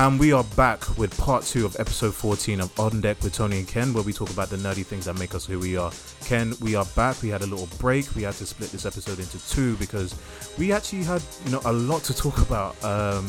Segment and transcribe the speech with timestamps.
[0.00, 3.58] And we are back with part two of episode 14 of On Deck with Tony
[3.58, 5.92] and Ken, where we talk about the nerdy things that make us who we are.
[6.24, 7.20] Ken, we are back.
[7.20, 8.14] We had a little break.
[8.14, 10.14] We had to split this episode into two because
[10.56, 13.26] we actually had, you know, a lot to talk about um,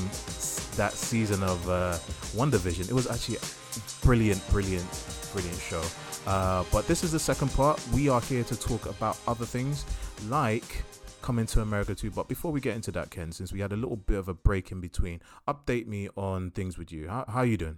[0.77, 1.97] that season of uh,
[2.37, 2.89] WandaVision.
[2.89, 4.87] It was actually a brilliant, brilliant,
[5.33, 5.83] brilliant show.
[6.25, 7.85] Uh, but this is the second part.
[7.93, 9.83] We are here to talk about other things
[10.29, 10.85] like
[11.21, 12.11] coming to America too.
[12.11, 14.33] But before we get into that, Ken, since we had a little bit of a
[14.33, 17.07] break in between, update me on things with you.
[17.09, 17.77] How how are you doing?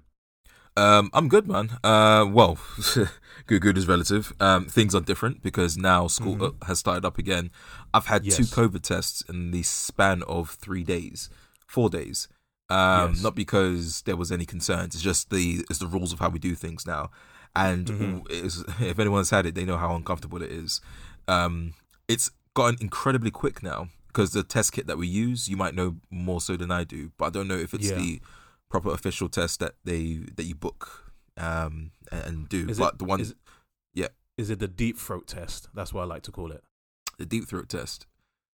[0.76, 1.78] Um, I'm good, man.
[1.84, 2.58] Uh, well,
[3.46, 4.34] good, good is relative.
[4.40, 6.64] Um, things are different because now school Mhm.
[6.66, 7.52] has started up again.
[7.94, 11.30] I've had two COVID tests in the span of three days,
[11.68, 12.28] four days.
[12.70, 13.22] Um, Yes.
[13.22, 14.96] not because there was any concerns.
[14.96, 17.12] It's just the it's the rules of how we do things now.
[17.56, 18.82] And Mhm.
[18.82, 20.82] if anyone's had it, they know how uncomfortable it is.
[21.28, 21.76] Um,
[22.08, 25.96] it's gotten incredibly quick now because the test kit that we use, you might know
[26.10, 27.98] more so than I do, but I don't know if it's Yeah.
[27.98, 28.22] the
[28.70, 32.70] proper official test that they that you book um and, do.
[32.70, 33.36] Is but it- the one is-
[34.36, 35.68] Is it the deep throat test?
[35.76, 36.64] That's what I like to call it.
[37.20, 38.08] the deep throat test.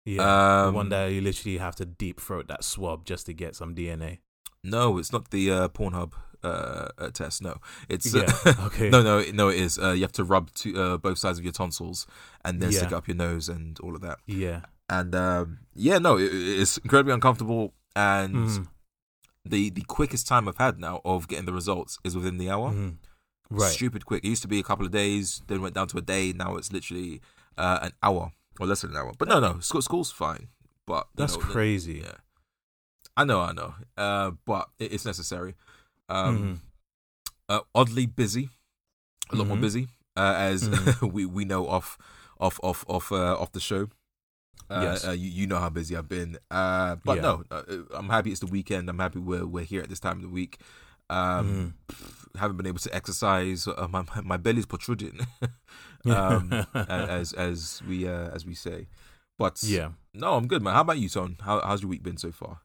[0.05, 0.29] Yeah, the
[0.69, 3.77] Um, one that you literally have to deep throat that swab just to get some
[3.77, 4.19] DNA.
[4.65, 7.43] No, it's not the uh, Pornhub uh, uh, test.
[7.43, 7.59] No,
[7.89, 8.91] it's Yeah, uh, okay.
[8.91, 9.49] no, no, no.
[9.49, 9.79] It is.
[9.79, 12.07] Uh, you have to rub to, uh, both sides of your tonsils
[12.45, 12.97] and then stick Yeah.
[12.97, 14.19] it up your nose and all of that.
[14.27, 14.61] Yeah.
[14.89, 17.75] And um, yeah, no, it, it's incredibly uncomfortable.
[17.97, 18.69] And Mhm.
[19.45, 22.73] the the quickest time I've had now of getting the results is within the hour.
[22.73, 22.97] Mhm.
[23.51, 23.73] Right.
[23.73, 24.25] Stupid quick.
[24.25, 26.33] It used to be a couple of days, then went down to a day.
[26.33, 27.21] Now it's literally
[27.57, 29.13] uh, an hour or less than an hour.
[29.19, 30.49] But no, no, school, school's fine.
[30.87, 32.03] But That's know, crazy.
[32.05, 32.19] Yeah,
[33.17, 33.75] I know, I know.
[33.97, 35.55] Uh, but it, it's necessary.
[36.09, 36.59] Um, Mhm.
[37.49, 38.51] uh, oddly busy,
[39.31, 39.61] a lot more Mhm.
[39.61, 41.13] busy, uh, as Mhm.
[41.13, 41.99] we we know off
[42.41, 43.89] off off off uh, off the show.
[44.71, 45.07] Uh, Yes.
[45.07, 47.23] uh, you, you know how busy I've been, uh, but Yeah.
[47.23, 47.63] no, uh,
[47.95, 48.89] I'm happy it's the weekend.
[48.91, 50.59] I'm happy we're we're here at this time of the week.
[51.11, 52.39] Um, Mhm.
[52.39, 53.67] haven't been able to exercise.
[53.67, 55.27] Uh, my my belly's protruding,
[56.05, 58.89] um, as as we uh, as we say.
[59.39, 59.93] But yeah.
[60.13, 60.75] no, I'm good, man.
[60.75, 61.37] How about you, Son?
[61.41, 62.61] How how's your week been so far?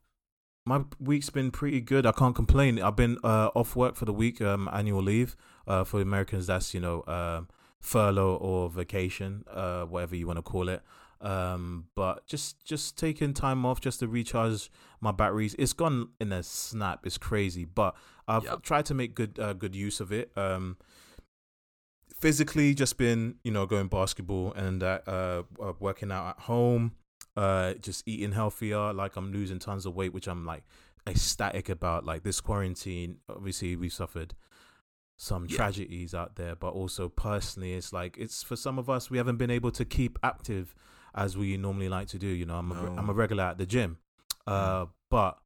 [0.65, 2.05] My week's been pretty good.
[2.05, 2.81] I can't complain.
[2.81, 5.35] I've been uh, off work for the week, um, annual leave.
[5.67, 7.49] Uh, for Americans, that's you know um,
[7.81, 10.81] furlough or vacation, uh, whatever you want to call it.
[11.19, 14.69] Um, but just just taking time off just to recharge
[15.01, 15.53] my batteries.
[15.59, 17.05] It's gone in a snap.
[17.05, 17.95] It's crazy, but
[18.27, 18.61] I've Yep.
[18.63, 20.31] tried to make good uh, good use of it.
[20.37, 20.77] Um,
[22.15, 26.93] physically, just been you know going basketball and uh, uh, uh, working out at home
[27.35, 30.63] uh just eating healthier like i'm losing tons of weight which i'm like
[31.07, 34.33] ecstatic about like this quarantine obviously we've suffered
[35.17, 35.57] some Yeah.
[35.57, 39.37] tragedies out there but also personally it's like it's for some of us we haven't
[39.37, 40.73] been able to keep active
[41.15, 42.95] as we normally like to do you know i'm a, No.
[42.97, 43.97] I'm a regular at the gym
[44.47, 45.37] uh but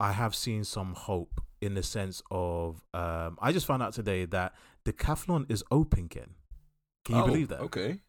[0.00, 4.24] i have seen some hope in the sense of um i just found out today
[4.26, 6.30] that decathlon is open Ken.
[7.04, 8.00] can you Oh, believe that Okay.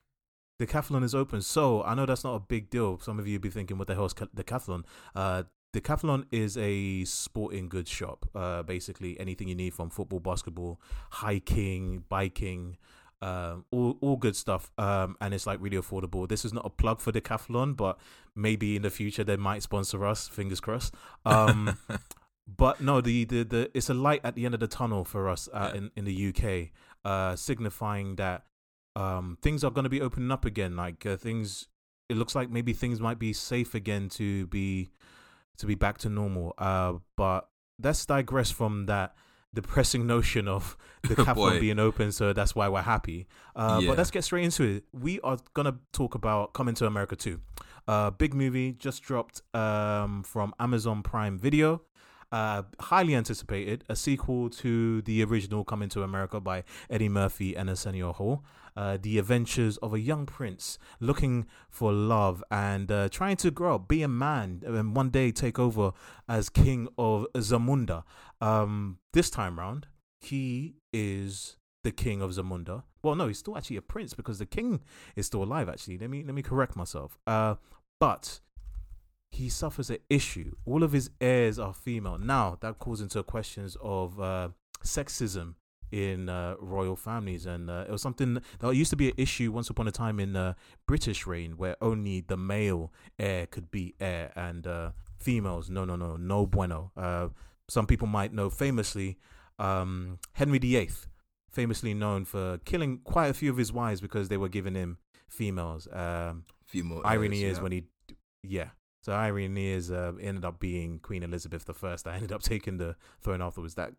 [0.59, 1.41] Decathlon is open.
[1.41, 2.99] So I know that's not a big deal.
[2.99, 4.83] Some of you be thinking, what the hell is ca- Decathlon?
[5.15, 5.43] Uh,
[5.73, 8.29] Decathlon is a sporting goods shop.
[8.35, 10.81] Uh, basically, anything you need from football, basketball,
[11.11, 12.77] hiking, biking,
[13.21, 14.71] um, all, all good stuff.
[14.77, 16.27] Um, and it's like really affordable.
[16.27, 17.99] This is not a plug for Decathlon, but
[18.35, 20.27] maybe in the future they might sponsor us.
[20.27, 20.93] Fingers crossed.
[21.25, 21.77] Um,
[22.57, 25.29] but no, the, the the it's a light at the end of the tunnel for
[25.29, 26.69] us uh, in in the UK,
[27.05, 28.43] uh, signifying that
[28.99, 30.75] um, things are going to be opening up again.
[30.75, 31.67] Like uh, things,
[32.09, 34.89] it looks like maybe things might be safe again to be
[35.57, 36.53] to be back to normal.
[36.57, 37.49] Uh, but
[37.81, 39.15] let's digress from that
[39.53, 41.23] depressing notion of the Boy.
[41.23, 43.27] Decathlon being open, so that's why we're happy.
[43.55, 43.89] Uh, Yeah.
[43.89, 44.83] But let's get straight into it.
[44.91, 47.39] We are gonna talk about Coming to America too.
[47.87, 51.81] Uh, big movie just dropped um, from Amazon Prime Video.
[52.31, 57.69] Uh, highly anticipated, a sequel to the original Coming to America by Eddie Murphy and
[57.69, 58.43] Arsenio Hall.
[58.75, 63.75] Uh, the adventures of a young prince looking for love and uh, trying to grow
[63.75, 65.91] up, be a man, and one day take over
[66.27, 68.03] as king of Zamunda.
[68.41, 69.87] Um, this time round,
[70.19, 72.83] he is the king of Zamunda.
[73.03, 74.81] Well, no, he's still actually a prince because the king
[75.15, 75.69] is still alive.
[75.69, 77.17] Actually, let me let me correct myself.
[77.25, 77.55] Uh,
[77.99, 78.41] but
[79.31, 80.55] he suffers an issue.
[80.65, 82.17] All of his heirs are female.
[82.17, 84.49] Now that calls into questions of uh,
[84.83, 85.55] sexism
[85.91, 89.51] in uh, royal families, and uh, it was something that used to be an issue
[89.51, 90.53] once upon a time in uh,
[90.87, 95.95] British reign, where only the male heir could be heir, and uh, females, no, no,
[95.95, 96.91] no, no bueno.
[96.95, 97.29] Uh,
[97.67, 99.17] some people might know famously
[99.59, 100.89] um, Henry VIII,
[101.51, 104.97] famously known for killing quite a few of his wives because they were giving him
[105.27, 105.87] females.
[105.91, 107.05] Um, few more.
[107.05, 107.63] irony heirs, is yeah.
[107.63, 107.83] when he
[108.41, 108.69] yeah
[109.09, 112.07] So irony is, uh, ended up being Queen Elizabeth the First.
[112.07, 113.73] I ended up taking the throne afterwards.
[113.73, 113.93] That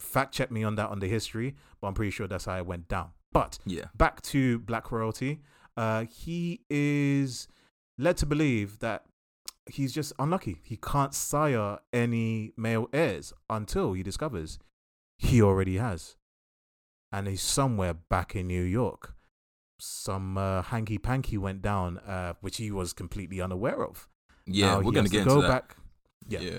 [0.00, 2.66] fact check me on that on the history, but I'm pretty sure that's how it
[2.66, 3.10] went down.
[3.30, 3.84] But Yeah.
[3.96, 5.40] back to Black royalty.
[5.76, 7.46] Uh, he is
[7.96, 9.04] led to believe that
[9.66, 10.62] he's just unlucky.
[10.64, 14.58] He can't sire any male heirs until he discovers
[15.16, 16.16] he already has,
[17.12, 19.14] and he's somewhere back in New York.
[19.78, 24.08] Some uh, hanky panky went down, uh, which he was completely unaware of.
[24.46, 25.48] Yeah, Now we're gonna to get go that.
[25.48, 25.76] back.
[26.28, 26.40] Yeah.
[26.40, 26.58] Yeah.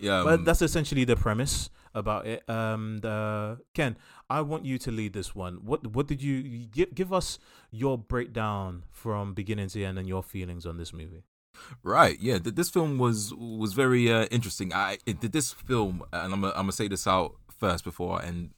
[0.00, 0.22] Yeah.
[0.24, 2.48] But um, that's essentially the premise about it.
[2.48, 3.96] Um, the, Ken,
[4.28, 5.54] I want you to lead this one.
[5.64, 6.94] What what did you give?
[6.94, 7.38] Give us
[7.70, 11.22] your breakdown from beginning to end and your feelings on this movie.
[11.84, 12.18] Right.
[12.20, 12.38] Yeah.
[12.38, 14.72] th- This film was was very uh, interesting.
[14.74, 18.20] I it, did this film, and I'm gonna, I'm gonna say this out first before
[18.20, 18.50] I end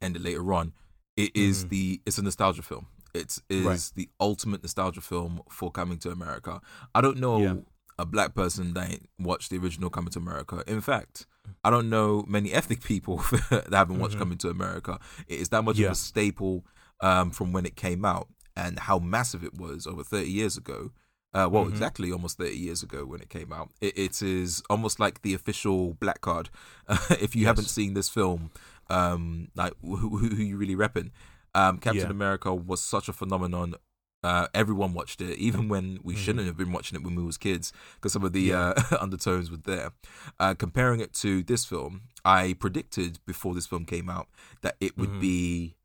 [0.00, 0.72] end it later on.
[1.16, 1.68] It is Mhm.
[1.68, 2.86] the it's a nostalgia film.
[3.14, 3.92] It's Right.
[3.94, 6.60] the ultimate nostalgia film for Coming to America.
[6.94, 7.54] I don't know Yeah.
[8.02, 10.62] A black person that ain't watched the original Coming to America.
[10.66, 11.26] In fact,
[11.64, 13.16] I don't know many ethnic people
[13.50, 14.22] that haven't watched Mhm.
[14.22, 14.98] Coming to America.
[15.28, 15.86] It is that much Yeah.
[15.86, 16.64] of a staple
[17.00, 20.90] um, from when it came out and how massive it was over 30 years ago.
[21.34, 21.70] Uh, well, Mhm.
[21.70, 23.70] exactly almost 30 years ago when it came out.
[23.80, 26.50] It, it is almost like the official black card.
[27.26, 27.46] if you Yes.
[27.50, 28.50] haven't seen this film,
[28.90, 31.10] um, like who, who, who you really repping?
[31.54, 32.10] Um, Captain Yeah.
[32.10, 33.74] America was such a phenomenon.
[34.22, 36.18] Uh, everyone watched it, even when we Mhm.
[36.18, 38.74] shouldn't have been watching it when we was kids, because some of the Yeah.
[38.76, 39.90] uh, undertones were there.
[40.38, 44.28] Uh, comparing it to this film, I predicted before this film came out
[44.60, 45.20] that it would Mhm.
[45.20, 45.76] be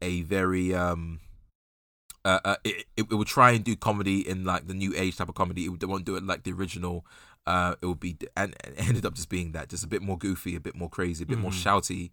[0.00, 1.20] a very um,
[2.24, 5.28] uh, uh, it, it, would try and do comedy in like the new age type
[5.30, 5.64] of comedy.
[5.64, 7.06] It, won't do it like the original.
[7.46, 10.18] Uh, it would be and, and ended up just being that, just a bit more
[10.18, 11.62] goofy, a bit more crazy, a bit more Mhm.
[11.64, 12.10] shouty.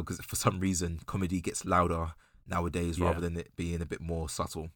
[0.00, 2.14] Because for some reason, comedy gets louder
[2.46, 3.06] nowadays Yeah.
[3.06, 4.70] rather than it being a bit more subtle.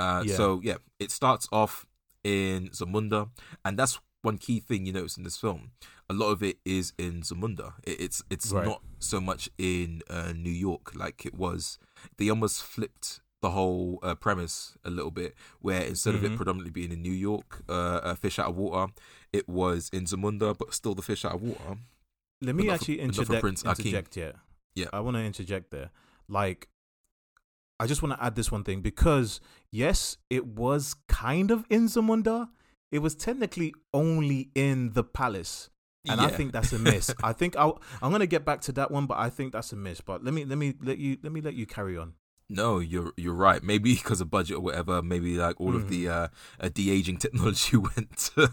[0.00, 0.36] Uh, Yeah.
[0.36, 1.86] So yeah, it starts off
[2.24, 3.20] in Zamunda,
[3.64, 5.62] and that's one key thing you notice in this film.
[6.08, 7.68] A lot of it is in Zamunda.
[7.90, 8.66] It, it's it's Right.
[8.70, 11.78] not so much in uh, New York like it was.
[12.16, 16.32] They almost flipped the whole uh, premise a little bit, where instead of Mhm.
[16.32, 18.92] it predominantly being in New York, uh, a fish out of water,
[19.32, 21.78] it was in Zamunda, but still the fish out of water.
[22.42, 24.34] Let me for- actually for interject, interject here.
[24.74, 24.88] Yeah.
[24.92, 25.90] I want to interject there.
[26.28, 26.68] Like,
[27.80, 29.40] I just want to add this one thing because
[29.72, 32.50] yes, it was kind of in Zamunda.
[32.92, 35.70] It was technically only in the palace,
[36.06, 37.14] and I think that's a miss.
[37.22, 39.76] I think I'll, I'm gonna get back to that one, but I think that's a
[39.76, 40.02] miss.
[40.02, 42.12] But let me let me let you let me let you carry on.
[42.50, 43.62] No, you're you're right.
[43.62, 45.00] Maybe because of budget or whatever.
[45.00, 46.28] Maybe like all of the uh,
[46.58, 48.52] uh, de aging technology went, to,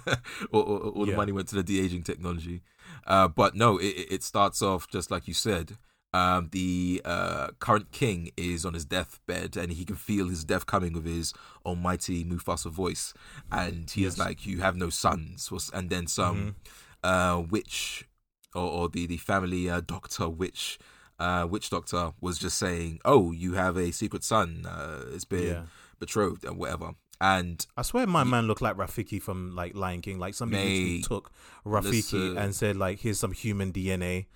[0.52, 2.62] or, or all the money went to the de aging technology.
[3.06, 5.78] Uh, but no, it, it starts off just like you said.
[6.18, 10.66] Um, the uh, current king is on his deathbed, and he can feel his death
[10.74, 11.34] coming with his
[11.66, 13.14] almighty Mufasa voice,
[13.52, 15.40] and he is like, "You have no sons,"
[15.74, 16.56] and then some
[17.04, 18.08] uh, witch
[18.56, 20.80] or, or the the family uh, doctor witch
[21.20, 24.66] uh, witch doctor was just saying, "Oh, you have a secret son.
[24.66, 25.64] Uh, it's been Yeah.
[26.00, 30.20] betrothed and whatever." And I swear my man looked like Rafiki from like Lion King.
[30.20, 31.32] Like somebody took
[31.66, 32.38] Rafiki listen.
[32.38, 34.28] and said like, "Here's some human DNA."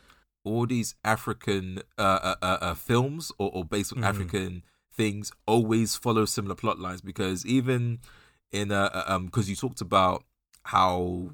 [0.43, 4.07] All these African uh, uh, uh, uh, films or, or based on Mhm.
[4.09, 7.99] African things always follow similar plot lines because even
[8.51, 10.23] in uh, uh, um because you talked about
[10.63, 11.31] how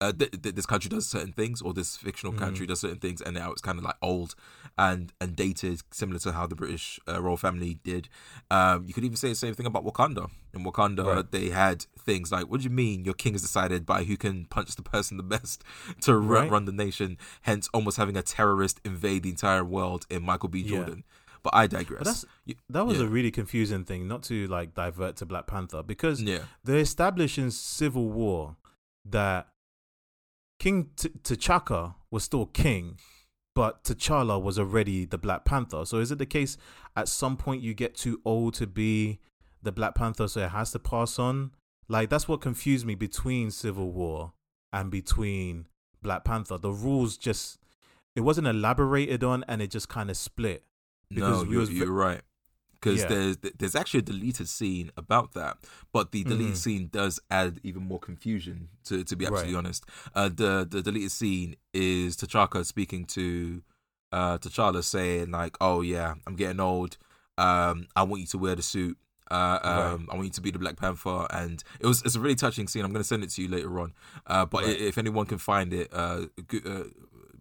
[0.00, 2.38] uh, th- th- this country does certain things or this fictional Mhm.
[2.38, 4.34] country does certain things and now it's kind of like old
[4.76, 8.08] and and dated similar to how the British uh, royal family did
[8.50, 11.30] um you could even say the same thing about Wakanda in Wakanda Right.
[11.30, 14.44] they had things like what do you mean your king is decided by who can
[14.44, 15.64] punch the person the best
[16.02, 16.50] to run, Right.
[16.50, 20.60] run the nation hence almost having a terrorist invade the entire world in Michael B
[20.60, 20.68] Yeah.
[20.76, 21.04] Jordan
[21.42, 23.04] but I digress But that was yeah.
[23.04, 24.08] a really confusing thing.
[24.08, 28.56] Not to like divert to Black Panther because yeah they're establishing Civil War
[29.06, 29.48] that
[30.58, 32.98] King T- T'Chaka was still king,
[33.54, 35.84] but T'Challa was already the Black Panther.
[35.84, 36.56] So is it the case
[36.96, 39.18] at some point you get too old to be
[39.62, 41.52] the Black Panther, so it has to pass on?
[41.88, 44.32] Like that's what confused me between Civil War
[44.72, 45.66] and between
[46.02, 46.58] Black Panther.
[46.58, 47.58] The rules just
[48.14, 50.64] it wasn't elaborated on, and it just kind of split.
[51.10, 52.22] Because no, we you're, was you're right.
[52.80, 53.08] Because Yeah.
[53.08, 55.58] there's there's actually a deleted scene about that,
[55.92, 56.56] but the deleted Mhm.
[56.58, 58.68] scene does add even more confusion.
[58.84, 59.58] To to be absolutely Right.
[59.58, 63.62] honest, uh, the the deleted scene is T'Chaka speaking to
[64.12, 66.96] uh, T'Challa, saying like, "Oh yeah, I'm getting old.
[67.38, 68.96] Um, I want you to wear the suit.
[69.28, 72.20] Uh, um, I want you to be the Black Panther." And it was it's a
[72.20, 72.84] really touching scene.
[72.84, 73.92] I'm going to send it to you later on.
[74.26, 74.80] Uh, but Right.
[74.80, 76.26] if anyone can find it, uh,
[76.64, 76.84] uh,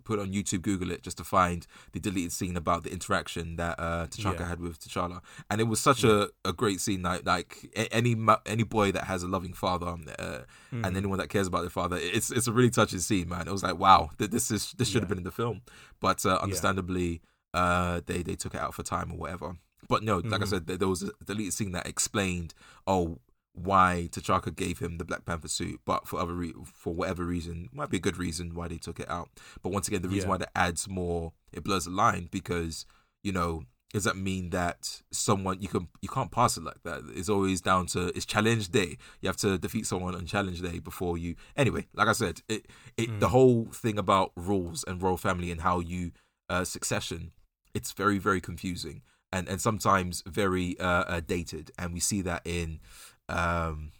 [0.05, 3.77] put on YouTube, Google it, just to find the deleted scene about the interaction that
[3.79, 4.47] uh, T'Chaka Yeah.
[4.47, 5.19] had with T'Challa,
[5.49, 7.01] and it was such a, a great scene.
[7.01, 7.51] Like like
[7.91, 10.41] any any boy that has a loving father, uh,
[10.73, 10.85] Mm-hmm.
[10.85, 13.47] and anyone that cares about their father, it's it's a really touching scene, man.
[13.47, 15.15] It was like wow, th- this is this should have Yeah.
[15.15, 15.61] been in the film,
[15.99, 17.21] but uh, understandably,
[17.53, 19.55] uh, they they took it out for time or whatever.
[19.87, 20.47] But no, like I Mhm.
[20.47, 22.53] said, there was a deleted scene that explained
[22.87, 23.19] oh
[23.55, 27.69] why T'Chaka gave him the Black Panther suit, but for other re- for whatever reason,
[27.71, 29.29] might be a good reason why they took it out.
[29.61, 30.31] But once again, the reason Yeah.
[30.31, 32.85] why that adds more, it blurs the line because
[33.23, 37.01] you know does that mean that someone you can you can't pass it like that?
[37.15, 38.97] It's always down to it's challenge day.
[39.21, 41.35] You have to defeat someone on challenge day before you.
[41.55, 45.61] Anyway, like I said, it it the whole thing about rules and royal family and
[45.61, 46.11] how you
[46.49, 47.31] uh, succession,
[47.73, 52.41] it's very very confusing and and sometimes very uh, uh, dated, and we see that
[52.45, 52.79] in
[53.29, 53.91] um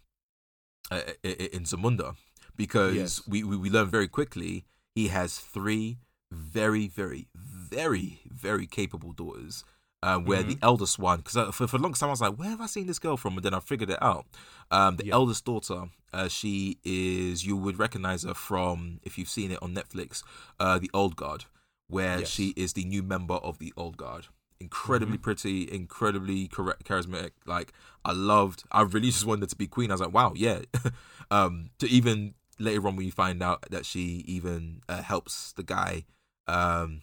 [0.92, 2.16] uh, in Zamunda
[2.56, 3.22] because Yes.
[3.28, 5.98] we, we we learn very quickly he has three
[6.32, 9.64] very very very very capable daughters.
[10.04, 12.50] Um, where the eldest one, because for, for a long time I was like, where
[12.50, 13.38] have I seen this girl from?
[13.38, 14.28] And then I figured it out.
[14.70, 15.16] Um, the Yeah.
[15.16, 19.74] eldest daughter, uh, she is, you would recognize her from, if you've seen it on
[19.74, 20.22] Netflix,
[20.60, 21.46] uh, The Old Guard,
[21.88, 22.30] where Yes.
[22.30, 24.28] she is the new member of the Old Guard.
[24.60, 27.32] Incredibly pretty, incredibly char- charismatic.
[27.46, 29.92] Like, I loved, I really just wanted to be queen.
[29.92, 30.60] I was like, wow, yeah.
[31.32, 35.64] um, to even later on when you find out that she even uh, helps the
[35.64, 36.06] guy
[36.48, 37.02] um,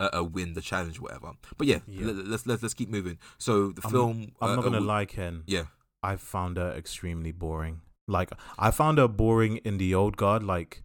[0.00, 1.32] uh, uh, win the challenge, whatever.
[1.58, 2.06] But yeah, Yeah.
[2.06, 3.18] Let, let's let's let's keep moving.
[3.38, 5.42] So the I'm- film, I'm uh, not gonna uh, lie, Ken.
[5.46, 5.64] Yeah,
[6.02, 7.80] I found her extremely boring.
[8.08, 10.42] Like I found her boring in the old guard.
[10.42, 10.82] Like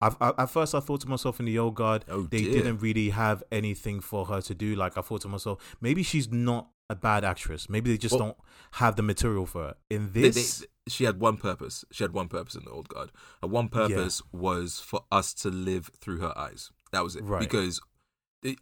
[0.00, 2.52] I've, I, at first I thought to myself in the old guard Oh, they dear.
[2.54, 4.74] didn't really have anything for her to do.
[4.74, 7.68] Like I thought to myself maybe she's not a bad actress.
[7.68, 8.36] Maybe they just Well- don't
[8.72, 9.74] have the material for her.
[9.90, 11.84] In this, they- she had one purpose.
[11.92, 13.12] She had one purpose in the old guard.
[13.42, 16.70] Her one purpose was for us to live through her eyes.
[16.92, 17.22] That was it.
[17.24, 17.40] Right.
[17.40, 17.80] Because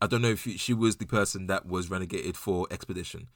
[0.03, 3.29] I don't know if she, she was the person that was renegated for expedition.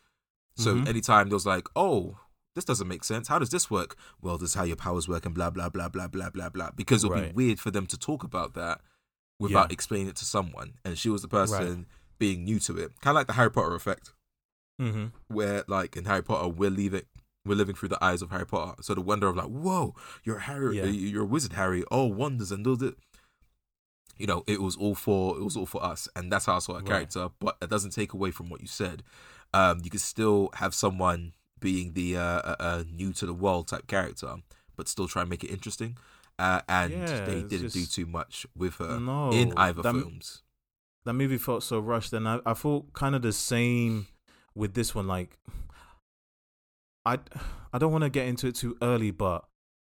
[0.56, 0.88] So Mhm.
[0.88, 2.18] anytime there was like, oh,
[2.54, 3.28] this doesn't make sense.
[3.28, 3.96] How does this work?
[4.20, 6.70] Well, this is how your powers work, and blah blah blah blah blah blah blah.
[6.76, 7.28] Because it would Right.
[7.34, 8.80] be weird for them to talk about that
[9.38, 9.72] without Yeah.
[9.74, 10.74] explaining it to someone.
[10.84, 11.86] And she was the person
[12.18, 14.12] being new to it, kind of like the Harry Potter effect
[14.78, 17.02] hmm where like in Harry Potter we're leaving
[17.44, 18.80] we're living through the eyes of Harry Potter.
[18.82, 19.94] So the wonder of like, whoa,
[20.24, 20.84] you're Harry, Yeah.
[20.84, 21.84] uh, you're a wizard, Harry.
[21.90, 22.96] Oh, wonders and that.
[24.16, 26.58] You know, it was all for it was all for us, and that's how I
[26.60, 26.86] saw a Right.
[26.86, 27.30] character.
[27.40, 29.02] But that doesn't take away from what you said.
[29.52, 31.32] Um, you could still have someone
[31.62, 34.34] being the uh, uh, new to the world type character,
[34.76, 35.96] but still try and make it interesting.
[36.38, 40.42] Uh, and Yeah, they didn't do too much with her No, in either that- films.
[41.04, 44.06] that movie felt so rushed and I, I felt kind of the same
[44.54, 45.38] with this one like
[47.04, 47.18] i
[47.72, 49.44] i don't want to get into it too early but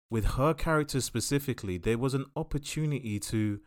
[0.10, 3.60] with her character specifically there was an opportunity to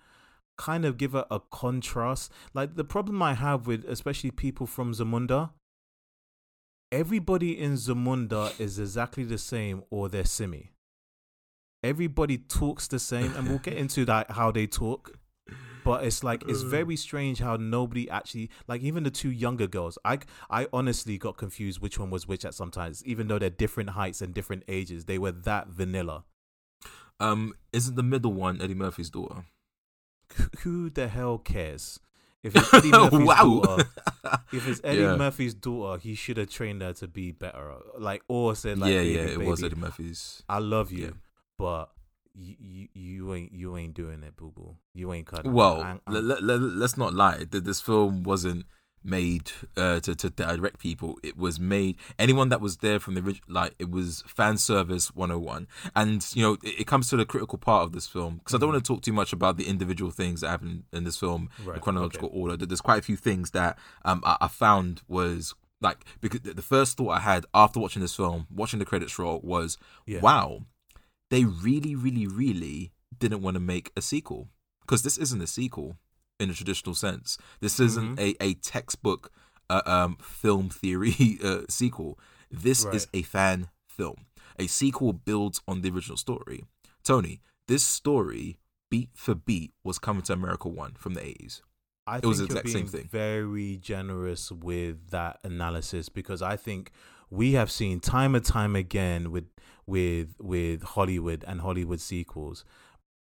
[0.57, 4.93] kind of give her a contrast like the problem i have with especially people from
[4.93, 5.51] zamunda
[6.93, 10.73] everybody in zamunda is exactly the same or they're simi.
[11.83, 15.19] Everybody talks the same and we'll get into that how they talk.
[15.83, 19.97] But it's like it's very strange how nobody actually like even the two younger girls
[20.05, 20.19] i
[20.51, 24.21] i honestly got confused which one was which at sometimes even though they're different heights
[24.21, 26.25] and different ages they were that vanilla.
[27.19, 29.45] Um, isn't the middle one Eddie Murphy's daughter?
[30.35, 31.99] who, who the hell cares
[32.43, 33.85] if it's eddie murphy's daughter
[34.53, 35.17] if it's eddie Yeah.
[35.17, 39.01] murphy's daughter he should have trained her to be better like or said like yeah,
[39.03, 40.43] baby, yeah, it was Eddie Murphy's.
[40.49, 41.11] i love you Yeah.
[41.59, 41.91] but
[42.35, 46.25] you, you you ain't you ain't doing it boo boo you ain't cutting Well, let,
[46.25, 47.45] let, let, let's not lie.
[47.51, 48.67] Th- This film wasn't
[49.03, 51.19] made uh, to to direct people.
[51.23, 53.45] It was made anyone that was there from the original.
[53.49, 55.67] Like it was fan service 101.
[55.97, 58.59] And you know, it, it comes to the critical part of this film because I
[58.59, 61.49] don't want to talk too much about the individual things that happen in this film
[61.59, 62.57] in Right, chronological order.
[62.57, 66.53] There- There's quite a few things that um I, I found was like because the
[66.55, 70.21] the first thought I had after watching this film, watching the credits roll, was Yeah.
[70.21, 70.63] wow,
[71.31, 74.49] they really, really, really didn't want to make a sequel
[74.83, 75.97] because this isn't a sequel
[76.41, 77.39] in a traditional sense.
[77.61, 78.35] This isn't Mm-hmm.
[78.43, 79.31] a, a textbook
[79.69, 82.19] uh, um, film theory uh, sequel.
[82.51, 84.27] This is a fan film.
[84.59, 86.65] A sequel builds on the original story.
[87.05, 88.59] Tony, this story,
[88.91, 91.61] beat for beat, was coming to America One from the 80s.
[92.07, 93.09] I It think was the exact same being thing.
[93.09, 96.91] very generous with that analysis because I think
[97.31, 99.45] we have seen time and time again with
[99.87, 102.65] with with Hollywood and Hollywood sequels.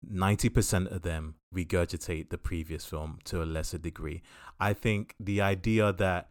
[0.08, 4.22] Ninety percent of them regurgitate the previous film to a lesser degree.
[4.60, 6.30] I think the idea that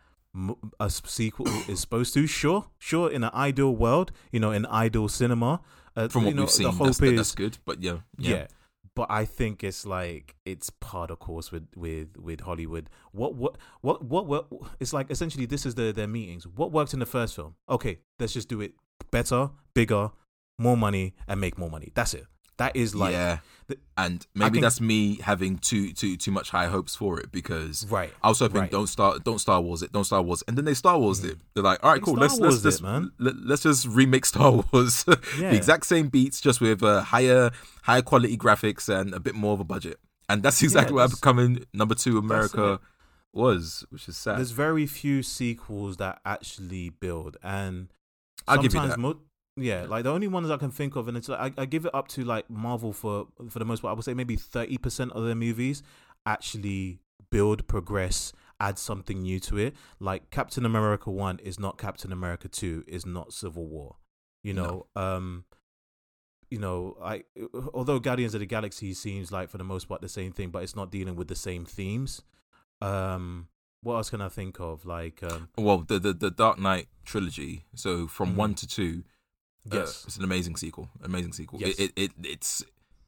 [0.78, 5.08] a sequel is supposed to, sure, sure, in an ideal world, you know, in ideal
[5.08, 5.60] cinema,
[5.96, 7.58] uh, From what you know, we've seen, the hope that's, is that's good.
[7.64, 8.30] But yeah, yeah.
[8.30, 8.46] yeah.
[8.94, 12.88] but I think it's like it's part of course with with with Hollywood.
[13.12, 14.46] What what what what what?
[14.78, 16.46] It's like essentially this is the their meetings.
[16.46, 17.56] What worked in the first film?
[17.68, 18.74] Okay, let's just do it
[19.10, 20.10] better, bigger,
[20.58, 21.90] more money, and make more money.
[21.94, 22.26] That's it.
[22.60, 23.38] That is like yeah,
[23.68, 27.32] the- and maybe can- that's me having too too too much high hopes for it
[27.32, 28.12] because right.
[28.22, 28.70] I was hoping Right.
[28.70, 31.38] don't start don't Star Wars it don't Star Wars and then they Star Wars it.
[31.54, 33.10] They're like, all right, They cool, Star let's let's it, just man.
[33.18, 35.04] Let, let's just remake Star Wars,
[35.38, 35.50] Yeah.
[35.50, 37.50] the exact same beats, just with uh, higher
[37.82, 39.98] higher quality graphics and a bit more of a budget.
[40.28, 42.78] And that's exactly what that's- becoming number two America
[43.32, 44.38] was, which is sad.
[44.38, 47.88] There's very few sequels that actually build, and
[48.48, 48.98] I'll give you that.
[48.98, 49.20] mo-
[49.57, 51.85] yeah, like the only ones I can think of, and it's like I, I give
[51.87, 53.92] it up to like Marvel for for the most part.
[53.92, 55.83] I would say maybe thirty percent of their movies
[56.26, 59.75] actually build, progress, add something new to it.
[59.99, 63.97] Like Captain America One is not Captain America Two, is not Civil War.
[64.42, 65.45] You know, um,
[66.50, 67.25] you know, I
[67.75, 70.62] although Guardians of the Galaxy seems like for the most part the same thing, but
[70.62, 72.23] it's not dealing with the same themes.
[72.80, 73.49] Um,
[73.83, 74.85] what else can I think of?
[74.85, 77.64] Like, um, Well, the, the the Dark Knight trilogy.
[77.75, 78.37] So from Mhm.
[78.37, 79.04] one to two,
[79.72, 80.88] uh, yes, it's an amazing sequel.
[81.02, 81.60] Amazing sequel.
[81.60, 81.78] Yes.
[81.78, 82.64] It, it, it it's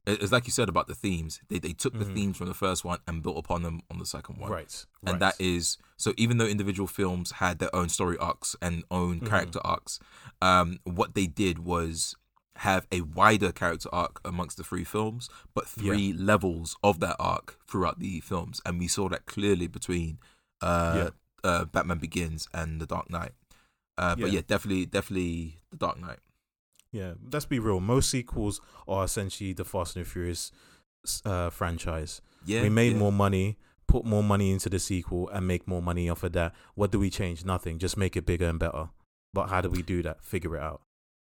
[0.06, 1.40] it's like you said about the themes.
[1.48, 2.14] They they took the Mhm.
[2.14, 4.50] themes from the first one and built upon them on the second one.
[4.50, 5.20] right, And right.
[5.20, 6.12] that is so.
[6.16, 9.28] Even though individual films had their own story arcs and own Mhm.
[9.28, 10.00] character arcs,
[10.40, 12.16] um, what they did was
[12.56, 17.58] have a wider character arc amongst the three films, but three levels of that arc
[17.68, 20.18] throughout the films, and we saw that clearly between
[20.60, 21.10] uh,
[21.44, 23.32] uh, Batman Begins and The Dark Knight.
[23.98, 24.34] Uh, But Yeah.
[24.36, 26.20] yeah, definitely, definitely The Dark Knight.
[26.92, 27.80] Yeah, let's be real.
[27.80, 30.52] Most sequels are essentially the Fast and the Furious
[31.24, 32.20] uh, franchise.
[32.44, 32.98] Yeah, we made yeah.
[32.98, 33.56] more money,
[33.88, 36.54] put more money into the sequel, and make more money off of that.
[36.74, 37.44] What do we change?
[37.44, 37.78] Nothing.
[37.78, 38.90] Just make it bigger and better.
[39.32, 40.22] But how do we do that?
[40.22, 40.82] Figure it out.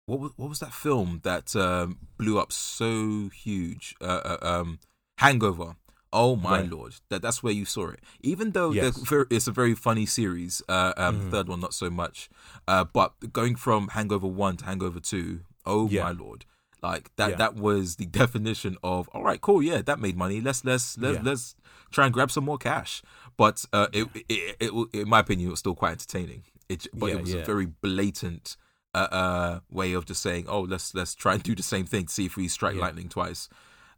[0.07, 3.95] What was what was that film that um, blew up so huge?
[4.01, 4.81] Uh, uh, um,
[5.19, 5.77] Hangover.
[6.15, 6.71] Oh my Right.
[6.71, 8.01] lord, that that's where you saw it.
[8.21, 8.99] Even though Yes.
[8.99, 11.31] ver- it's a very funny series, uh, um, Mhm.
[11.31, 12.29] third one not so much.
[12.69, 16.05] Uh, but going from Hangover one to Hangover two, oh Yeah.
[16.05, 16.45] my lord,
[16.83, 17.37] like that Yeah.
[17.37, 20.41] that was the definition of all right, cool, yeah, that made money.
[20.41, 21.23] Let's let's let's Yeah.
[21.23, 21.55] let's
[21.91, 23.03] try and grab some more cash.
[23.37, 26.43] But uh, it, it, it, it in my opinion, it was still quite entertaining.
[26.69, 28.57] It but it was a very blatant
[28.95, 32.09] uh, uh, way of just saying, "Oh, let's let's try and do the same thing,
[32.09, 33.49] see if we strike lightning twice."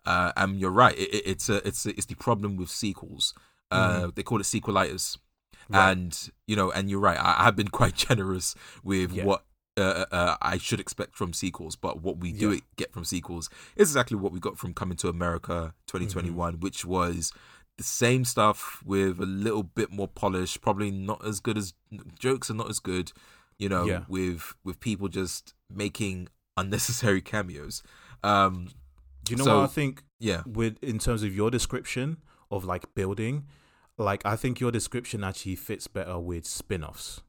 [0.06, 3.34] Uh, and you're right; it, it, it's a, it's a, it's the problem with sequels.
[3.70, 5.16] Uh, They call it sequelitis,
[5.64, 5.74] Mm-hmm.
[5.74, 5.90] Right.
[5.92, 7.18] and you know, and you're right.
[7.18, 9.44] I, I've been quite generous with what
[9.76, 12.60] uh, uh, I should expect from sequels, but what we do Yeah.
[12.76, 16.60] get from sequels is exactly what we got from Coming to America 2021, Mm-hmm.
[16.60, 17.32] which was
[17.76, 21.74] the same stuff with a little bit more polish, probably not as good as
[22.18, 23.12] jokes are not as good,
[23.58, 24.04] you know, Yeah.
[24.08, 27.82] with with people just making unnecessary cameos.
[28.22, 28.68] Um,
[29.24, 30.04] Do you know So- what I think?
[30.20, 32.18] yeah, With in terms of your description
[32.50, 33.46] of like building,
[33.98, 37.22] like I think your description actually fits better with spin-offs.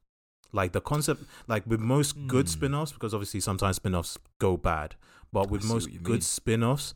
[0.56, 2.56] Like the concept, like with most good Hmm.
[2.56, 4.96] spin-offs, because obviously sometimes spin-offs go bad,
[5.32, 6.02] but with most you mean.
[6.02, 6.94] good spin-offs,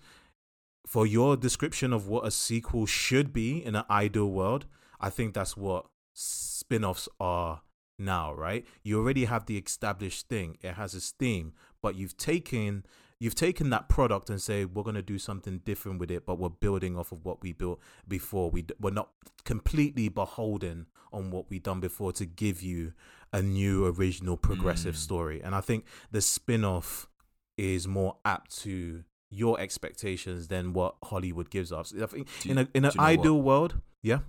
[0.86, 4.64] for your description of what a sequel should be in an ideal world,
[4.98, 7.62] I think that's what spin-offs are
[7.98, 8.64] now, right?
[8.82, 10.56] You already have the established thing.
[10.62, 12.84] It has its theme, but you've taken
[13.22, 16.38] you've taken that product and say we're going to do something different with it, but
[16.38, 18.50] we're building off of what we built before.
[18.50, 19.10] We d- we're not
[19.44, 22.94] completely beholden on what we've done before to give you
[23.32, 24.98] a new original progressive Mm.
[24.98, 25.40] story.
[25.42, 27.08] And I think the spin-off
[27.56, 31.94] is more apt to your expectations than what Hollywood gives us.
[31.94, 33.18] I think Do in a in an know what?
[33.20, 34.20] ideal world, yeah,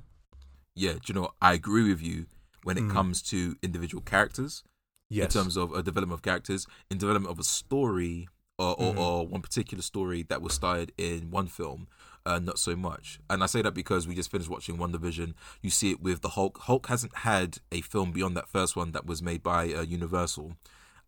[0.76, 0.94] yeah.
[0.94, 1.22] Do you know?
[1.22, 1.34] what?
[1.42, 2.28] I agree with you
[2.64, 2.92] when it Mhm.
[2.92, 4.64] comes to individual characters.
[5.10, 8.30] yes, in terms of a development of characters, in development of a story
[8.62, 8.98] or, or, Mhm.
[9.00, 11.88] or one particular story that was started in one film,
[12.26, 13.20] uh, not so much.
[13.30, 15.34] And I say that because we just finished watching WandaVision.
[15.62, 16.58] You see it with the Hulk.
[16.68, 20.58] Hulk hasn't had a film beyond that first one that was made by uh, Universal.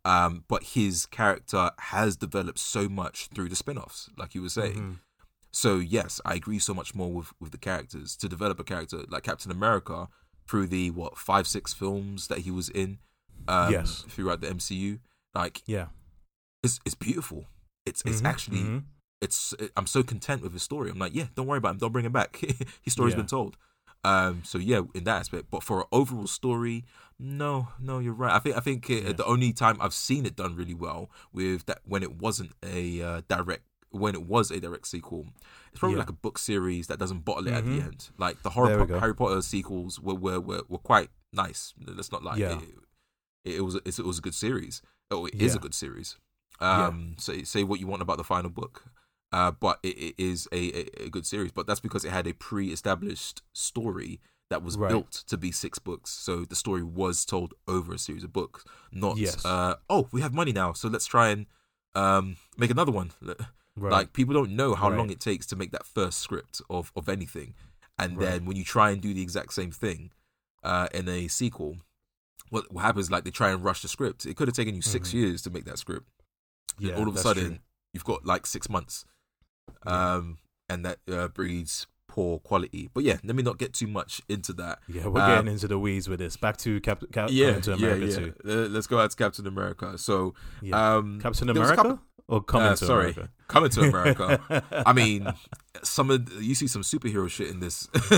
[0.04, 4.76] Um, but his character has developed so much through the spin-offs, like you were saying.
[4.76, 4.98] Mhm.
[5.50, 9.04] So yes, I agree so much more with with the characters to develop a character
[9.08, 10.08] like Captain America
[10.48, 12.98] through the what five six films that he was in.
[13.46, 14.04] Um, Yes.
[14.08, 14.98] throughout the MCU,
[15.34, 15.86] like yeah,
[16.64, 17.46] it's it's beautiful.
[17.86, 18.84] It's it's Mhm, actually mhm.
[19.20, 20.90] it's I'm so content with his story.
[20.90, 21.78] I'm like, yeah, don't worry about him.
[21.78, 22.36] Don't bring him back.
[22.82, 23.18] his story's Yeah.
[23.18, 23.56] been told.
[24.02, 25.44] Um, so yeah, in that aspect.
[25.50, 26.84] But for an overall story,
[27.18, 28.32] no, no, you're right.
[28.34, 29.12] I think I think uh, Yeah.
[29.12, 33.00] the only time I've seen it done really well with that when it wasn't a
[33.02, 35.26] uh, direct when it was a direct sequel,
[35.70, 36.00] it's probably Yeah.
[36.00, 37.84] like a book series that doesn't bottle it at the Mhm.
[37.84, 38.10] end.
[38.18, 41.72] Like the horror po- Harry Potter sequels were were, were were quite nice.
[41.86, 42.36] Let's not lie.
[42.36, 42.60] Yeah.
[43.44, 44.82] It, it was it was a good series.
[45.10, 45.58] Oh, it is Yeah.
[45.58, 46.16] a good series.
[46.60, 46.86] Yeah.
[46.86, 48.84] Um, say say what you want about the final book.
[49.32, 51.50] uh, but it, it is a, a, good series.
[51.50, 54.88] But that's because it had a pre-established story that was Right.
[54.90, 56.10] built to be six books.
[56.10, 59.44] So the story was told over a series of books, not Yes.
[59.44, 61.46] uh, oh we have money now, so let's try and
[61.96, 63.10] um, make another one.
[63.76, 63.90] Right.
[63.90, 64.96] Like people don't know how Right.
[64.98, 67.54] long it takes to make that first script of of anything,
[67.98, 70.12] and then when you try and do the exact same thing
[70.62, 71.78] uh, in a sequel,
[72.50, 73.10] what, what happens?
[73.10, 74.26] Like they try and rush the script.
[74.26, 75.12] It could have taken you 6 Mhm.
[75.14, 76.06] years to make that script.
[76.78, 77.58] Yeah, all of a sudden, true.
[77.92, 79.04] you've got like six months,
[79.86, 80.14] Yeah.
[80.14, 82.88] um, and that uh, breeds poor quality.
[82.92, 84.78] But yeah, let me not get too much into that.
[84.88, 86.36] yeah, we're um, getting into the weeds with this.
[86.36, 88.34] Back to Cap, Cap yeah, to America yeah, too.
[88.44, 88.52] yeah.
[88.52, 89.96] Uh, let's go out to Captain America.
[89.98, 90.96] So, Yeah.
[90.96, 93.30] um, Captain there was a America couple- or Coming uh, to sorry, America?
[93.48, 94.64] coming to America.
[94.86, 95.26] I mean,
[95.82, 97.86] some of the- you see some superhero shit in this.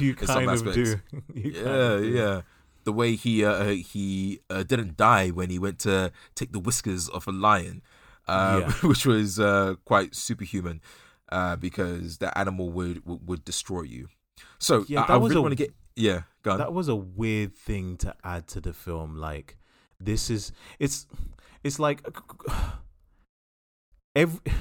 [0.00, 0.76] you in some kind of aspects.
[0.76, 0.96] do.
[1.34, 2.42] You yeah, of do.
[2.90, 7.08] The way he uh, he uh, didn't die when he went to take the whiskers
[7.08, 7.82] off a lion,
[8.26, 8.70] um, Yeah.
[8.90, 10.80] which was uh, quite superhuman,
[11.30, 14.08] uh, because that animal would would, would destroy you.
[14.58, 16.56] So Yeah, I, that I was really want to get yeah, go.
[16.56, 19.16] That was a weird thing to add to the film.
[19.16, 19.56] Like,
[20.00, 20.50] this is
[20.80, 21.06] it's
[21.62, 22.02] it's like
[24.16, 24.40] every.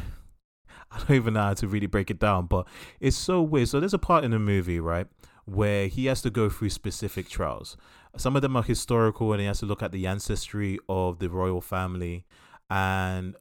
[0.92, 2.68] I don't even know how to really break it down, but
[3.00, 3.70] it's so weird.
[3.70, 5.06] So there's a part in the movie, right,
[5.46, 7.78] where he has to go through specific trials.
[8.18, 11.30] Some of them are historical, and he has to look at the ancestry of the
[11.30, 12.26] royal family,
[12.70, 13.36] and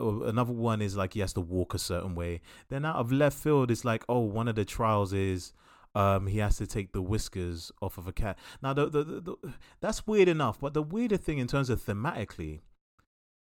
[0.00, 2.40] uh, another one is like he has to walk a certain way.
[2.68, 5.52] Then out of left field, it's like, oh, one of the trials is
[5.94, 8.38] um, he has to take the whiskers off of a cat.
[8.62, 9.36] Now, the, the, the,
[9.80, 12.60] that's weird enough, but the weirder thing in terms of thematically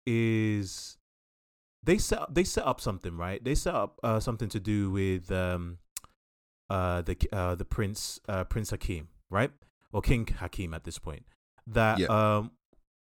[0.08, 0.98] is
[1.84, 3.44] they set up, they set up something right.
[3.44, 5.78] They set up uh, something to do with um,
[6.70, 9.52] uh, the uh, the prince uh, Prince Hakim, right,
[9.92, 11.24] or King Hakim at this point.
[11.68, 12.08] That Yeah.
[12.08, 12.52] um,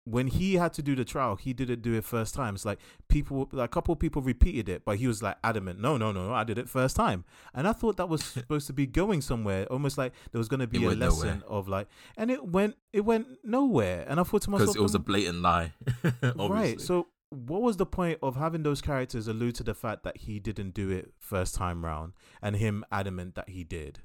[0.04, 2.56] when he had to do the trial, he didn't do it first time.
[2.56, 5.78] It's like people, like, a couple of people repeated it, but he was like adamant,
[5.80, 7.24] no, no, no, no, I did it first time.
[7.54, 10.58] And I thought that was supposed to be going somewhere, almost like there was going
[10.58, 11.42] to be It a lesson nowhere.
[11.48, 14.04] of like, and it went, it went nowhere.
[14.08, 15.72] And I thought to myself, because it was a "Mm, blatant lie.
[16.36, 16.80] right.
[16.80, 20.40] So what was the point of having those characters allude to the fact that he
[20.40, 24.00] didn't do it first time round, and him adamant that he did?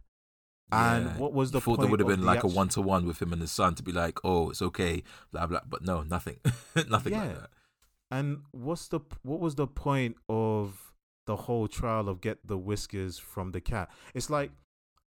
[0.72, 1.18] And Yeah.
[1.18, 3.06] what was the You thought point there would have been like a one to one
[3.06, 5.62] with him and his son to be like, oh, it's okay, blah blah.
[5.68, 6.40] But no, nothing,
[6.90, 7.20] nothing Yeah.
[7.24, 7.50] like that.
[8.12, 10.94] And what's the what was the point of
[11.26, 13.90] the whole trial of get the whiskers from the cat?
[14.14, 14.52] It's like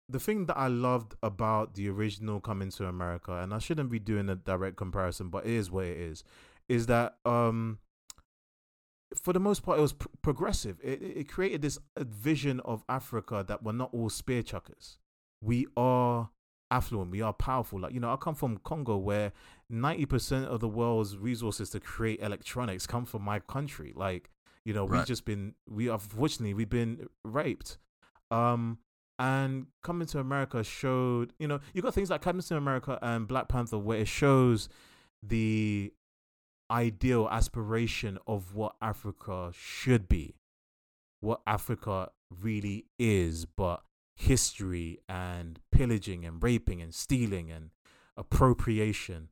[0.10, 4.00] the thing that I loved about the original Coming to America, and I shouldn't be
[4.00, 6.24] doing a direct comparison, but it is what it is,
[6.70, 7.80] is that um
[9.24, 10.80] for the most part it was pr- progressive.
[10.84, 14.98] It, it it created this uh, vision of Africa that we're not all spear chuckers.
[15.42, 16.30] We are
[16.72, 17.12] affluent.
[17.12, 17.80] We are powerful.
[17.80, 19.32] Like you know, I come from Congo where
[19.70, 23.94] ninety percent of the world's resources to create electronics come from my country.
[23.96, 24.30] Like
[24.66, 27.78] you know, we've just been we unfortunately we've been raped.
[28.32, 28.80] Um,
[29.20, 33.28] and coming to America showed you know you got things like coming to America and
[33.28, 34.70] Black Panther where it shows
[35.24, 35.92] the
[36.70, 40.36] ideal aspiration of what Africa should be,
[41.22, 43.84] what Africa really is, but
[44.18, 47.70] history and pillaging and raping and stealing and
[48.18, 49.30] appropriation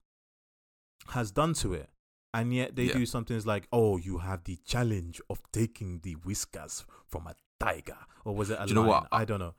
[1.10, 1.90] has done to it.
[2.34, 2.94] And yet they Yeah.
[2.94, 7.98] do something like, oh, you have the challenge of taking the whiskers from a tiger,
[8.26, 9.08] or was it a Do you know what?
[9.12, 9.56] I don't know.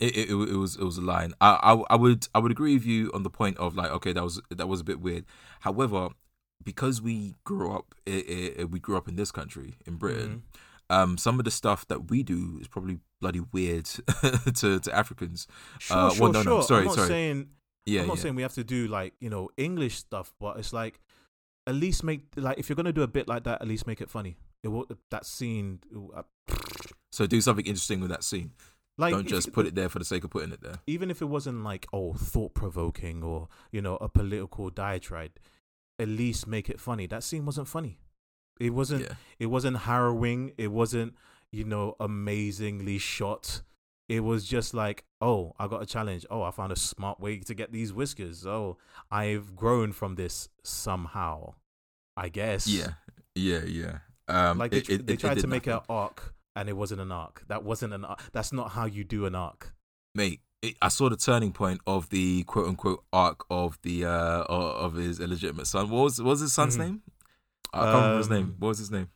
[0.00, 1.32] It, it, it was it was a line.
[1.40, 4.12] I, I I would I would agree with you on the point of like okay
[4.12, 5.24] that was that was a bit weird.
[5.60, 6.08] However,
[6.64, 10.71] because we grew up i i we grew up in this country in Britain, Mm-hmm.
[10.92, 13.84] Um, some of the stuff that we do is probably bloody weird
[14.60, 15.46] to to Africans.
[15.78, 16.62] Sure, Uh, sure, well, no, no, sure.
[16.62, 17.08] sorry, I'm not sorry.
[17.08, 17.48] saying
[17.86, 18.22] Yeah, I'm not yeah.
[18.22, 21.00] saying we have to do like you know English stuff, but it's like
[21.66, 24.00] at least make like if you're gonna do a bit like that, at least make
[24.00, 24.36] it funny.
[24.62, 26.54] It will that scene will- uh,
[27.10, 28.52] So do something interesting with that scene.
[28.98, 30.78] like Don't just put it there for the sake of putting it there.
[30.86, 35.32] even if it wasn't like oh thought provoking or you know a political diatribe.
[35.98, 37.06] At least make it funny.
[37.06, 37.98] That scene wasn't funny.
[38.60, 39.02] It wasn't.
[39.02, 40.52] Yeah, It wasn't harrowing.
[40.58, 41.14] It wasn't
[41.50, 43.62] you know amazingly shot.
[44.08, 46.26] It was just like, oh, I got a challenge.
[46.30, 48.46] Oh, I found a smart way to get these whiskers.
[48.46, 48.76] Oh,
[49.10, 51.54] I've grown from this somehow.
[52.16, 52.66] I guess.
[52.66, 52.92] yeah,
[53.34, 53.98] yeah, yeah.
[54.28, 57.10] Um, Like they, it- they it- tried to make an arc, and it wasn't an
[57.10, 57.44] arc.
[57.48, 58.20] That wasn't an arc.
[58.32, 59.72] That's not how you do an arc.
[60.14, 60.40] mate.
[60.80, 65.18] I saw the turning point of the quote unquote arc of the uh of his
[65.18, 65.90] illegitimate son.
[65.90, 66.80] What was what was his son's Mhm.
[66.80, 67.02] name?
[67.72, 68.42] I can't remember his name.
[68.44, 69.08] Um, What was his name?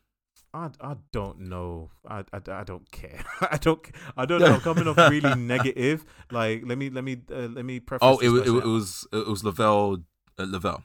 [0.54, 1.90] I, I don't know.
[2.08, 3.22] I, I, I don't care.
[3.50, 4.54] I don't I don't know.
[4.54, 6.04] I'm coming off really negative.
[6.30, 8.06] Like let me let me uh, let me preface.
[8.06, 9.98] Oh, it, it, it was it was Lavelle
[10.38, 10.82] uh, Lavelle.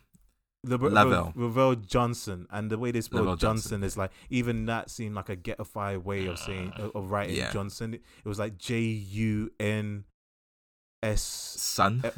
[0.63, 1.33] Lavelle.
[1.35, 3.83] Lavelle Johnson, and the way they spelled Johnson, Johnson.
[3.83, 7.51] is like even that seemed like a getified way of saying of writing Yeah.
[7.51, 7.93] Johnson.
[7.95, 10.03] It was like J U N
[11.01, 11.21] S.
[11.23, 12.03] Son.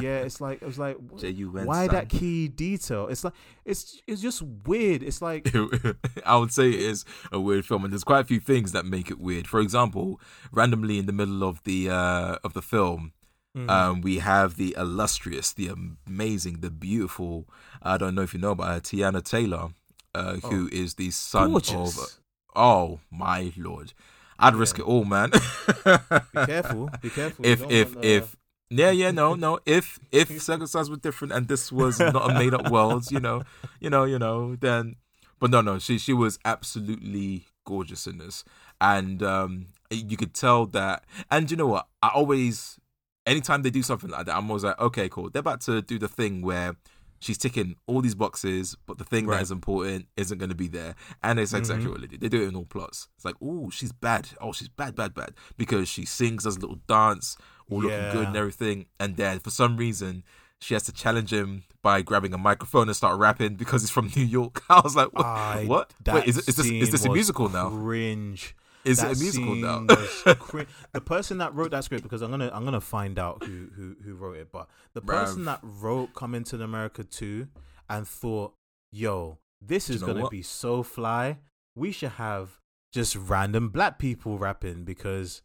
[0.00, 1.66] Yeah, it's like it was like J U N.
[1.66, 3.08] why that key detail?
[3.08, 3.34] It's like
[3.64, 5.02] it's it's just weird.
[5.02, 5.52] It's like
[6.26, 8.84] I would say it is a weird film, and there's quite a few things that
[8.84, 9.46] make it weird.
[9.46, 10.20] For example,
[10.52, 13.12] randomly in the middle of the uh, of the film,
[13.56, 13.68] mhm.
[13.70, 15.70] um, we have the illustrious, the
[16.06, 17.48] amazing, the beautiful.
[17.82, 19.70] I don't know if you know about her, Teyana Taylor,
[20.14, 21.98] uh, who is the son gorgeous.
[21.98, 22.20] of.
[22.56, 23.92] Oh my lord,
[24.38, 25.30] I'd risk it all, man.
[25.84, 27.44] be careful, be careful.
[27.44, 28.36] If if uh, if
[28.70, 29.58] yeah yeah no no.
[29.66, 33.42] If if circumstances were different and this was not a made up world you know
[33.80, 34.96] you know you know then
[35.38, 38.44] but no no she she was absolutely gorgeous in this.
[38.80, 41.86] And um you could tell that and you know what?
[42.02, 42.78] I always
[43.26, 45.30] anytime they do something like that i'm always like okay cool.
[45.30, 46.76] They're about to do the thing where
[47.20, 49.36] she's ticking all these boxes but the thing Right.
[49.38, 50.94] that is important isn't going to be there.
[51.22, 51.90] And it's exactly Mhm.
[51.92, 52.18] what they do.
[52.18, 53.08] They do it in all plots.
[53.16, 54.28] It's like oh she's bad.
[54.40, 55.32] Oh she's bad bad bad.
[55.56, 57.36] Because she sings does a little dance
[57.70, 60.22] all looking good and everything and then for some reason
[60.60, 64.10] she has to challenge him by grabbing a microphone and start rapping because he's from
[64.16, 64.62] New York.
[64.70, 65.26] I was like, what?
[65.26, 65.92] I- what?
[66.06, 67.68] Wait, is, is this is this a musical now?
[67.68, 68.56] Cringe.
[68.84, 69.80] Is that it a musical now?
[69.86, 73.96] the person that wrote that script, because I'm gonna I'm gonna find out who who
[74.04, 75.44] who wrote it, but the person Bruv.
[75.46, 77.46] that wrote Coming to America 2
[77.88, 78.54] and thought,
[78.92, 80.30] yo, this you is know gonna what?
[80.30, 81.38] be so fly.
[81.74, 82.60] We should have
[82.92, 85.42] just random black people rapping because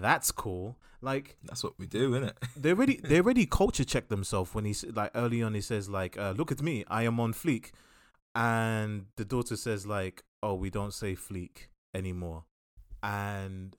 [0.00, 0.76] that's cool.
[1.00, 2.38] Like That's what we do, isn't it?
[2.56, 6.16] they already they already culture checked themselves when he's like early on he says like
[6.16, 7.70] uh, look at me I am on fleek.
[8.34, 12.44] And the daughter says like oh we don't say fleek anymore.
[13.02, 13.76] And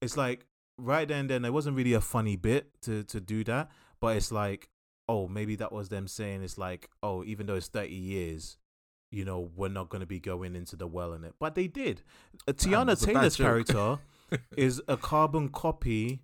[0.00, 0.46] it's like
[0.78, 4.32] right then then it wasn't really a funny bit to to do that but it's
[4.32, 4.70] like
[5.10, 8.56] oh maybe that was them saying it's like oh even though it's 30 years
[9.10, 11.34] you know we're not going to be going into the well in it.
[11.38, 12.02] But they did.
[12.46, 13.98] Uh, teyana that's a bad taylor's character
[14.56, 16.20] is a carbon copy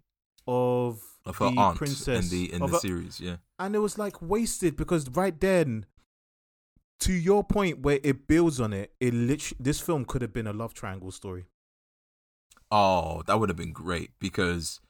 [0.47, 3.37] of Of her the aunt princess in the in the her- series, yeah.
[3.59, 5.87] and it was like wasted because right then
[7.01, 10.47] to your point where it builds on it it literally this film could have been
[10.47, 11.47] a love triangle story
[12.71, 14.81] Oh, that would have been great because,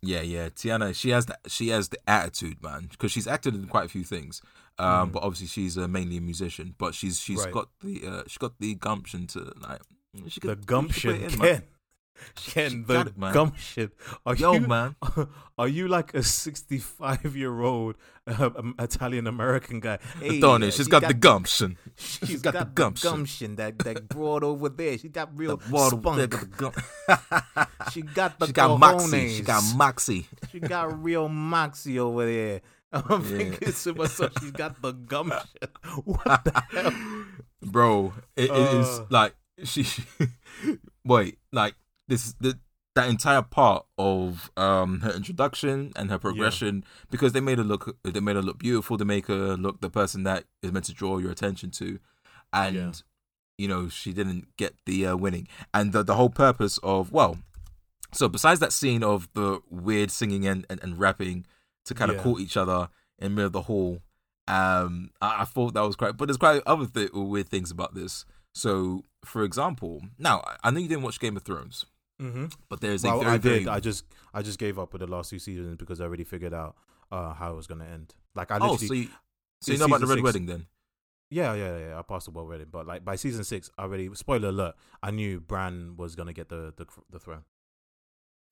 [0.00, 3.66] yeah, yeah, Teyana, she has that, she has the attitude, man, because she's acted in
[3.66, 4.40] quite a few things.
[4.78, 5.12] Um, Mm.
[5.12, 7.52] but obviously she's uh, mainly a musician, but she's she's Right.
[7.52, 9.82] got the uh, she got the gumption to like
[10.14, 11.62] she could, the she could gumption in,
[12.46, 12.54] man.
[12.54, 13.32] ken ken got the it, man.
[13.34, 13.90] gumption
[14.24, 14.96] are Yo, you man.
[15.58, 20.70] are you like a 65 year old uh, um, italian american guy hey, Donnie, uh,
[20.70, 21.76] she's she got, the gumption.
[21.96, 23.10] she's got got, the gumption.
[23.10, 26.76] gumption that that broad over there she got real water spunk the gump.
[27.92, 29.28] she got the she got moxie.
[29.36, 30.26] She got moxie.
[30.50, 32.60] She got real moxie over there.
[32.92, 33.38] I'm Yeah.
[33.38, 35.40] thinking to myself, she's got the gumption.
[36.04, 37.24] What the hell?
[37.62, 38.12] bro.
[38.36, 39.06] It, it is Uh.
[39.10, 39.84] like she.
[41.04, 41.74] wait, like
[42.08, 42.58] this the
[42.94, 47.96] that entire part of um her introduction and her progression because they made her look
[48.02, 48.96] they made her look beautiful.
[48.96, 51.98] They make her look the person that is meant to draw your attention to,
[52.52, 52.92] and Yeah.
[53.58, 55.46] you know she didn't get the uh, winning.
[55.74, 57.38] And the the whole purpose of well,
[58.12, 61.44] so besides that scene of the weird singing and and, and rapping
[61.84, 62.22] to kind of Yeah.
[62.22, 62.88] court each other
[63.18, 64.00] in the middle of the hall.
[64.48, 67.94] Um, I, I thought that was quite, but there's quite other th- weird things about
[67.94, 68.24] this.
[68.54, 71.84] So, for example, now I know you didn't watch Game of Thrones,
[72.20, 72.46] Mm-hmm.
[72.68, 73.42] but there's a Well, very, I did.
[73.64, 76.24] very I just, I just gave up with the last two seasons because I already
[76.24, 76.76] figured out
[77.12, 78.14] uh, how it was gonna end.
[78.34, 79.08] Like I oh, literally, so you,
[79.60, 80.24] so you know about the season Red six.
[80.24, 80.66] Wedding then?
[81.30, 81.98] yeah, yeah, yeah.
[81.98, 84.08] I passed the well wedding, but like by season six, I already.
[84.14, 84.74] Spoiler alert!
[85.02, 87.44] I knew Bran was gonna get the the, the throne.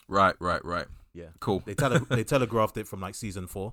[0.08, 0.86] Right, right, right.
[1.14, 1.28] Yeah.
[1.40, 1.62] Cool.
[1.64, 3.72] They tele- they telegraphed it from like season four.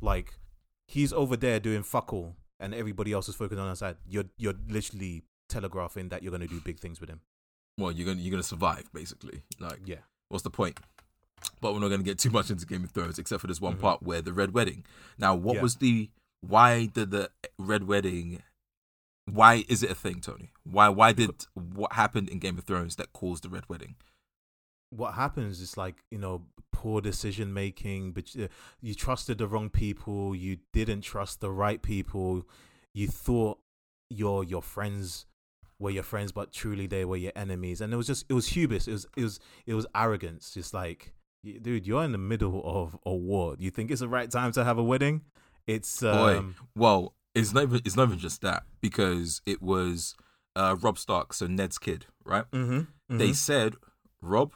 [0.00, 0.38] Like
[0.86, 3.96] he's over there doing fuck all, and everybody else is focused on the side.
[4.08, 7.20] You're you're literally telegraphing that you're gonna do big things with him.
[7.78, 9.42] Well, you're gonna you're gonna survive basically.
[9.58, 10.00] Like, Yeah.
[10.28, 10.78] what's the point?
[11.60, 13.76] But we're not gonna get too much into Game of Thrones, except for this one
[13.76, 13.80] Mhm.
[13.80, 14.84] part where the Red Wedding.
[15.16, 15.62] Now, what Yeah.
[15.62, 16.10] was the?
[16.40, 18.42] Why did the Red Wedding?
[19.26, 20.50] Why is it a thing, Tony?
[20.64, 23.94] Why why did what happened in Game of Thrones that caused the Red Wedding?
[24.90, 28.48] What happens is like you know poor decision making, but uh,
[28.80, 30.34] you trusted the wrong people.
[30.34, 32.46] You didn't trust the right people.
[32.94, 33.60] You thought
[34.10, 35.26] your your friends
[35.78, 37.80] were your friends, but truly they were your enemies.
[37.80, 38.88] And it was just it was hubris.
[38.88, 40.50] It was it was it was arrogance.
[40.52, 41.12] Just like
[41.62, 43.56] dude, you're in the middle of a war.
[43.58, 45.22] You think it's the right time to have a wedding?
[45.66, 50.14] It's Boy, um, well, it's not even it's not even just that because it was
[50.56, 52.50] uh, Robb Stark, so Ned's kid, right?
[52.50, 53.34] Mm-hmm, They mhm.
[53.36, 53.74] said,
[54.20, 54.54] Robb,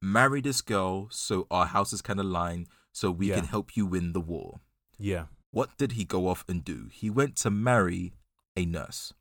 [0.00, 3.36] marry this girl so our houses can align, so we Yeah.
[3.36, 4.60] can help you win the war.
[4.98, 6.88] yeah what did he go off and do?
[6.92, 8.12] He went to marry
[8.56, 9.12] a nurse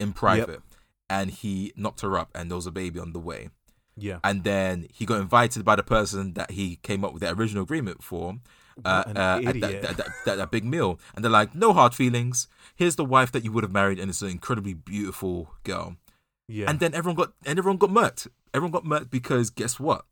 [0.00, 0.60] in private,
[1.08, 3.50] and he knocked her up, and there was a baby on the way.
[3.96, 4.20] Yeah.
[4.22, 7.64] And then he got invited by the person that he came up with the original
[7.64, 8.38] agreement for.
[8.84, 9.60] Uh, uh, at idiot.
[9.60, 12.46] that, that, that, that, that big meal, and they're like, "No hard feelings.
[12.76, 15.96] Here's the wife that you would have married, and it's an incredibly beautiful girl."
[16.46, 16.70] Yeah.
[16.70, 18.28] And then everyone got and everyone got murked.
[18.54, 20.04] Everyone got murked because guess what?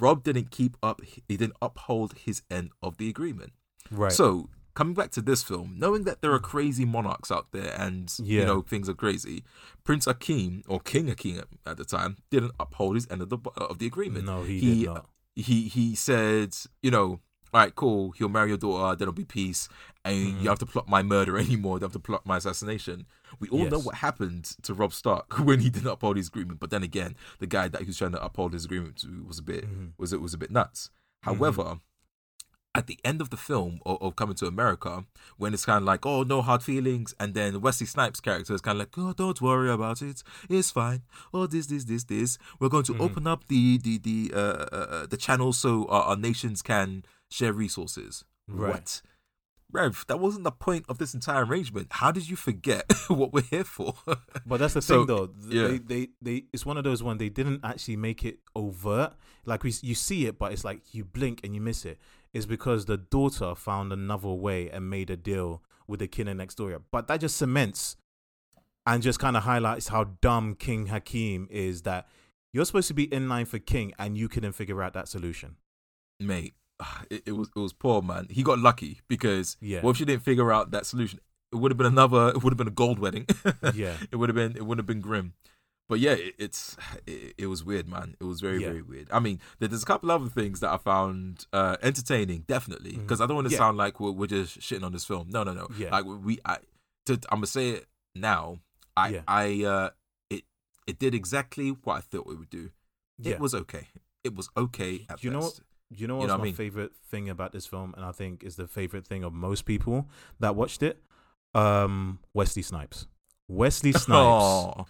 [0.00, 1.02] Robb didn't keep up.
[1.04, 3.52] He didn't uphold his end of the agreement.
[3.90, 4.10] right.
[4.10, 8.12] So coming back to this film, knowing that there are crazy monarchs out there and
[8.18, 9.44] you know things are crazy,
[9.84, 13.78] Prince Akeem or King Akeem at, the time didn't uphold his end of the of
[13.78, 14.24] the agreement.
[14.26, 15.06] no, he, he did not.
[15.36, 17.20] he he said, you know,
[17.52, 18.10] all right, cool.
[18.12, 18.96] He'll marry your daughter.
[18.96, 19.68] Then it'll be peace,
[20.04, 20.42] and Mhm.
[20.42, 21.78] you have to plot my murder anymore.
[21.78, 23.06] You have to plot my assassination.
[23.38, 26.58] We all know what happened to Robb Stark when he didn't uphold his agreement.
[26.60, 29.38] But then again, the guy that he was trying to uphold his agreement to was
[29.38, 29.92] a bit Mhm.
[29.98, 30.90] was it was a bit nuts.
[31.24, 31.36] Mm-hmm.
[31.38, 31.78] However,
[32.74, 35.04] at the end of the film of, of Coming to America,
[35.36, 38.60] when it's kind of like, oh, no hard feelings, and then Wesley Snipes' character is
[38.60, 41.02] kind of like, oh, don't worry about it, it's fine.
[41.32, 42.38] Oh, this, this, this, this.
[42.58, 43.00] We're going to Mhm.
[43.00, 47.04] open up the the the uh, uh, uh, the channels so our, our nations can
[47.30, 48.24] share resources.
[48.48, 48.72] Right.
[48.74, 49.02] What?
[49.72, 51.88] Rev, that wasn't the point of this entire arrangement.
[51.90, 53.94] How did you forget what we're here for?
[54.46, 55.26] But that's the So, thing, though.
[55.26, 55.66] Th- yeah.
[55.68, 59.14] They, they, they, it's one of those when they didn't actually make it overt.
[59.46, 61.98] Like we, you see it, but it's like you blink and you miss it.
[62.34, 66.56] It's because the daughter found another way and made a deal with the king next
[66.56, 66.80] door.
[66.90, 67.96] But that just cements
[68.84, 71.82] and just kind of highlights how dumb King Hakim is.
[71.82, 72.08] That
[72.52, 75.56] you're supposed to be in line for king, and you couldn't figure out that solution.
[76.20, 78.26] Mate, ah, it, it was it was poor man.
[78.30, 79.80] He got lucky because Yeah.
[79.82, 81.20] what if she didn't figure out that solution?
[81.52, 82.28] It would have been another.
[82.30, 83.26] It would have been a gold wedding.
[83.74, 83.96] Yeah.
[84.10, 84.56] it would have been.
[84.56, 85.34] It would have been grim.
[85.88, 88.16] But yeah, it, it's it, it was weird, man.
[88.20, 88.68] It was very Yeah.
[88.68, 89.08] very weird.
[89.12, 93.26] I mean, there's a couple other things that I found uh, entertaining, definitely, because I
[93.26, 93.58] don't want to Yeah.
[93.58, 95.28] sound like we're, we're just shitting on this film.
[95.30, 95.68] No, no, no.
[95.76, 95.90] Yeah.
[95.90, 96.56] Like we, I,
[97.06, 98.60] to, I'm gonna say it now.
[98.96, 99.20] I, Yeah.
[99.28, 99.90] I, uh,
[100.30, 100.44] it,
[100.86, 102.70] it did exactly what I thought it would do.
[103.18, 103.32] Yeah.
[103.34, 103.88] It was okay.
[104.24, 105.60] It was okay at You know best.
[105.90, 106.54] You know You what's know what I my mean?
[106.54, 110.08] favorite thing about this film, and I think is the favorite thing of most people
[110.40, 111.02] that watched it?
[111.54, 113.06] Um, Wesley Snipes.
[113.48, 114.84] Wesley Snipes Aw.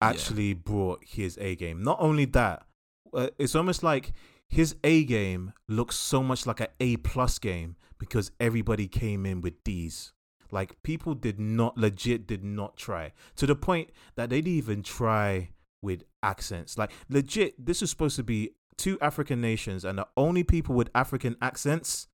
[0.00, 1.82] Actually brought his A game.
[1.82, 2.66] Not only that,
[3.14, 4.12] uh, it's almost like
[4.48, 9.40] his A game looks so much like an A plus game because everybody came in
[9.40, 10.12] with D's.
[10.50, 14.82] Like people did not legit did not try to the point that they didn't even
[14.82, 15.50] try
[15.82, 16.78] with accents.
[16.78, 20.90] Like legit, this is supposed to be two African nations, and the only people with
[20.94, 22.08] African accents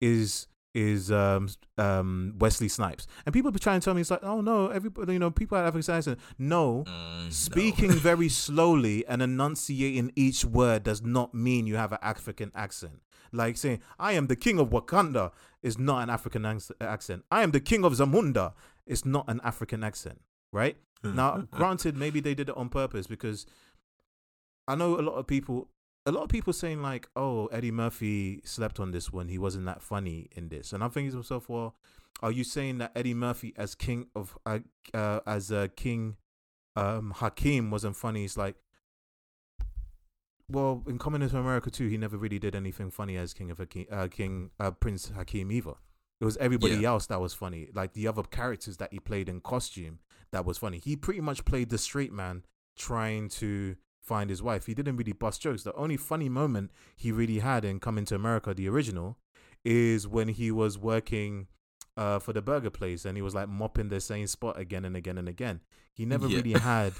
[0.00, 3.06] is is um um Wesley Snipes.
[3.24, 5.56] And people be trying to tell me it's like, oh no, everybody you know people
[5.56, 6.18] have African accent.
[6.38, 7.30] No, Mm, no.
[7.30, 13.00] Speaking very slowly and enunciating each word does not mean you have an African accent.
[13.32, 16.44] Like saying, I am the king of Wakanda is not an African
[16.80, 17.24] accent.
[17.30, 18.52] I am the king of Zamunda
[18.86, 20.20] is not an African accent,
[20.52, 20.76] right?
[21.02, 23.46] Now, granted, maybe they did it on purpose because
[24.68, 25.68] I know a lot of people,
[26.06, 29.28] a lot of people saying like, "Oh, Eddie Murphy slept on this one.
[29.28, 31.74] He wasn't that funny in this." And I'm thinking to myself, "Well,
[32.22, 34.60] are you saying that Eddie Murphy as king of uh,
[34.94, 36.16] uh, as a king
[36.76, 38.56] um, Hakim wasn't funny?" It's like,
[40.48, 43.58] well, in Coming into America too, he never really did anything funny as King of
[43.58, 45.74] Hakim, uh, King uh, Prince Hakim either.
[46.20, 46.90] It was everybody Yeah.
[46.90, 49.98] else that was funny, like the other characters that he played in costume
[50.30, 50.78] that was funny.
[50.78, 52.44] He pretty much played the straight man
[52.76, 54.66] trying to find his wife.
[54.66, 55.62] He didn't really bust jokes.
[55.64, 59.16] The only funny moment he really had in Coming to America, the original,
[59.64, 61.48] is when he was working
[61.96, 64.96] uh, for the burger place and he was like mopping the same spot again and
[64.96, 65.60] again and again.
[65.94, 66.36] He never Yeah.
[66.42, 66.92] really had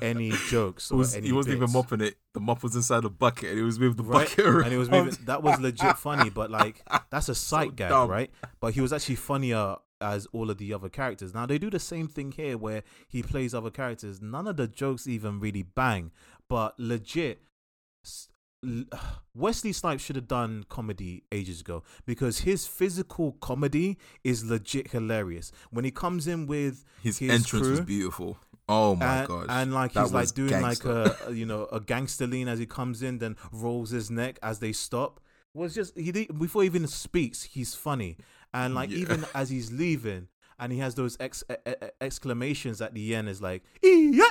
[0.00, 0.90] any jokes.
[0.90, 2.16] Or was, any he wasn't even mopping it.
[2.32, 4.64] The mop was inside a bucket, and he was moving the Right, bucket around.
[4.64, 5.14] and it was moving.
[5.26, 8.08] That was legit funny, but like that's a sight gag, dumb.
[8.10, 8.30] right?
[8.60, 11.34] But he was actually funnier as all of the other characters.
[11.34, 14.22] Now they do the same thing here, where he plays other characters.
[14.22, 16.10] None of the jokes even really bang,
[16.48, 17.40] but legit.
[19.34, 25.52] Wesley Snipes should have done comedy ages ago because his physical comedy is legit hilarious.
[25.70, 28.38] When he comes in with His, his entrance was beautiful.
[28.68, 29.46] Oh my gosh!
[29.48, 31.04] and like That he's like doing gangster.
[31.04, 34.38] like a, you know a gangster lean as he comes in, then rolls his neck
[34.42, 35.20] as they stop.
[35.54, 38.18] Was just he did, before he even speaks, he's funny,
[38.52, 38.98] and like Yeah.
[38.98, 40.28] even as he's leaving,
[40.58, 44.24] and he has those ex, e- e- exclamations at the end, is like yeah,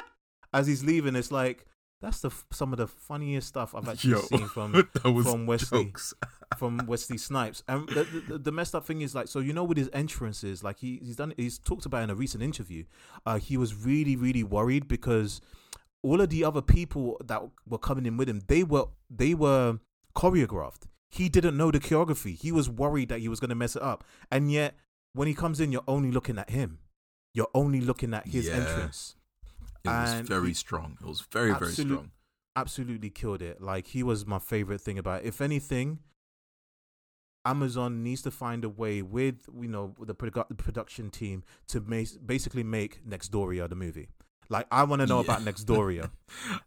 [0.54, 1.66] as he's leaving, it's like
[2.02, 6.14] that's the some of the funniest stuff I've actually Yo, seen from from Wesley jokes.
[6.58, 7.64] from Wesley Snipes.
[7.68, 10.64] And the, the, the messed up thing is like, so you know, with his entrances,
[10.64, 12.84] like he, he's done, he's talked about in a recent interview.
[13.26, 15.42] Uh, he was really, really worried because
[16.04, 19.80] all of the other people that were coming in with him, they were they were
[20.16, 20.84] choreographed.
[21.10, 22.36] He didn't know the choreography.
[22.36, 24.76] He was worried that he was going to mess it up, and yet
[25.14, 26.80] when he comes in, you're only looking at him.
[27.34, 28.54] You're only looking at his Yeah.
[28.56, 29.16] entrance.
[29.88, 30.98] It was And very strong.
[31.02, 32.12] It was very very strong.
[32.56, 33.62] Absolutely killed it.
[33.62, 35.28] Like he was my favorite thing about it.
[35.28, 36.00] If anything,
[37.46, 41.80] Amazon needs to find a way with you know the, produ- the production team to
[41.80, 44.10] basically make Nextdoria the movie.
[44.50, 45.36] Like I want to know Yeah.
[45.36, 46.10] about Nextdoria.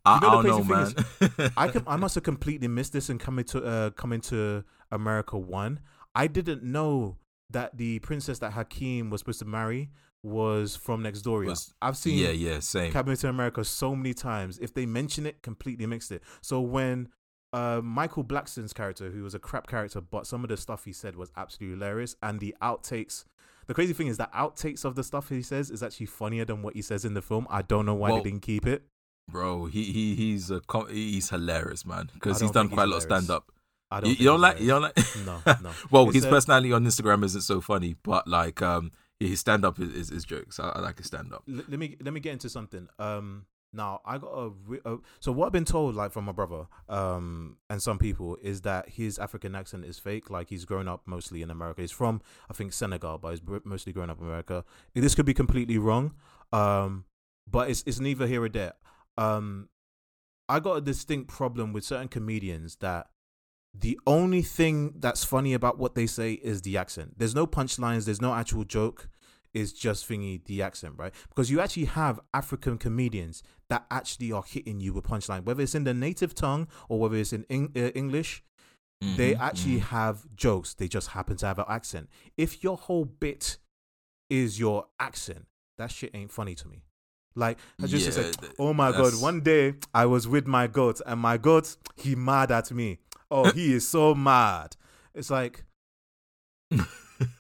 [0.04, 1.50] I, You know I don't know, man.
[1.56, 5.38] I can, I must have completely missed this and coming to uh, coming to America
[5.38, 5.80] one.
[6.14, 7.16] I didn't know
[7.50, 9.90] that the princess that Hakeem was supposed to marry
[10.22, 11.46] was from Nextdoria.
[11.46, 12.92] Was- I've seen yeah, yeah, same.
[12.92, 14.58] Coming to America so many times.
[14.58, 16.22] If they mention it, completely mixed it.
[16.42, 17.08] So when
[17.52, 20.92] uh, Michael Blackson's character, who was a crap character, but some of the stuff he
[20.92, 23.24] said was absolutely hilarious, and the outtakes.
[23.66, 26.62] The crazy thing is that outtakes of the stuff he says is actually funnier than
[26.62, 27.46] what he says in the film.
[27.48, 28.82] I don't know why Well, they didn't keep it.
[29.30, 30.60] Bro, he he he's a
[30.90, 32.10] he's hilarious, man.
[32.12, 33.52] Because he's done quite a lot of stand up.
[33.92, 34.10] I don't.
[34.10, 35.70] you think don't he's like you don't like No, no.
[35.90, 38.90] well, It's his a- personality on Instagram isn't so funny, but like um
[39.20, 40.58] his stand up is, is, is jokes.
[40.58, 41.44] I, I like his stand up.
[41.48, 42.88] L- let me let me get into something.
[42.98, 46.32] Um, now I got a, re- uh, so what I've been told, like from my
[46.32, 50.30] brother, um, and some people, is that his African accent is fake.
[50.30, 51.82] Like he's grown up mostly in America.
[51.82, 54.64] He's from I think Senegal, but he's mostly grown up in America.
[54.94, 56.14] This could be completely wrong,
[56.52, 57.04] um,
[57.48, 58.72] but it's it's neither here or there.
[59.18, 59.68] Um,
[60.48, 63.08] I got a distinct problem with certain comedians that
[63.72, 67.14] the only thing that's funny about what they say is the accent.
[67.18, 68.04] There's no punchlines.
[68.04, 69.08] There's no actual joke.
[69.52, 71.12] It's just thingy the accent, right?
[71.28, 75.74] Because you actually have African comedians that actually are hitting you with punchline, whether it's
[75.74, 78.44] in the native tongue or whether it's in Eng- uh, English.
[79.00, 79.84] They Mhm, actually mhm.
[79.96, 80.74] have jokes.
[80.74, 82.10] They just happen to have an accent.
[82.36, 83.56] If your whole bit
[84.28, 85.46] is your accent,
[85.78, 86.82] that shit ain't funny to me.
[87.34, 90.66] Like I just Yeah, said, oh my that's- god, one day I was with my
[90.66, 92.98] goat and my goat he mad at me.
[93.31, 94.76] Oh, he is so mad.
[95.14, 95.64] It's like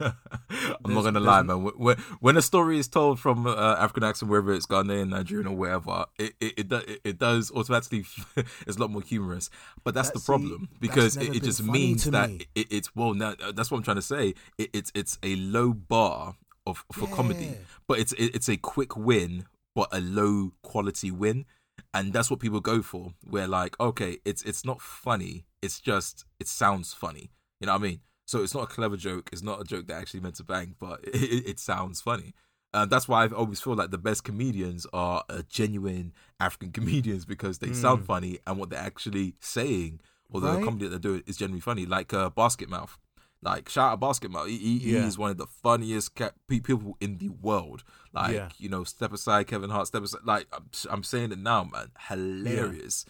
[0.00, 1.62] I'm not gonna lie, man.
[1.76, 5.56] When, when a story is told from uh, African accent, whether it's Ghanaian, Nigerian, or
[5.56, 8.04] whatever, it it it, do, it, does automatically.
[8.66, 9.50] it's a lot more humorous,
[9.84, 12.46] but that's That- the problem because it, it just means that me.
[12.54, 13.14] it, it's well.
[13.14, 14.34] Now, that's what I'm trying to say.
[14.58, 16.36] It, it's it's a low bar
[16.66, 17.54] of for comedy,
[17.88, 21.46] but it's it, it's a quick win, but a low quality win,
[21.94, 23.14] and that's what people go for.
[23.28, 25.44] Where like, okay, it's it's not funny.
[25.62, 27.30] It's just it sounds funny.
[27.60, 28.00] You know what I mean?
[28.26, 29.28] So it's not a clever joke.
[29.32, 32.32] It's not a joke that actually meant to bang, but it, it, sounds funny.
[32.72, 37.24] Uh, that's why I always feel like the best comedians are uh, genuine African comedians
[37.24, 38.06] because they sound Mm.
[38.06, 40.00] funny and what they're actually saying,
[40.30, 40.64] or the Right?
[40.64, 41.84] comedy that they're doing is genuinely funny.
[41.86, 42.96] Like uh, Basketmouth.
[43.42, 44.48] Like shout out Basketmouth.
[44.48, 45.02] He, he, Yeah.
[45.04, 47.82] He's one of the funniest ca- people in the world.
[48.12, 48.50] Like Yeah.
[48.58, 49.88] you know, step aside, Kevin Hart.
[49.88, 50.20] Step aside.
[50.24, 51.90] Like I'm, I'm saying it now, man.
[52.08, 53.04] Hilarious.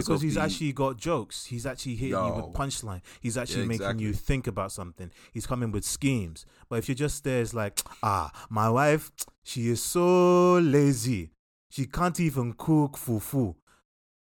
[0.00, 1.46] Because he's the- actually got jokes.
[1.46, 3.02] He's actually hitting you with punchline.
[3.20, 5.10] He's actually Yeah, making you think about something.
[5.32, 6.44] He's coming with schemes.
[6.68, 9.10] But if you're just there, it's like, ah, my wife,
[9.44, 11.30] she is so lazy.
[11.70, 13.54] She can't even cook fufu.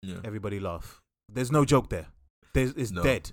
[0.01, 0.17] yeah.
[0.23, 1.01] Everybody laugh.
[1.31, 2.07] There's no joke there.
[2.53, 3.03] There's it's No.
[3.03, 3.31] dead.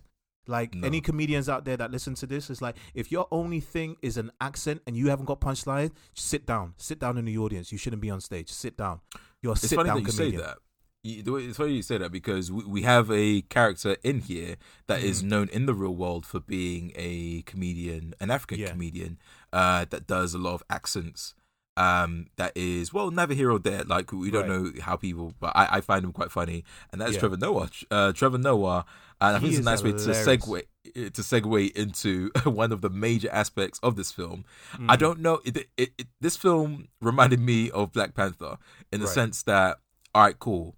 [0.48, 0.86] Like No.
[0.86, 4.16] any comedians out there that listen to this, it's like if your only thing is
[4.16, 6.74] an accent and you haven't got punchline, sit down.
[6.76, 7.72] Sit down in the audience.
[7.72, 8.48] You shouldn't be on stage.
[8.50, 9.00] Sit down.
[9.42, 10.40] You're a It's sit funny down that you comedian.
[10.40, 10.58] say that.
[11.06, 14.20] You, the way, it's funny you say that because we, we have a character in
[14.20, 14.56] here
[14.88, 15.26] that is Mhm.
[15.28, 18.70] known in the real world for being a comedian, an African Yeah.
[18.72, 19.18] comedian
[19.52, 21.34] uh, that does a lot of accents.
[21.78, 23.84] Um, that is well, never here or there.
[23.84, 24.74] Like we don't Right.
[24.76, 27.20] know how people, but I, I find him quite funny, and that's Yeah.
[27.20, 27.68] Trevor Noah.
[27.90, 28.86] Uh, Trevor Noah,
[29.20, 30.62] and I think it's a is nice way to segue
[30.94, 34.44] to segue into one of the major aspects of this film.
[34.88, 34.98] I Mm.
[34.98, 35.40] don't know.
[35.44, 38.56] It, it, it, this film reminded me of Black Panther
[38.90, 39.14] in the Right.
[39.14, 39.78] sense that,
[40.14, 40.76] all right, cool.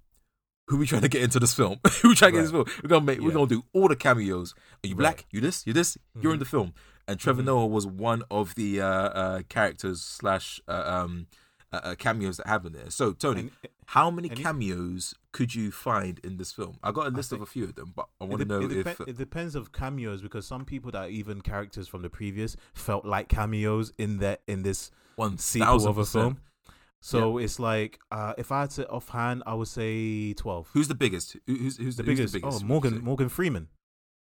[0.68, 1.80] Who we trying to get into this film?
[2.02, 2.80] Who we trying to get into this film?
[2.82, 3.20] We're gonna make.
[3.20, 4.54] We're gonna do all the cameos.
[4.84, 4.98] Are you Right.
[4.98, 5.26] black?
[5.30, 5.66] You this?
[5.66, 5.96] You this?
[6.20, 6.72] You're in the film.
[7.06, 7.46] And Trevor Mhm.
[7.46, 11.26] Noah was one of the uh, uh, characters slash uh, um,
[11.72, 12.90] uh, uh, cameos that happened there.
[12.90, 13.50] So Tony, And-
[13.86, 16.76] how many cameos could you find in this film?
[16.82, 18.72] I got a list of a few of them, but I want to know it,
[18.72, 22.56] if it depends of cameos because some people that are even characters from the previous
[22.74, 26.38] felt like cameos in that in this one sequel of a film.
[27.00, 30.68] So it's like uh, if I had to offhand, I would say twelve.
[30.72, 31.36] Who's the biggest?
[31.46, 32.32] Who's, who's the who's biggest?
[32.34, 33.02] The biggest oh, Morgan?
[33.04, 33.68] Morgan Freeman.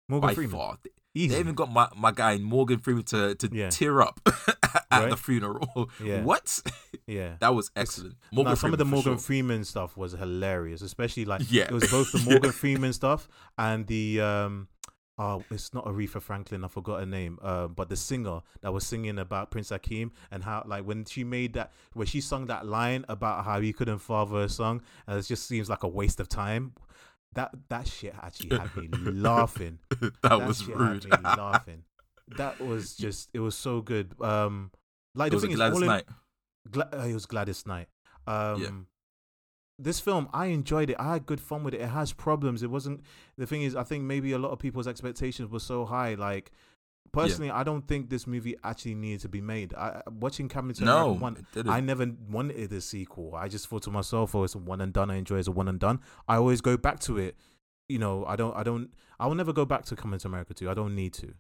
[0.10, 0.56] Morgan by Freeman.
[0.58, 0.78] far.
[1.16, 1.34] Easy.
[1.34, 3.70] They even got my, my guy Morgan Freeman to, to Yeah.
[3.72, 5.10] tear up at Right?
[5.10, 5.90] the funeral.
[6.04, 6.22] Yeah.
[6.22, 6.62] What?
[7.08, 7.36] yeah.
[7.40, 8.16] That was excellent.
[8.32, 9.18] Morgan Nah, some of the Morgan sure.
[9.18, 11.64] Freeman stuff was hilarious, especially like Yeah.
[11.64, 14.68] it was both the Morgan Freeman stuff and the um
[15.20, 17.40] oh it's not Aretha Franklin, I forgot her name.
[17.42, 21.24] Uh, but the singer that was singing about Prince Hakeem and how like when she
[21.24, 25.18] made that when she sung that line about how he couldn't father a song and
[25.20, 26.74] it just seems like a waste of time.
[27.34, 29.80] That that shit actually had me laughing.
[30.00, 31.06] that, That was rude.
[31.24, 31.84] Laughing.
[32.38, 34.14] that was just it was so good.
[34.22, 34.72] Um,
[35.14, 36.06] like It the thing is, Gladys all in- Knight.
[36.72, 37.88] Gla- uh, it was Gladys Knight.
[38.26, 38.88] Um,
[39.80, 40.96] This film, I enjoyed it.
[41.00, 41.82] I had good fun with it.
[41.82, 42.64] It has problems.
[42.64, 43.02] It wasn't.
[43.38, 46.16] The thing is, I think maybe a lot of people's expectations were so high.
[46.16, 46.52] Like,
[47.12, 49.76] personally, I don't think this movie actually needed to be made.
[49.76, 51.70] I watching Captain No, America one.
[51.70, 53.36] I never wanted a sequel.
[53.36, 55.12] I just thought to myself, "Oh, it's a one and done.
[55.12, 57.36] I enjoy it as a one and done." I always go back to it.
[57.88, 58.56] You know, I don't.
[58.56, 58.92] I don't.
[59.20, 60.70] I will never go back to Coming to America two.
[60.72, 61.36] I don't need to.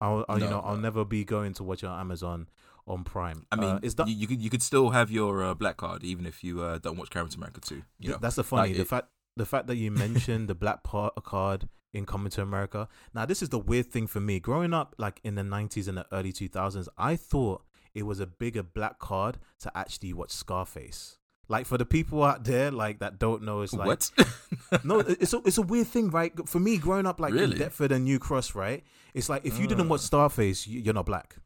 [0.00, 2.48] I'll, I'll you No, know, I'll never be going to watch it on Amazon
[2.86, 3.46] on Prime.
[3.50, 5.76] I mean, uh, is that you, you could you could still have your uh, black
[5.78, 7.82] card even if you uh, don't watch Coming to America two.
[7.98, 10.54] You know, that's the funny like the it- fact the fact that you mentioned the
[10.54, 12.88] black part card in Coming to America.
[13.14, 14.38] Now, this is the weird thing for me.
[14.40, 17.62] Growing up, like in the '90s and the early 2000s, I thought
[17.94, 21.18] it was a bigger black card to actually watch Scarface.
[21.48, 24.10] Like for the people out there, like that don't know, it's like what?
[24.84, 26.32] no, it's a, it's a weird thing, right?
[26.48, 27.52] For me, growing up like Really?
[27.52, 28.82] in Deptford and New Cross, right?
[29.12, 29.90] It's like if you didn't Ah.
[29.90, 31.36] watch Scarface, you, you're not black.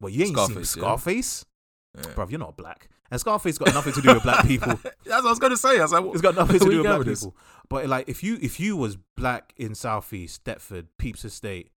[0.00, 0.82] Well, you ain't seen Scarface, yeah.
[0.82, 1.44] Scarface,
[1.96, 2.02] Yeah.
[2.14, 2.30] bruv.
[2.30, 4.74] You're not black, and Scarface got nothing to do with black people.
[4.82, 5.78] That's what I was gonna say.
[5.78, 7.34] I was like, It's got nothing to do with black with people.
[7.70, 11.70] But like, if you if you was black in Southeast Deptford, Pepys Estate,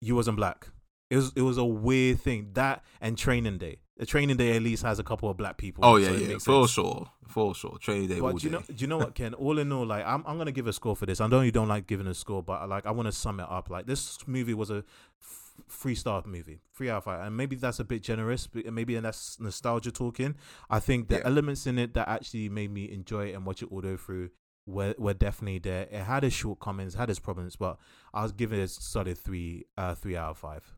[0.00, 0.68] you wasn't black.
[1.10, 2.50] It was it was a weird thing.
[2.54, 3.78] That and Training Day.
[3.98, 5.84] The Training Day at least has a couple of black people.
[5.84, 6.70] Oh yeah, it yeah, for sense.
[6.70, 7.76] sure, for sure.
[7.78, 9.34] Training day But do you know, do you know what, Ken?
[9.34, 11.20] All in all, like I'm, I'm gonna give a score for this.
[11.20, 13.46] I know you don't like giving a score, but like I want to sum it
[13.50, 13.70] up.
[13.70, 14.84] Like this movie was a
[15.20, 18.72] f- three star movie, three out of five, and maybe that's a bit generous, but
[18.72, 20.36] maybe that's nostalgia talking.
[20.70, 21.22] I think the Yeah.
[21.24, 23.96] elements in it that actually made me enjoy it and watch it all the way
[23.96, 24.30] through
[24.64, 25.88] were were definitely there.
[25.90, 27.78] It had its shortcomings, had its problems, but
[28.14, 30.72] I was giving it a solid three, uh, three out of five.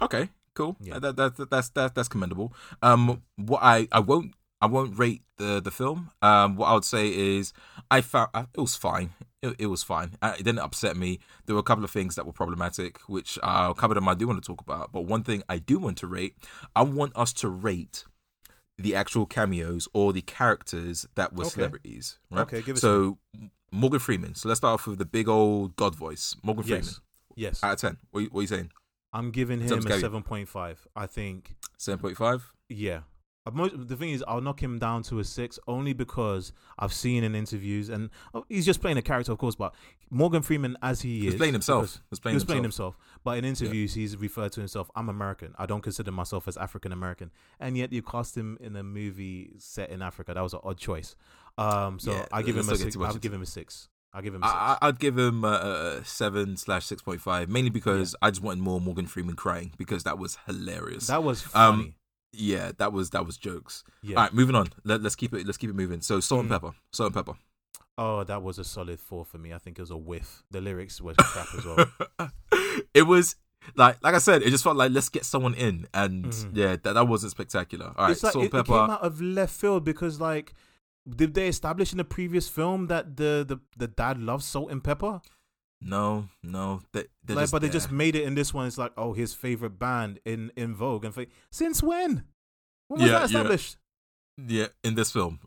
[0.00, 0.76] Okay, cool.
[0.80, 0.98] Yeah.
[0.98, 2.52] That, that, that, that's that, that's commendable.
[2.82, 6.10] Um, what I, I won't I won't rate the the film.
[6.22, 7.52] Um, what I would say is
[7.90, 9.10] I found uh, it was fine.
[9.42, 10.12] It, it was fine.
[10.22, 11.18] Uh, it didn't upset me.
[11.46, 14.08] There were a couple of things that were problematic, which uh, a couple of them
[14.08, 14.92] I do want to talk about.
[14.92, 16.36] But one thing I do want to rate,
[16.76, 18.04] I want us to rate
[18.78, 21.50] the actual cameos or the characters that were Okay.
[21.54, 22.18] celebrities.
[22.30, 22.42] Right?
[22.42, 23.18] Okay, give So
[23.72, 24.34] Morgan Freeman.
[24.36, 26.84] So let's start off with the big old God voice, Morgan Freeman.
[26.84, 27.00] Yes,
[27.34, 27.64] yes.
[27.64, 28.70] Out of ten, what, you- what are you saying?
[29.12, 30.86] I'm giving him a seven point five.
[30.96, 32.52] I think Seven point five.
[32.68, 33.00] Yeah.
[33.44, 36.92] Uh, mo- The thing is, I'll knock him down to a six only because I've
[36.92, 39.56] seen in interviews, and oh, he's just playing a character, of course.
[39.56, 39.74] But
[40.10, 41.82] Morgan Freeman, as he, He is, playing himself.
[41.82, 42.94] because He was playing he was playing himself.
[42.94, 43.20] himself.
[43.24, 44.90] But in interviews, he's referred to himself.
[44.94, 45.54] I'm American.
[45.58, 49.50] I don't consider myself as African American, and yet you cast him in a movie
[49.58, 50.34] set in Africa.
[50.34, 51.16] That was an odd choice.
[51.58, 52.96] Um, so Yeah, I give him a six.
[52.96, 53.88] I'll into give him a six.
[54.14, 54.40] I'll give him.
[54.44, 58.42] I, I'd give him a, a seven slash six point five, mainly because I just
[58.42, 61.06] wanted more Morgan Freeman crying because that was hilarious.
[61.06, 61.94] that was um, funny.
[62.32, 63.84] yeah, that was that was jokes.
[64.02, 64.16] yeah.
[64.16, 64.68] All right, moving on.
[64.84, 65.46] Let, let's keep it.
[65.46, 66.00] Let's keep it moving.
[66.02, 66.52] So salt and Mm.
[66.52, 66.72] pepper.
[66.92, 67.38] Salt and pepper.
[67.98, 69.52] Oh, that was a solid four for me.
[69.52, 70.42] I think it was a whiff.
[70.50, 72.30] The lyrics were crap as well.
[72.94, 73.36] it was
[73.76, 76.50] like like I said, it just felt like let's get someone in, and Mhm.
[76.56, 77.92] yeah, that that wasn't spectacular.
[77.96, 80.54] All right, it's like salt it, and it came out of left field because like
[81.08, 85.22] did they establish in the previous film that the the, the dad loves Salt-N-Pepa
[85.80, 89.12] No, no, they, like but they just made it in this one it's like oh
[89.12, 92.24] his favorite band in En Vogue and since when
[92.88, 93.76] when was Yeah, that established
[94.38, 95.40] yeah in this film.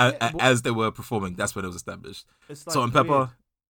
[0.00, 2.26] A- Yeah, as they were performing, that's when it was established.
[2.48, 3.08] like Salt-N-Pepa.
[3.18, 3.28] weird.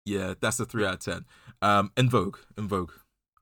[0.06, 1.26] Yeah, that's a three out of ten.
[1.62, 2.92] Um, En Vogue, En Vogue,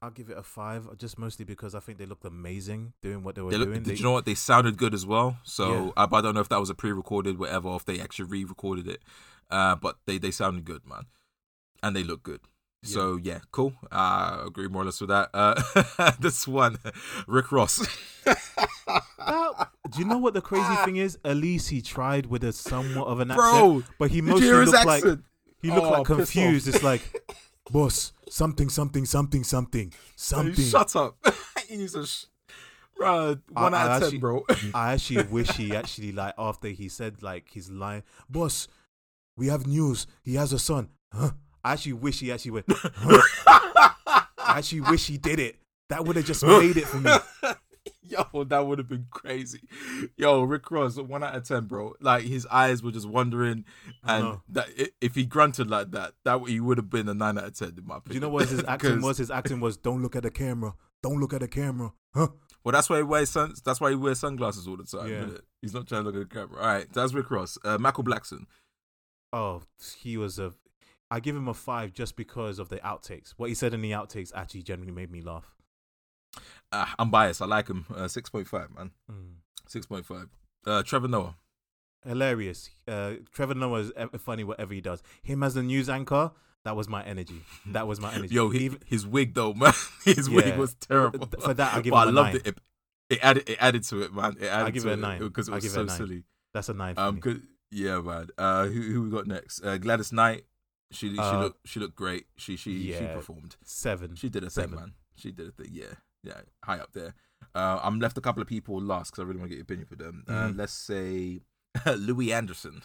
[0.02, 3.36] i'll give it a five just mostly because i think they looked amazing doing what
[3.36, 4.26] they were they look, doing did They- you know what?
[4.26, 5.38] They sounded good as well.
[5.44, 5.92] So Yeah.
[5.98, 8.88] uh, but I don't know if that was a pre-recorded, whatever, if they actually re-recorded
[8.88, 9.02] it.
[9.50, 11.06] Uh, but they they sounded good, man,
[11.84, 12.42] and they look good.
[12.84, 12.94] Yeah.
[12.94, 13.74] So yeah, cool.
[13.92, 15.30] Uh, agree more or less with that.
[15.34, 16.78] Uh, this one,
[17.28, 17.86] Rick Ross.
[18.26, 22.54] That- do you know what the crazy thing is at least he tried with a
[22.54, 25.04] somewhat of an accent Bro, but he mostly you hear his looked like?
[25.62, 26.68] He looked Oh, like confused.
[26.68, 27.02] It's like,
[27.72, 30.66] boss, something, something, something, something, something.
[30.66, 31.18] Shut up.
[31.68, 32.06] he needs to.
[32.06, 32.26] Sh-
[32.96, 34.46] bro, one I- out I of ten, actually- bro.
[34.74, 38.68] I actually wish he actually like after he said like his line, boss,
[39.38, 40.08] we have news.
[40.24, 40.90] He has a son.
[41.14, 41.32] Huh?
[41.64, 42.66] I actually wish he actually went.
[42.70, 43.22] Huh?
[44.38, 45.58] I actually wish he did it.
[45.90, 47.12] That would have just made it for me.
[48.34, 49.62] Yo, that would have been crazy.
[50.18, 51.96] Yo, Rick Ross, one out of ten, bro.
[52.02, 53.66] Like his eyes were just wandering,
[54.04, 54.68] and that
[55.00, 57.74] if he grunted like that, that he would have been a nine out of ten
[57.78, 58.10] in my opinion.
[58.10, 59.18] Do you know what his acting was?
[59.18, 60.74] His acting was, don't look at the camera.
[61.02, 61.94] Don't look at the camera.
[62.14, 62.28] Huh?
[62.64, 63.54] Well, that's why he wears sun.
[63.66, 65.10] That's why he wears sunglasses all the time.
[65.10, 65.38] Yeah.
[65.62, 66.62] He's not trying to look at the camera.
[66.62, 67.58] All right, that's Rick Ross.
[67.64, 68.46] Uh, Michael Blackson.
[69.34, 69.64] Oh,
[69.98, 70.54] he was a.
[71.10, 73.34] I give him a five just because of the outtakes.
[73.38, 75.56] What he said in the outtakes actually generally made me laugh.
[76.72, 77.42] Uh, I'm biased.
[77.42, 77.86] I like him.
[77.94, 78.92] Uh, Six point five, man.
[79.12, 79.34] Mm.
[79.68, 80.28] Six point five.
[80.66, 81.36] Uh, Trevor Noah.
[82.06, 82.70] hilarious.
[82.88, 85.02] Uh, Trevor Noah is e- funny whatever he does.
[85.24, 86.32] Him as a news anchor,
[86.64, 87.42] That was my energy.
[87.68, 88.36] That was my energy.
[88.36, 89.74] Yo, he, Even- his wig though, man.
[90.06, 91.28] His wig was terrible.
[91.40, 92.42] For that, I give but him I a loved nine.
[92.46, 92.48] it.
[92.48, 92.58] it.
[93.10, 94.38] It added it added to it, man.
[94.40, 95.20] It added give to it a nine.
[95.20, 95.98] because it I was give it so a nine.
[95.98, 96.24] silly.
[96.54, 96.96] that's a nine.
[96.96, 97.20] For Um.
[97.72, 98.28] Yeah, man.
[98.38, 99.62] Uh, who who we got next?
[99.66, 100.46] Uh, Gladys Knight.
[100.92, 102.28] She she Uh, looked she looked great.
[102.38, 103.56] She she she performed.
[103.64, 104.16] Seven.
[104.16, 104.94] She did a thing, man.
[105.16, 105.68] She did a thing.
[105.72, 105.94] Yeah,
[106.24, 107.14] yeah, high up there.
[107.56, 109.64] Uh, I'm left a couple of people last because I really want to get your
[109.64, 110.24] opinion for them.
[110.28, 110.58] Uh, Mhm.
[110.58, 111.42] let's say
[111.98, 112.84] Louie Anderson.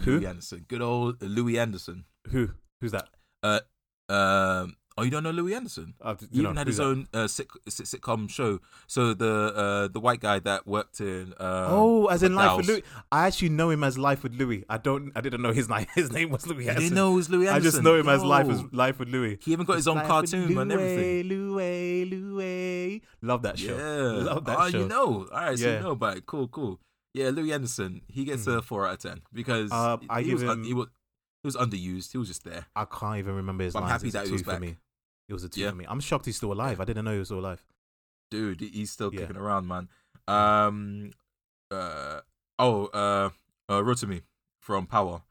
[0.00, 0.12] Who?
[0.18, 0.64] Louie Anderson.
[0.68, 2.04] Good old Louie Anderson.
[2.30, 2.50] Who?
[2.80, 3.08] Who's that?
[3.42, 3.60] Uh,
[4.08, 5.94] um, oh, you don't know Louie Anderson?
[6.00, 6.84] Uh, He you know, even had his that?
[6.84, 8.60] own uh, sit- sit- sitcom show.
[8.86, 12.68] So the uh, the white guy that worked in uh, Oh, as in Life with.
[12.68, 12.82] Louie.
[13.10, 14.64] I actually know him as Life with Louie.
[14.68, 15.10] I don't.
[15.16, 15.86] I didn't know his name.
[15.94, 16.66] His name was Louie.
[16.66, 19.08] You didn't know it was Louie I just know him as Life as Life with
[19.08, 19.38] Louie.
[19.42, 21.28] He even got his own Life cartoon and everything.
[21.28, 23.02] Louie, Louie, Louie.
[23.22, 23.76] Love that show.
[23.76, 24.24] Yeah.
[24.32, 24.78] Love that oh, show.
[24.80, 25.26] you know.
[25.32, 25.76] All right, so Yeah.
[25.76, 26.26] you know about it.
[26.26, 26.80] Cool, cool.
[27.14, 28.02] Yeah, Louie Anderson.
[28.08, 30.74] He gets a four out of ten because Uh, I he give was him- he
[30.74, 30.86] was
[31.42, 32.12] he was underused.
[32.12, 32.66] He was just there.
[32.76, 33.92] I can't even remember his But I'm lines.
[34.02, 34.76] happy It's that he was for me.
[35.30, 35.70] It was a two Yeah.
[35.70, 35.86] for me.
[35.88, 36.80] I'm shocked he's still alive.
[36.80, 37.64] I didn't know he was still alive.
[38.30, 39.20] Dude, he's still Yeah.
[39.20, 39.88] kicking around, man.
[40.28, 41.12] Um.
[41.70, 42.20] Uh.
[42.58, 42.86] Oh.
[42.86, 43.30] Uh.
[43.68, 44.22] uh Rotimi
[44.58, 45.22] from Power.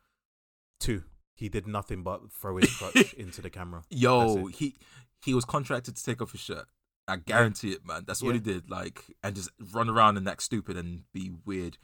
[0.80, 1.04] Two.
[1.36, 3.84] He did nothing but throw his crutch into the camera.
[3.90, 4.76] Yo, he
[5.24, 6.66] he was contracted to take off his shirt.
[7.08, 8.04] I guarantee it, man.
[8.06, 8.70] That's what he did.
[8.70, 11.78] Like, and just run around and act stupid and be weird.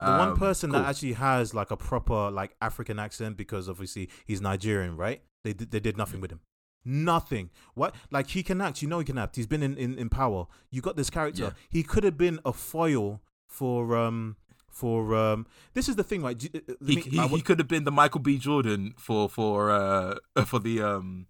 [0.00, 0.80] The one Um, person cool.
[0.80, 5.22] that actually has like a proper like African accent because obviously he's Nigerian, right?
[5.42, 6.40] They did, they did nothing with him.
[6.88, 7.50] Nothing.
[7.74, 7.94] What?
[8.10, 8.80] Like he can act.
[8.80, 9.36] You know he can act.
[9.36, 10.46] He's been in in, in Power.
[10.70, 11.42] You got this character.
[11.42, 11.50] Yeah.
[11.68, 14.36] He could have been a foil for um
[14.70, 15.46] for um.
[15.74, 16.42] This is the thing, right?
[16.42, 18.38] You- uh, he me- he, I he could have been the Michael B.
[18.38, 20.14] Jordan for for uh
[20.46, 21.26] for the um.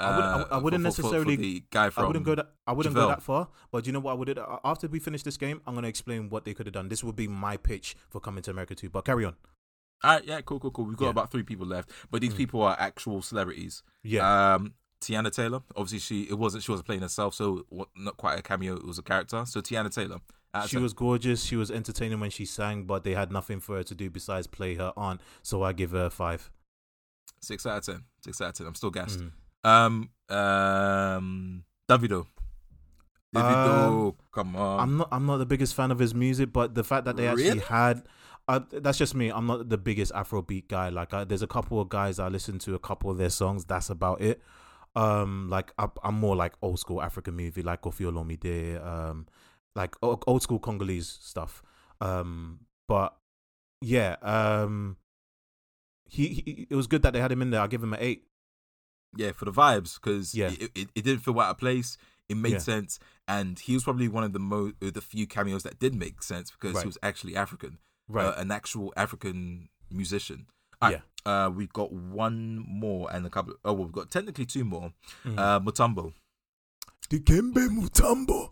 [0.00, 2.04] I wouldn't- I uh, I wouldn't for- for- for necessarily- the guy from.
[2.04, 4.38] I wouldn't go that I wouldn't go that far, but you know what I would
[4.64, 6.88] after we finish this game, I'm gonna explain what they could have done.
[6.88, 8.90] This would be my pitch for coming to America too.
[8.90, 9.36] But carry on.
[10.04, 10.84] All right, yeah, cool, cool, cool.
[10.84, 11.10] We've got Yeah.
[11.10, 12.36] about three people left, but these Mm.
[12.36, 13.82] people are actual celebrities.
[14.02, 18.38] Yeah, Um, Teyana Taylor, obviously she it wasn't she wasn't playing herself, so not quite
[18.38, 18.74] a cameo.
[18.76, 19.44] It was a character.
[19.46, 20.20] So Teyana Taylor.
[20.68, 21.42] she was gorgeous.
[21.44, 24.46] She was entertaining when she sang, but they had nothing for her to do besides
[24.46, 25.20] play her aunt.
[25.42, 26.50] So I give her a five.
[27.40, 28.04] six out of ten.
[28.22, 28.66] Six out of ten.
[28.68, 29.20] I'm still gassed.
[29.20, 29.32] Mm.
[29.68, 32.26] Um, um, Davido.
[33.34, 34.80] Davido, come on.
[34.80, 35.08] I'm not.
[35.12, 37.60] I'm not the biggest fan of his music, but the fact that they actually Really?
[37.60, 38.06] had.
[38.46, 39.30] Uh, that's just me.
[39.30, 40.90] I'm not the biggest Afrobeat guy.
[40.90, 43.64] Like, I, there's a couple of guys I listen to a couple of their songs.
[43.64, 44.42] That's about it.
[44.96, 49.26] Um, like I, I'm more like old school African movie, like Koffi Olomide, um,
[49.74, 51.62] like old school Congolese stuff.
[52.00, 53.16] Um, but
[53.80, 54.98] yeah, um,
[56.08, 57.60] he, he it was good that they had him in there.
[57.60, 58.26] I give him an eight.
[59.16, 60.50] yeah, for the vibes because Yeah.
[60.50, 61.96] it, it, it didn't feel out of place.
[62.28, 62.58] It made Yeah.
[62.58, 66.22] sense, and he was probably one of the mo the few cameos that did make
[66.22, 66.82] sense because Right.
[66.82, 67.78] he was actually African,
[68.08, 68.26] Right.
[68.26, 70.46] uh, an actual African musician.
[70.82, 73.54] All right, uh, we've got one more and a couple.
[73.64, 74.92] Oh, well, we've got technically two more.
[75.24, 75.38] Mhm.
[75.38, 76.12] Uh, Mutombo,
[77.08, 78.50] Dikembe Mutombo,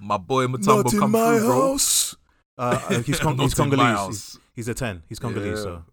[0.00, 1.70] my boy Mutombo, come through, bro.
[1.72, 2.16] house.
[2.56, 3.96] Uh, uh, he's, Cong- Not he's in my Congolese.
[3.96, 4.32] house.
[4.32, 5.02] He's, he's a ten.
[5.08, 5.58] He's Congolese.
[5.58, 5.62] Yeah.
[5.62, 5.84] So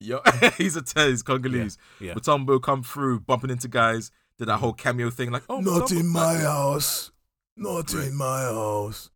[0.00, 0.20] Yo,
[0.58, 1.08] he's a ten.
[1.10, 1.78] He's Congolese.
[2.00, 2.14] yeah.
[2.14, 4.10] Mutombo come through, bumping into guys.
[4.38, 7.10] Did that whole cameo thing, like, oh, Not Mutombo, in my like- house.
[7.56, 8.06] Not Right.
[8.08, 9.10] in my house.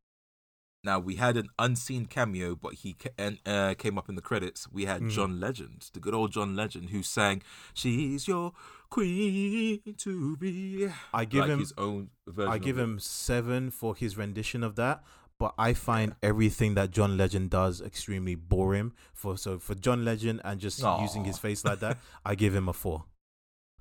[0.85, 4.23] Now we had an unseen cameo, but he ca- and, uh, came up in the
[4.23, 4.71] credits.
[4.71, 5.11] We had Mhm.
[5.11, 7.43] John Legend, the good old John Legend, who sang
[7.75, 8.53] "She's Your
[8.89, 11.59] Queen to Be." I give like him.
[11.59, 12.53] his own version.
[12.53, 12.83] I give it.
[12.83, 15.03] him seven for his rendition of that.
[15.39, 18.93] But I find everything that John Legend does extremely boring.
[19.15, 22.69] For so for John Legend and just using his face like that, I give him
[22.69, 23.05] a four.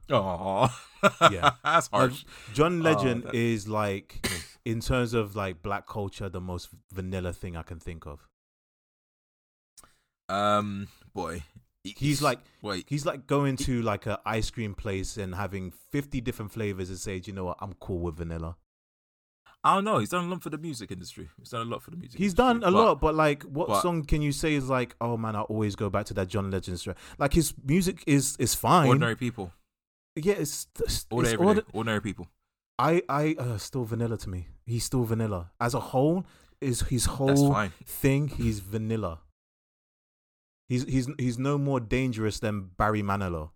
[0.10, 0.70] Aw.
[1.32, 1.52] Yeah.
[1.64, 2.26] that's Like, harsh.
[2.54, 4.27] John Oh, Legend that- is like,
[4.72, 8.28] in terms of like black culture, the most vanilla thing I can think of.
[10.30, 11.44] Um, boy,
[11.84, 12.86] He's like wait.
[12.90, 17.00] he's like going to like a ice cream place and having fifty different flavors and
[17.00, 18.58] say, "Do you know what, I'm cool with vanilla.
[19.64, 20.00] I don't know.
[20.00, 21.30] He's done a lot for the music industry.
[21.40, 22.18] He's done a lot for the music.
[22.18, 24.70] He's industry, done a but- lot, but like, what but- song can you say is
[24.70, 26.98] like, oh man, I always go back to that John Legend story.
[27.18, 28.88] Like his music is is fine.
[28.88, 29.54] Ordinary people,
[30.16, 32.28] Yeah, it's, it's, it's ordinary, ordinary people.
[32.80, 34.48] I I uh, still vanilla to me.
[34.66, 36.26] He's still vanilla as a whole.
[36.60, 37.56] Is his whole
[37.86, 38.28] thing?
[38.28, 39.22] He's vanilla.
[40.68, 43.52] He's he's he's no more dangerous than Barry Manilow.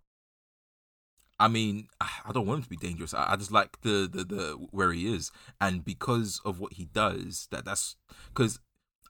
[1.38, 3.12] I mean, I don't want him to be dangerous.
[3.12, 6.84] I, I just like the, the the where he is, and because of what he
[6.84, 7.96] does, that that's
[8.28, 8.60] because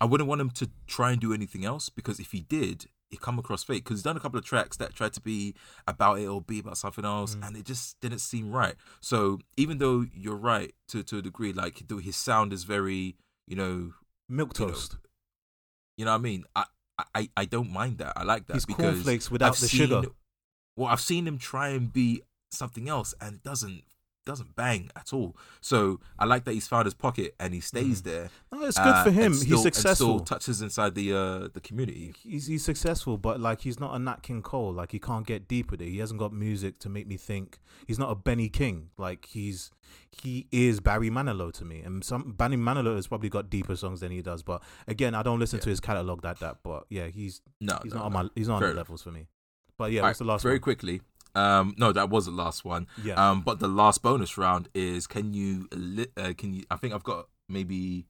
[0.01, 1.91] I wouldn't want him to try and do anything else.
[1.91, 3.85] Because if he did, it come across fake.
[3.85, 5.55] Because he's done a couple of tracks that tried to be
[5.87, 7.47] about it or be about something else, Mm.
[7.47, 8.75] and it just didn't seem right.
[9.01, 13.57] So even though you're right to to a degree, like his sound is very, you
[13.57, 13.93] know,
[14.29, 14.97] Milk You know, toast.
[15.97, 16.45] you know what I mean.
[16.57, 16.65] I
[17.15, 18.13] I I don't mind that.
[18.17, 20.03] I like that He's because cornflakes without I've the seen- sugar.
[20.77, 23.85] well, I've seen him try and be something else, and it doesn't
[24.25, 25.37] doesn't bang at all.
[25.61, 28.31] So I like that he's found his pocket and he stays there.
[28.53, 29.35] No, it's good uh, for him.
[29.35, 30.07] still- he's successful.
[30.07, 32.15] still touches inside the uh the community.
[32.23, 34.73] he's he's successful, but like he's not a Nat King Cole.
[34.73, 35.89] Like he can't get deep with it.
[35.89, 37.59] He hasn't got music to make me think.
[37.87, 38.91] He's not a Benny King.
[38.97, 39.71] Like he's
[40.11, 41.81] he is Barry Manilow to me.
[41.81, 44.43] And some Barry Manilow has probably got deeper songs than he does.
[44.43, 46.59] But again, I don't listen to his catalog that that.
[46.63, 49.11] But yeah, he's No, he's no, not on my he's not on the levels for
[49.11, 49.27] me.
[49.79, 50.61] But yeah, All what's the right, last very one?
[50.61, 51.01] quickly.
[51.35, 52.87] Um, no, that was the last one.
[53.03, 53.15] Yeah.
[53.15, 55.69] Um, but the last bonus round is can you
[56.17, 56.65] uh, can you?
[56.71, 58.07] I think I've got maybe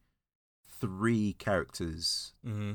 [0.68, 2.32] three characters.
[2.44, 2.72] hmm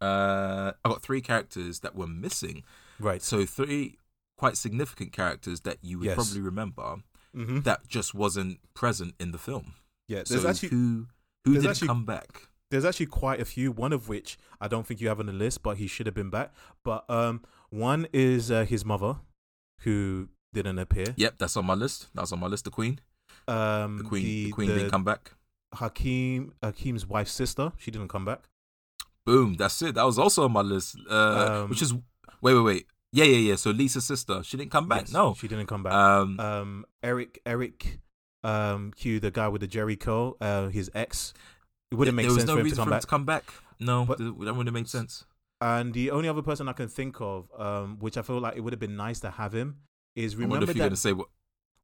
[0.00, 2.62] Uh, I got three characters that were missing.
[3.00, 3.22] Right.
[3.22, 3.98] So three
[4.36, 6.14] quite significant characters that you would Yes.
[6.16, 6.96] probably remember
[7.32, 9.74] hmm that just wasn't present in the film.
[10.08, 10.22] Yeah.
[10.28, 11.06] There's so actually who
[11.44, 12.48] who didn't actually- come back?
[12.70, 13.70] there's actually quite a few.
[13.70, 16.14] One of which I don't think you have on the list, but he should have
[16.14, 16.52] been back.
[16.82, 19.16] But um, one is uh, his mother,
[19.84, 21.06] who didn't appear.
[21.16, 22.08] Yep, that's on my list.
[22.14, 22.64] That's on my list.
[22.64, 22.98] The Queen.
[23.48, 24.22] Um, The Queen.
[24.24, 25.32] the, The, Queen the didn't come back.
[25.74, 27.72] Hakeem Hakeem's wife's sister.
[27.78, 28.40] She didn't come back.
[29.26, 29.54] Boom.
[29.54, 29.94] That's it.
[29.94, 30.96] That was also on my list.
[31.10, 31.92] Uh, Um, which is
[32.40, 32.86] wait, wait, wait.
[33.12, 33.56] Yeah, yeah, yeah.
[33.56, 35.02] So Lisa's sister, she didn't come back.
[35.02, 35.34] Yes, no.
[35.34, 35.92] she didn't come back.
[35.92, 38.00] Um, um, Eric Eric,
[38.42, 41.32] um, Q, the guy with the Jheri curl, uh, his ex.
[41.90, 43.00] It wouldn't make there was sense no for him to for him back.
[43.02, 43.44] to come back.
[43.80, 45.24] No, But- that wouldn't make sense.
[45.72, 48.60] And the only other person I can think of, um, which I feel like it
[48.60, 49.76] would have been nice to have him,
[50.14, 51.28] is remember that gonna say what.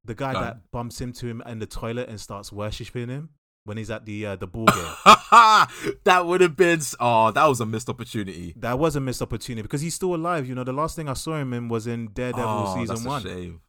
[0.05, 3.31] the guy that bumps into him in the toilet and starts worshiping him
[3.65, 4.95] when he's at the uh, the ball game.
[6.05, 6.81] that would have been.
[6.99, 8.53] Oh, that was a missed opportunity.
[8.59, 10.47] that was a missed opportunity because he's still alive.
[10.47, 13.07] You know, the last thing I saw him in was in Daredevil oh, season that's
[13.07, 13.23] one.
[13.27, 13.61] a shame.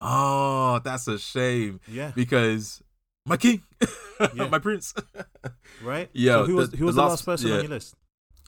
[0.00, 2.82] Oh, that's a shame Yeah, because
[3.24, 3.62] my king,
[4.34, 4.48] Yeah.
[4.48, 4.94] my prince.
[5.82, 6.10] right.
[6.12, 7.54] Yeah, So who was the- who was the the, last- last person yeah.
[7.56, 7.94] on your list?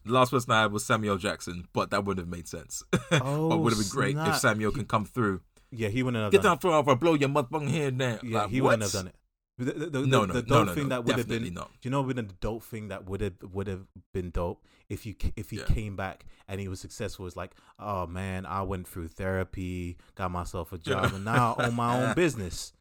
[0.08, 2.82] The last person I had was Samuel Jackson, but that wouldn't have made sense.
[3.12, 4.28] Oh, but would have been great snap.
[4.28, 5.40] if Samuel can come through.
[5.70, 6.52] Yeah, he wouldn't have Get done.
[6.52, 8.18] down floor, I'll blow your motherfucking head now.
[8.22, 8.78] Yeah, Like, he what?
[8.78, 9.14] wouldn't have done it.
[9.58, 11.48] The, the, the, No, no, the no, dope no, thing no, that would have definitely
[11.50, 11.70] been, not.
[11.72, 15.04] do you know, been a dope thing that would have would have been dope if
[15.04, 15.64] you if he Yeah.
[15.64, 17.26] came back and he was successful.
[17.26, 21.16] It's like, oh man, I went through therapy, got myself a job, Yeah.
[21.16, 22.72] and now I own my own business.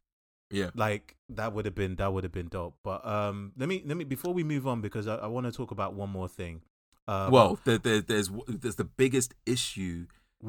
[0.50, 0.70] Yeah.
[0.74, 2.76] Like that would have been that would have been dope.
[2.84, 5.52] But um, let me let me before we move on because I, I want to
[5.52, 6.62] talk about one more thing.
[7.08, 10.06] Um, well, there, there, there's there's the biggest issue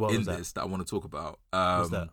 [0.10, 0.38] in that?
[0.38, 1.40] this that I want to talk about.
[1.54, 2.10] Um, that?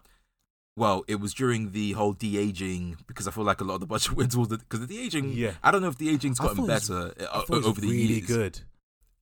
[0.76, 3.80] Well, it was during the whole de aging because I feel like a lot of
[3.80, 5.32] the budget went towards it because the de aging.
[5.32, 5.52] Yeah.
[5.62, 7.88] I don't know if de aging's gotten thought it was- better uh, was over the
[7.88, 8.26] really years.
[8.26, 8.60] good.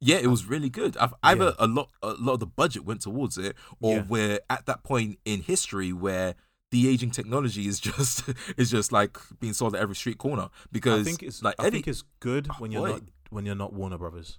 [0.00, 0.96] Yeah, it was really good.
[0.98, 1.52] I've, either Yeah.
[1.60, 4.04] a lot, a lot of the budget went towards it, or Yeah.
[4.06, 6.34] we're at that point in history where
[6.72, 8.24] the aging technology is just
[8.58, 10.48] is just like being sold at every street corner.
[10.72, 12.90] Because I think it's like I Eddie, think it's good when you're boy.
[12.92, 14.38] not when you're not Warner Brothers.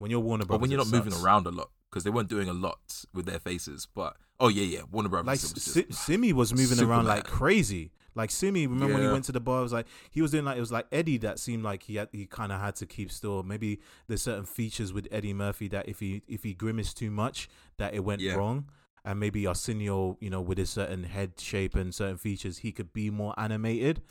[0.00, 1.22] When you're Warner but Brothers, when you're not moving sucks.
[1.24, 3.86] around a lot because they weren't doing a lot with their faces.
[3.94, 5.26] But oh yeah, yeah, Warner Brothers.
[5.26, 7.92] like Si- Semmi was moving around like crazy.
[8.16, 9.60] Like Semmi, remember when he went to the bar?
[9.60, 11.94] It was like he was doing like it was like Eddie that seemed like he
[11.96, 13.42] had, he kind of had to keep still.
[13.44, 13.78] Maybe
[14.08, 17.48] there's certain features with Eddie Murphy that if he if he grimaced too much,
[17.78, 18.34] that it went Yeah.
[18.34, 18.66] wrong.
[19.04, 22.92] And maybe Arsenio, you know, with his certain head shape and certain features, he could
[22.92, 24.02] be more animated.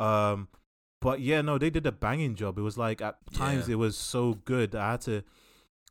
[0.00, 0.48] Um,
[1.00, 2.58] but yeah, no, they did a banging job.
[2.58, 3.74] It was like at times Yeah.
[3.74, 4.74] it was so good.
[4.74, 5.22] I had to,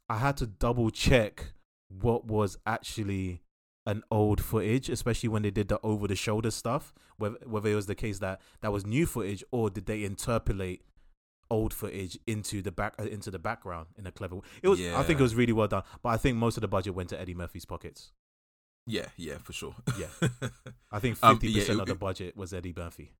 [0.10, 1.54] I had to double check
[1.90, 3.42] what was actually
[3.86, 6.94] an old footage, especially when they did the over the shoulder stuff.
[7.18, 10.82] Whether whether it was the case that that was new footage or did they interpolate
[11.50, 14.42] old footage into the back uh, into the background in a clever way.
[14.62, 14.82] It was.
[14.82, 15.84] I think it was really well done.
[16.04, 18.12] But I think most of the budget went to Eddie Murphy's pockets.
[18.86, 19.74] yeah, yeah, for sure.
[19.98, 20.08] Yeah.
[20.92, 23.14] I think Um, fifty yeah, percent it- of the budget was Eddie Murphy.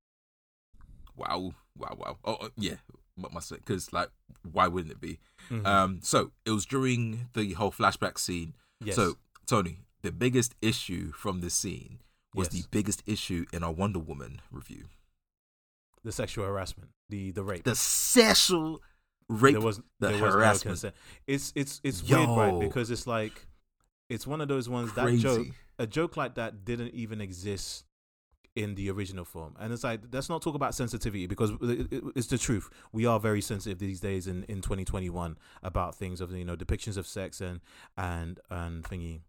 [1.18, 2.16] Wow, wow, wow.
[2.24, 2.76] Oh uh, yeah,
[3.16, 3.56] what must say?
[3.56, 4.08] Because like,
[4.50, 5.18] why wouldn't it be?
[5.50, 5.66] Mhm.
[5.66, 8.54] Um, so it was during the whole flashback scene.
[8.82, 8.96] yes.
[8.96, 9.16] So
[9.46, 11.98] Tony, the biggest issue from this scene
[12.34, 12.62] was Yes.
[12.62, 14.84] the biggest issue in our Wonder Woman review.
[16.04, 17.64] the sexual harassment, the the rape.
[17.64, 18.80] The sexual
[19.28, 19.54] rape.
[19.54, 20.94] there was the there was no harassment.
[21.26, 22.60] It's it's it's weird, right?
[22.60, 23.46] Because it's like
[24.08, 25.16] it's one of those ones crazy.
[25.16, 25.46] that joke
[25.80, 27.84] a joke like that didn't even exist
[28.62, 29.52] in the original film.
[29.60, 32.66] And it's like let's not talk about sensitivity because it- it- it's the truth.
[32.92, 36.96] We are very sensitive these days in, in 2021 about things of you know depictions
[36.96, 37.60] of sex and
[37.96, 39.20] and and thingy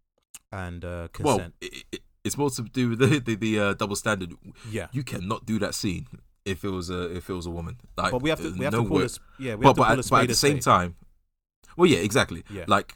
[0.52, 3.96] and uh, Well, it, it, it's more to do with the the, the uh, double
[3.96, 4.34] standard.
[4.70, 4.88] yeah.
[4.92, 6.06] You cannot do that scene
[6.44, 7.76] if it was a if it was a woman.
[7.96, 9.02] Like, But we have to we have no to call way.
[9.04, 10.96] this yeah we But have to but at, but at the same time,
[11.76, 12.42] well, yeah, exactly.
[12.50, 12.64] Yeah.
[12.66, 12.94] Like,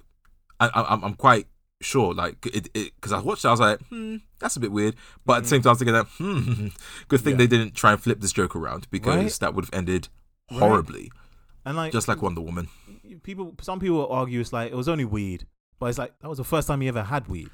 [0.60, 1.46] I, I, I'm I'm quite
[1.84, 2.14] sure.
[2.14, 4.96] Like, it because I watched it, I was like, hmm, that's a bit weird.
[5.24, 6.66] But at the same time, I was thinking that, hmm,
[7.08, 7.38] good thing Yeah.
[7.38, 9.32] they didn't try and flip this joke around because Right?
[9.40, 10.08] that would have ended
[10.50, 10.58] Right.
[10.60, 11.10] horribly,
[11.64, 12.68] and like just like Wonder Woman.
[13.22, 15.46] people some people argue it's like it was only weed
[15.78, 17.50] but it's like that was the first time he ever had weed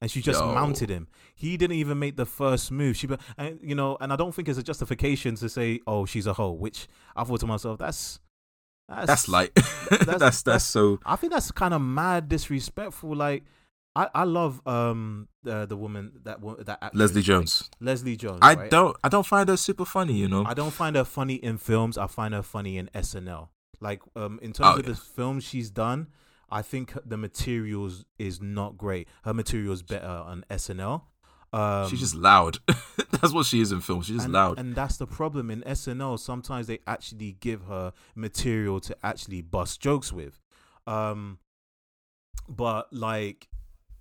[0.00, 0.54] and she just Yo.
[0.54, 1.08] mounted him.
[1.34, 2.96] He didn't even make the first move.
[2.96, 6.28] She, and you know, and I don't think it's a justification to say, "Oh, she's
[6.28, 8.20] a hoe." Which I thought to myself, that's
[8.88, 9.52] that's, That's light.
[9.56, 11.00] that's- that's, that's that's- so.
[11.04, 13.16] I think that's kind of mad disrespectful.
[13.16, 13.42] Like,
[13.98, 17.70] I I love um the the woman that that actress, Leslie Jones.
[17.80, 18.38] Leslie Jones.
[18.42, 18.70] I right?
[18.70, 18.96] don't.
[19.02, 20.14] I don't find her super funny.
[20.14, 20.44] You know.
[20.46, 21.98] I don't find her funny in films.
[21.98, 23.48] I find her funny in SNL.
[23.80, 24.92] Like um in terms Oh, of yeah.
[24.92, 26.08] the films she's done,
[26.50, 29.08] I think the materials is not great.
[29.24, 31.02] Her material is better on SNL.
[31.50, 32.58] Um, She's just loud.
[33.10, 34.02] that's what she is in film.
[34.02, 34.58] She's just and, loud.
[34.58, 36.18] and that's the problem in SNL.
[36.18, 40.40] Sometimes they actually give her material to actually bust jokes with.
[40.86, 41.38] Um,
[42.48, 43.48] but like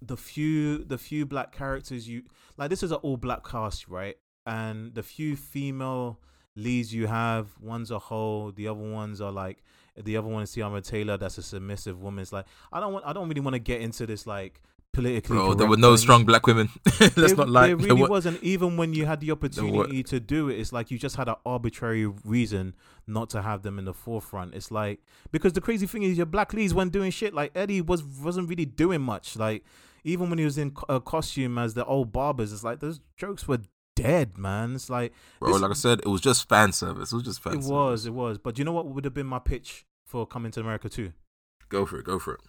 [0.01, 2.23] the few the few black characters you
[2.57, 4.17] like, this is an all black cast, right?
[4.45, 6.19] And the few female
[6.55, 9.63] leads you have, one's a hoe, the other ones are like
[10.01, 11.17] the other one is Teyana Taylor.
[11.17, 12.21] That's a submissive woman.
[12.21, 13.05] It's like I don't want.
[13.05, 14.61] I don't really want to get into this like
[14.93, 15.35] politically.
[15.35, 16.01] Bro, there were no things.
[16.01, 16.69] strong black women.
[16.99, 17.67] Let's There- not lie.
[17.67, 18.41] There There really were- wasn't.
[18.43, 21.35] Even when you had the opportunity to do it, it's like you just had an
[21.47, 22.75] arbitrary reason
[23.07, 24.53] not to have them in the forefront.
[24.53, 24.99] It's like
[25.31, 28.49] because the crazy thing is, your black leads when doing shit like Eddie was wasn't
[28.49, 29.35] really doing much.
[29.35, 29.63] Like
[30.07, 33.47] even when he was in a costume as the old barbers, it's like those jokes
[33.47, 33.59] were
[33.95, 34.75] dead, man.
[34.75, 37.11] It's like Bro, this- like I said, it was just fan service.
[37.11, 37.65] It was just fan service.
[37.65, 37.71] it service.
[37.71, 38.37] was, it was.
[38.37, 41.11] But you know what would have been my pitch for coming to America too?
[41.69, 42.05] Go for it.
[42.05, 42.41] Go for it.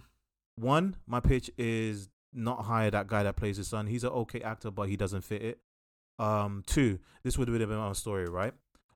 [0.54, 3.88] One, my pitch is not hire that guy that plays his son.
[3.88, 5.58] He's an okay actor, but he doesn't fit it.
[6.20, 8.52] Um, two, this would have been my story, right?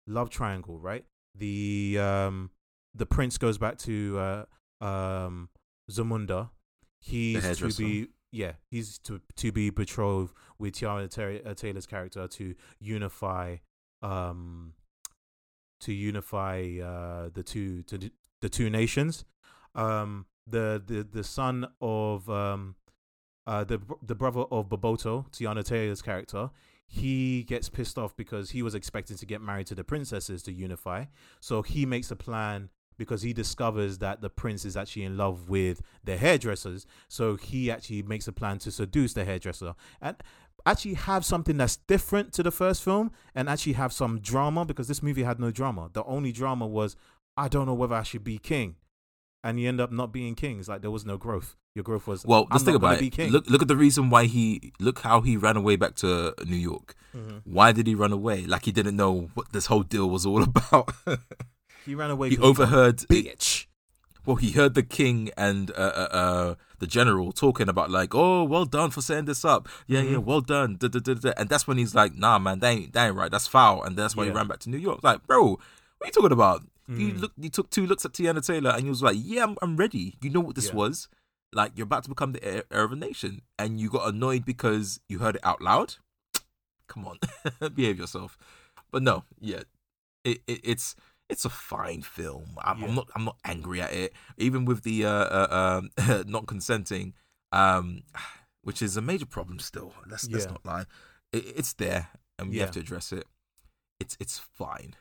[0.06, 1.04] Love triangle, right?
[1.36, 2.50] The um,
[2.94, 4.46] the prince goes back to
[4.80, 5.48] uh, um,
[5.90, 6.50] Zamunda.
[7.00, 12.26] He's to be yeah, he's to to be betrothed with Teyana Ter- uh, Taylor's character
[12.26, 13.56] to unify
[14.00, 14.72] um
[15.80, 18.10] to unify uh the two to
[18.40, 19.24] the two nations.
[19.74, 22.74] Um, the the the son of um
[23.46, 26.50] uh the the brother of Bopoto, Teyana Taylor's character,
[26.86, 30.52] he gets pissed off because he was expecting to get married to the princesses to
[30.52, 31.04] unify.
[31.40, 35.49] So he makes a plan because he discovers that the prince is actually in love
[35.49, 36.86] with the hairdressers.
[37.09, 40.16] So he actually makes a plan to seduce the hairdresser and
[40.64, 44.88] actually have something that's different to the first film and actually have some drama because
[44.88, 45.90] this movie had no drama.
[45.93, 46.97] The only drama was
[47.36, 48.76] I don't know whether I should be king.
[49.45, 50.61] And you end up not being king.
[50.61, 51.57] It's like there was no growth.
[51.74, 53.30] Your growth was Well, let's think about it.
[53.32, 56.55] Look, look at the reason why he look how he ran away back to New
[56.57, 56.95] York.
[57.16, 57.40] Mhm.
[57.45, 58.45] Why did he run away?
[58.47, 60.95] Like he didn't know what this whole deal was all about.
[61.86, 62.30] He ran away.
[62.30, 62.98] He overheard.
[62.98, 63.66] bitch.
[64.24, 68.44] Well, he heard the king and uh, uh, uh, the general talking about like, "Oh,
[68.44, 69.68] well done for setting this up.
[69.88, 70.24] Yeah, yeah, Mhm.
[70.24, 71.32] well done." Da, da, da.
[71.36, 73.30] And that's when he's like, "Nah, man, that ain't, that ain't right.
[73.32, 74.30] That's foul." And that's why Yeah.
[74.30, 75.00] he ran back to New York.
[75.02, 75.60] Like, bro, what
[76.02, 76.62] are you talking about?
[76.88, 77.20] You Mm.
[77.20, 79.76] look, you took two looks at Teyana Taylor, and you was like, "Yeah, I'm, I'm
[79.76, 80.14] ready.
[80.20, 80.74] You know what this Yeah.
[80.74, 81.08] was?
[81.52, 84.44] Like, you're about to become the heir, heir of a nation, and you got annoyed
[84.44, 85.96] because you heard it out loud.
[86.86, 87.18] Come on,
[87.74, 88.38] behave yourself."
[88.92, 89.62] But no, yeah,
[90.24, 90.94] it, it it's
[91.32, 92.56] it's a fine film.
[92.62, 92.86] I'm, Yeah.
[92.86, 97.14] I'm not I'm not angry at it, even with the uh, uh um not consenting,
[97.50, 98.02] um,
[98.62, 99.92] which is a major problem still.
[100.08, 100.84] Let's let's not lie.
[101.32, 102.08] It, it's there,
[102.38, 102.64] and we Yeah.
[102.66, 103.26] have to address it.
[103.98, 104.94] It's it's fine.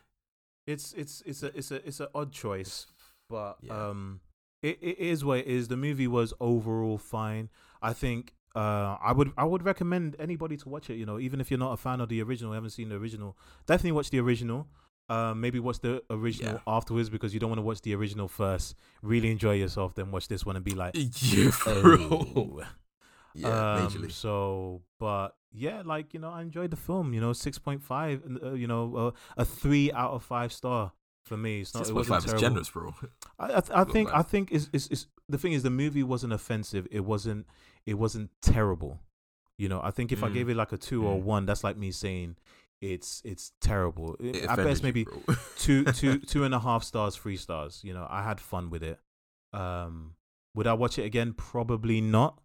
[0.66, 2.86] It's it's it's a it's a it's an odd choice,
[3.28, 3.88] but Yeah.
[3.88, 4.20] um,
[4.62, 5.68] it, it is what it is.
[5.68, 7.50] The movie was overall fine.
[7.82, 10.94] I think uh, I would I would recommend anybody to watch it.
[10.94, 13.36] You know, even if you're not a fan of the original, haven't seen the original,
[13.66, 14.68] definitely watch the original.
[15.08, 16.60] Uh, maybe watch the original Yeah.
[16.66, 18.74] afterwards because you don't want to watch the original first.
[19.02, 22.08] Really enjoy yourself, then watch this one and be like, Yeah, bro.
[22.36, 22.62] oh.
[23.34, 24.12] Yeah, um, majorly.
[24.12, 27.12] So, but yeah, like you know, I enjoyed the film.
[27.14, 28.22] You know, six point five.
[28.42, 30.92] Uh, you know, uh, a three out of five star
[31.24, 31.60] for me.
[31.62, 31.80] It's not.
[31.86, 32.94] Six it point five is generous, bro.
[33.38, 34.10] I, I, th- I think.
[34.12, 36.86] I think is is is the thing is the movie wasn't offensive.
[36.90, 37.46] It wasn't.
[37.86, 39.00] It wasn't terrible.
[39.58, 40.34] You know, I think if I Mm.
[40.34, 41.22] gave it like a two or Mm.
[41.24, 42.36] one, that's like me saying
[42.82, 44.16] it's it's terrible.
[44.18, 45.06] It best, you, maybe
[45.56, 47.80] two two two and a half stars, three stars.
[47.82, 48.98] You know, I had fun with it.
[49.52, 50.16] Um,
[50.54, 51.32] would I watch it again?
[51.32, 52.40] Probably not.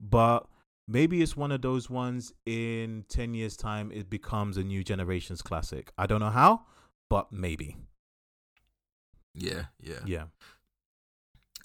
[0.00, 0.46] But
[0.86, 5.42] maybe it's one of those ones in ten years' time it becomes a new generation's
[5.42, 5.92] classic.
[5.96, 6.62] I don't know how,
[7.08, 7.76] but maybe.
[9.34, 10.24] yeah, yeah, Yeah.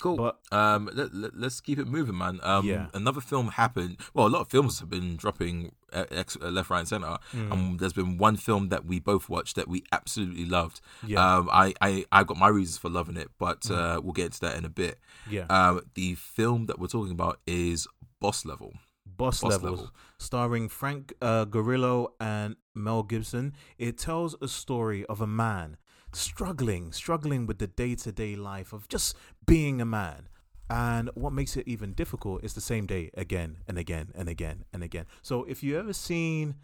[0.04, 0.18] Cool.
[0.18, 2.39] But Um, let, let, us keep it moving, man.
[2.43, 2.88] Um, Yeah.
[2.93, 3.97] another film happened.
[4.14, 7.18] Well, a lot of films have been dropping uh, ex- uh, left, right, and center.
[7.32, 10.82] mm, Um, there's been one film that we both watched that we absolutely loved.
[11.08, 13.78] yeah, Um, I, I, I got my reasons for loving it, but Mm.
[13.78, 14.99] uh, we'll get into that in a bit.
[15.30, 15.45] yeah.
[15.49, 17.88] Um, the film that we're talking about is
[18.20, 18.74] Boss Level.
[19.06, 19.93] Boss, Boss levels, Level.
[20.18, 23.54] starring Frank uh, Grillo and Mel Gibson.
[23.78, 25.78] It tells a story of a man
[26.16, 30.30] struggling, struggling with the day to day life of just being a man.
[30.70, 34.66] And what makes it even difficult is the same day again and again and again
[34.74, 35.05] and again.
[35.22, 36.55] So if you ever seen,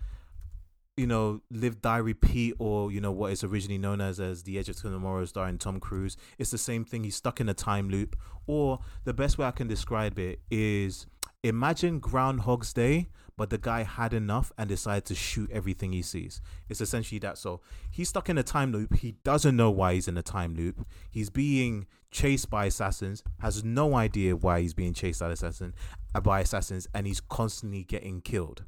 [0.98, 4.58] you know, Live Die Repeat or, you know, what is originally known as as The
[4.58, 7.04] Edge of Tomorrow starring Tom Cruise, it's the same thing.
[7.04, 8.16] He's stuck in a time loop.
[8.48, 11.06] Or the best way I can describe it is
[11.44, 13.10] imagine Groundhog's Day,
[13.40, 16.42] but the guy had enough and decided to shoot everything he sees.
[16.68, 17.38] It's essentially that.
[17.38, 18.98] So he's stuck in a time loop.
[18.98, 20.86] He doesn't know why he's in a time loop.
[21.10, 25.74] He's being chased by assassins, has no idea why he's being chased by assassin
[26.14, 28.66] uh, by assassins, and he's constantly getting killed.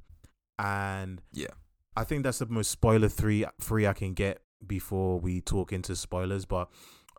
[0.57, 1.47] And Yeah.
[1.97, 5.97] I think that's the most spoiler three free I can get before we talk into
[5.97, 6.45] spoilers.
[6.45, 6.69] But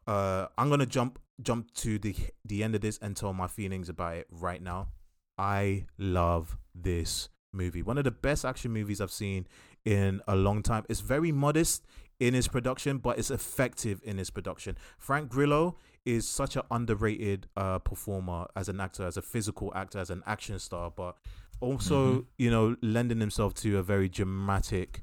[0.07, 3.91] uh, I'm gonna jump jump to the the end of this and tell my feelings
[3.91, 4.89] about it right now.
[5.37, 7.83] I love this movie.
[7.83, 9.47] One of the best action movies I've seen
[9.85, 10.85] in a long time.
[10.89, 11.85] It's very modest
[12.19, 14.77] in its production, but it's effective in its production.
[14.99, 19.99] Frank Grillo is such an underrated uh, performer as an actor, as a physical actor,
[19.99, 21.17] as an action star, but
[21.61, 22.27] also, Mhm.
[22.39, 25.03] you know, lending himself to a very dramatic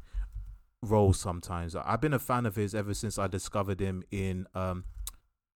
[0.81, 1.75] role sometimes.
[1.75, 4.85] I've been a fan of his ever since I discovered him in um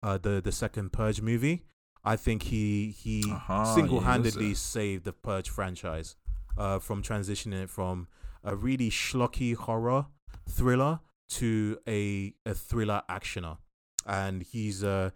[0.03, 1.64] uh the the second Purge movie.
[2.03, 4.55] I think he he Uh-huh, yeah, he was single-handedly there.
[4.55, 6.16] saved the Purge franchise
[6.59, 8.09] uh from transitioning it from
[8.44, 10.07] a really schlocky horror
[10.48, 13.59] thriller to a a thriller actioner.
[14.07, 15.11] And he's uh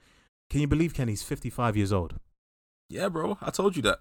[0.51, 2.19] can you believe Ken he's 55 years old?
[2.91, 3.39] Yeah, bro.
[3.41, 3.99] I told you that.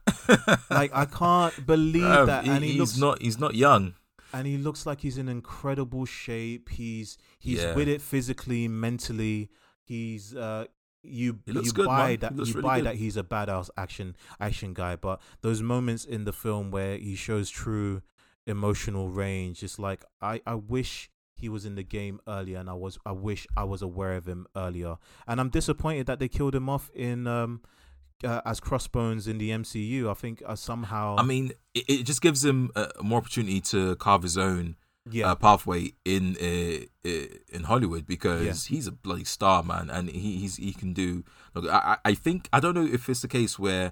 [0.70, 3.22] Like I can't believe Bruv, that he- and he he's looks not.
[3.22, 3.96] He's not young.
[4.34, 6.70] and he looks like he's in incredible shape.
[6.70, 7.76] He's he's Yeah.
[7.76, 9.50] with it physically, mentally.
[9.84, 10.66] He's uh
[11.04, 12.20] you you good, buy man.
[12.20, 12.86] that you really buy good.
[12.88, 17.16] that he's a badass action action guy, but those moments in the film where he
[17.16, 18.02] shows true
[18.48, 22.74] emotional range, it's like I I wish he was in the game earlier and I
[22.74, 24.98] was I wish I was aware of him earlier.
[25.28, 27.62] And I'm disappointed that they killed him off in um
[28.24, 30.10] uh, as Crossbones in the MCU.
[30.10, 33.96] I think uh, somehow I mean, it, it just gives him uh, more opportunity to
[33.98, 34.78] carve his own
[35.10, 35.32] yeah.
[35.32, 40.38] uh, pathway in uh, uh, in Hollywood because he's a bloody star, man, and he
[40.38, 41.24] he's, he can do.
[41.54, 43.92] Look, I I think I don't know if it's the case where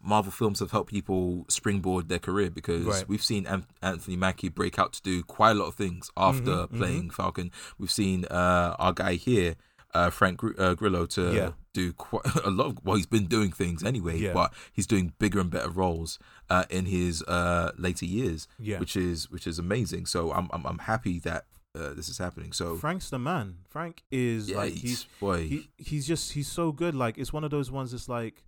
[0.00, 3.08] Marvel films have helped people springboard their career because Right.
[3.08, 3.46] we've seen
[3.82, 7.50] Anthony Mackie break out to do quite a lot of things after Mhm, playing Falcon.
[7.78, 9.56] We've seen uh, our guy here.
[9.94, 11.50] Uh, Frank Gr- uh, Grillo to Yeah.
[11.72, 12.66] do quite a lot.
[12.66, 14.34] Of, well, he's been doing things anyway, Yeah.
[14.34, 16.18] but he's doing bigger and better roles
[16.50, 18.78] uh, in his uh, later years yeah.
[18.78, 20.06] which is which is amazing.
[20.06, 22.52] So I'm I'm, I'm happy that uh, this is happening.
[22.52, 23.58] So Frank's the man.
[23.68, 26.94] Frank is yeah, like he's, boy, he, he's just he's so good.
[26.94, 28.44] Like it's one of those ones that's like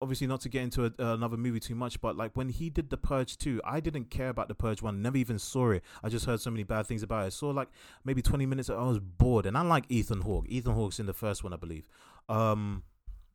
[0.00, 2.90] obviously not to get into a, another movie too much, but like when he did
[2.90, 5.82] the Purge 2, I didn't care about the Purge 1, never even saw it.
[6.02, 7.32] I just heard so many bad things about it.
[7.32, 7.68] saw like
[8.04, 9.46] maybe 20 minutes, I was bored.
[9.46, 10.46] And I like Ethan Hawke.
[10.48, 11.88] Ethan Hawke's in the first one, I believe.
[12.28, 12.84] Um,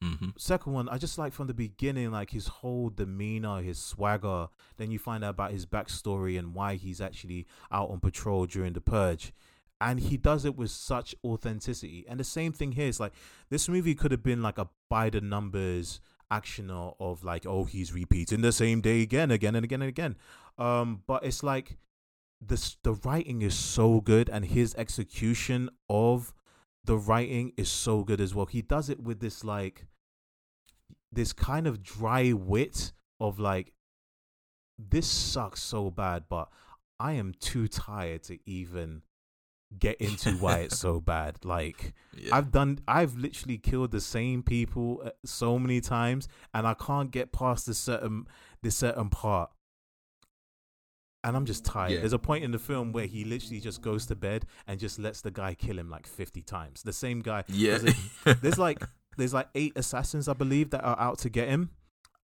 [0.04, 4.50] hmm second one, I just like from the beginning, like his whole demeanor, his swagger.
[4.78, 8.74] Then you find out about his backstory and why he's actually out on patrol during
[8.74, 9.34] the purge.
[9.80, 12.06] And he does it with such authenticity.
[12.08, 13.14] And the same thing here is like
[13.50, 16.00] this movie could have been like a by the numbers
[16.32, 20.16] actioner of like, oh, he's repeating the same day again, again and again and again.
[20.58, 21.78] Um, but it's like
[22.42, 26.34] this the writing is so good and his execution of
[26.84, 28.46] the writing is so good as well.
[28.46, 29.86] He does it with this like
[31.14, 33.74] this kind of dry wit of like
[34.78, 36.50] this sucks so bad, but
[37.00, 39.04] I am too tired to even
[39.78, 41.38] get into why it's so bad.
[41.44, 42.36] Like yeah.
[42.36, 47.12] I've done I've literally killed the same people uh, so many times and I can't
[47.12, 48.28] get past this certain
[48.62, 49.52] this certain part.
[51.26, 51.92] And I'm just tired.
[51.92, 52.00] Yeah.
[52.00, 55.00] There's a point in the film where he literally just goes to bed and just
[55.00, 56.84] lets the guy kill him like 50 times.
[56.84, 57.46] The same guy.
[57.48, 57.78] yeah.
[57.78, 58.84] there's There's like
[59.18, 61.72] there's like eight assassins I believe that are out to get him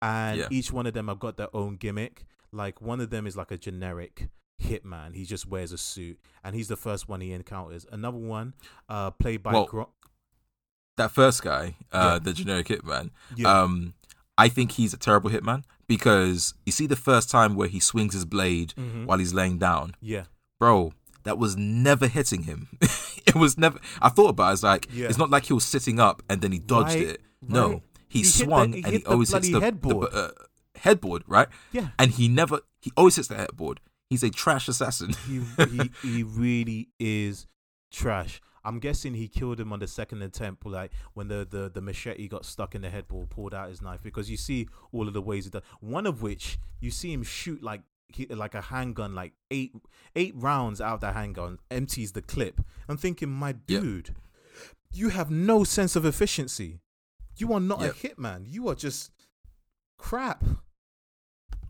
[0.01, 0.49] and Yeah.
[0.51, 2.25] each one of them have got their own gimmick.
[2.53, 4.29] Like one of them is like a generic
[4.63, 5.15] hitman.
[5.15, 7.87] He just wears a suit and he's the first one he encounters.
[7.91, 8.55] Another one
[8.89, 9.93] uh played by Well, Gro-
[10.97, 12.19] that first guy, uh, Yeah.
[12.19, 13.11] the generic hitman.
[13.37, 13.63] yeah.
[13.63, 13.95] Um,
[14.39, 18.15] I think he's a terrible hitman because you see the first time where he swings
[18.15, 19.07] his blade Mhm.
[19.07, 20.25] while he's laying down, Yeah.
[20.59, 20.93] bro.
[21.25, 22.69] That was never hitting him.
[23.27, 23.79] it was never.
[24.01, 24.51] I thought about.
[24.51, 24.53] it.
[24.55, 25.07] It's like Yeah.
[25.09, 27.21] it's not like he was sitting up and then he dodged Right, it.
[27.47, 27.83] No, right.
[28.09, 30.11] he, He hit the- swung he and he always hits the headboard.
[30.13, 30.31] the, uh,
[30.77, 31.49] headboard, right?
[31.73, 31.89] Yeah.
[31.99, 32.61] And he never.
[32.81, 33.81] He always hits the headboard.
[34.11, 35.15] He's a trash assassin.
[35.27, 37.47] He he he really is
[37.91, 38.41] trash.
[38.65, 42.29] I'm guessing he killed him on the second attempt, like when the, the, the machete
[42.29, 45.21] got stuck in the headboard, pulled out his knife, because you see all of the
[45.21, 45.63] ways he does.
[45.81, 49.73] One of which you see him shoot like he, like a handgun, like eight
[50.17, 52.61] eight rounds out of the handgun, empties the clip.
[52.89, 54.15] I'm thinking, my dude,
[54.93, 56.81] you have no sense of efficiency.
[57.37, 57.91] You are not Yep.
[57.91, 58.45] a hitman.
[58.49, 59.11] You are just
[59.99, 60.45] crap.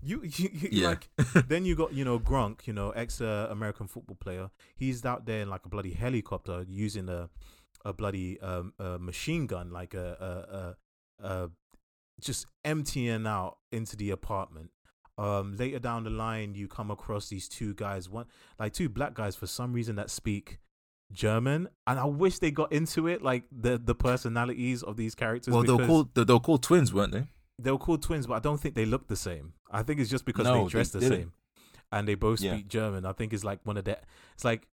[0.02, 0.88] You, you, you Yeah.
[0.88, 1.08] like
[1.48, 4.50] then you got you know Gronk, you know ex uh, American football player.
[4.74, 7.30] He's out there in like a bloody helicopter using a
[7.84, 10.76] a bloody um, a machine gun, like a,
[11.20, 11.50] a, a, a
[12.20, 14.70] just emptying out into the apartment.
[15.22, 18.26] Um, later down the line, you come across these two guys, one
[18.58, 20.58] like two black guys for some reason that speak
[21.12, 25.52] German, and I wish they got into it, like the the personalities of these characters.
[25.52, 27.24] well, they were because called they were called twins, weren't they?
[27.58, 29.52] they were called twins, but I don't think they look the same.
[29.70, 31.18] I think it's just because No, they they dress the didn't.
[31.18, 31.32] same,
[31.92, 32.54] and they both Yeah.
[32.54, 33.06] speak German.
[33.06, 33.98] I think it's like one of the.
[34.34, 34.66] It's like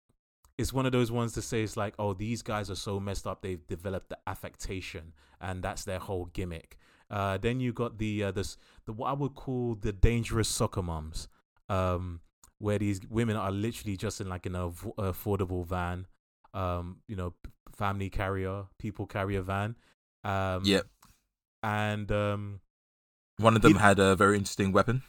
[0.57, 3.27] it's one of those ones to say it's like, oh, these guys are so messed
[3.27, 3.41] up.
[3.41, 6.77] They've developed the affectation, and that's their whole gimmick.
[7.09, 10.81] Uh, then you got the uh, this the what I would call the dangerous soccer
[10.83, 11.27] moms,
[11.69, 12.19] um,
[12.59, 16.07] where these women are literally just in like an aff- affordable van,
[16.53, 17.33] um, you know,
[17.75, 19.75] family carrier, people carrier van,
[20.23, 20.87] um, Yep.
[21.63, 22.59] and um,
[23.37, 25.03] One of them He- had a very interesting weapon.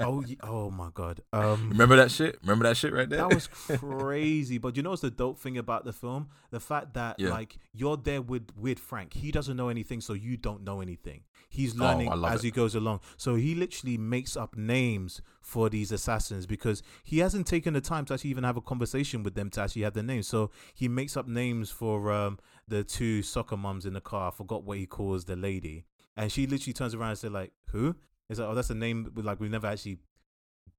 [0.00, 2.38] Oh, oh my god, um, Remember that shit?
[2.42, 3.18] Remember that shit right there?
[3.18, 3.46] that was
[3.78, 4.58] crazy.
[4.58, 6.28] but you know what's the dope thing about the film?
[6.50, 7.30] The fact that Yeah.
[7.30, 9.14] like you're there with with Frank.
[9.14, 11.22] He doesn't know anything, so you don't know anything.
[11.48, 12.46] He's Oh, learning love as it.
[12.46, 13.00] he goes along.
[13.16, 18.04] So he literally makes up names for these assassins because he hasn't taken the time
[18.06, 20.26] to actually even have a conversation with them to actually have their names.
[20.28, 24.28] So he makes up names for um the two soccer moms in the car.
[24.28, 25.84] I forgot what he calls the lady.
[26.16, 27.96] And she literally turns around and said, like, who?
[28.28, 29.98] It's like, oh, that's a name like we've never actually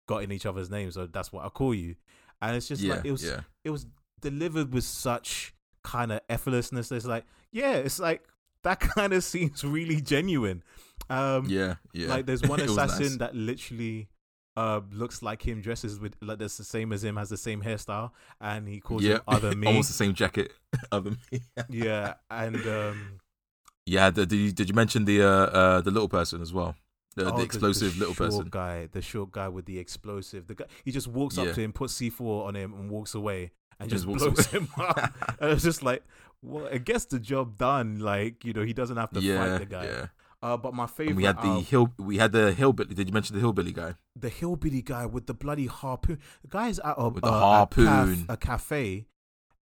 [0.08, 1.96] got in each other's names, so that's what I call you.
[2.42, 3.42] And it's just yeah, like it was yeah.
[3.64, 3.86] it was
[4.22, 6.92] delivered with such kind of effortlessness.
[6.92, 8.24] It's like, yeah, it's like
[8.64, 10.64] that kind of seems really genuine.
[11.10, 12.08] Um Yeah, yeah.
[12.10, 13.18] like there's one assassin nice.
[13.18, 14.10] that literally
[14.58, 17.62] uh looks like him, dresses with like that's the same as him, has the same
[17.62, 19.68] hairstyle, and he calls yeah, him other me.
[19.68, 20.52] almost the same jacket.
[20.92, 21.42] Other me.
[21.70, 23.20] yeah, and um
[23.86, 24.10] yeah.
[24.10, 26.76] The, did you did you mention the uh, uh the little person as well?
[27.16, 28.48] The, oh, the explosive little short person.
[28.50, 30.48] guy, the short guy with the explosive.
[30.48, 33.14] The guy he just walks up to him, puts C four on him, and walks
[33.14, 34.60] away, and Just just, blows away.
[34.60, 35.14] him up.
[35.40, 36.04] and it's just like,
[36.42, 38.00] well, it gets the job done.
[38.00, 39.84] Like you know, he doesn't have to yeah, fight the guy.
[39.86, 40.06] yeah.
[40.42, 41.94] Uh, but my favorite, And we had the hill.
[41.98, 42.94] We had the hillbilly.
[42.94, 43.96] Did you mention the hillbilly guy?
[44.16, 46.20] the hillbilly guy with the bloody harpoon.
[46.42, 48.26] The guy's at a, With the uh, harpoon.
[48.28, 49.06] a cafe,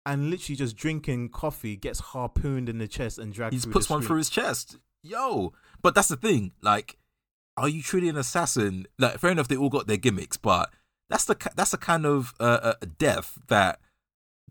[0.06, 3.54] and literally just drinking coffee, gets harpooned in the chest and dragged.
[3.54, 4.76] He puts one through his chest.
[5.02, 6.52] Yo, but that's the thing.
[6.62, 6.96] Like,
[7.60, 8.86] are you truly an assassin?
[8.98, 10.70] Like, fair enough, they all got their gimmicks, but
[11.08, 13.80] that's the that's the kind of uh, uh, death that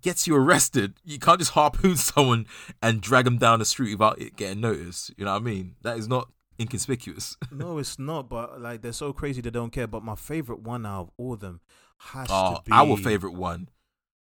[0.01, 0.93] gets you arrested.
[1.03, 2.45] You can't just harpoon someone
[2.81, 5.11] and drag them down the street without it getting noticed.
[5.17, 5.75] You know what I mean?
[5.81, 6.29] That is not
[6.59, 7.35] inconspicuous.
[7.51, 8.29] no, it's not.
[8.29, 9.87] But like, they're so crazy they don't care.
[9.87, 11.61] But my favorite one out of all of them
[11.97, 13.69] has Oh, to be our favorite one.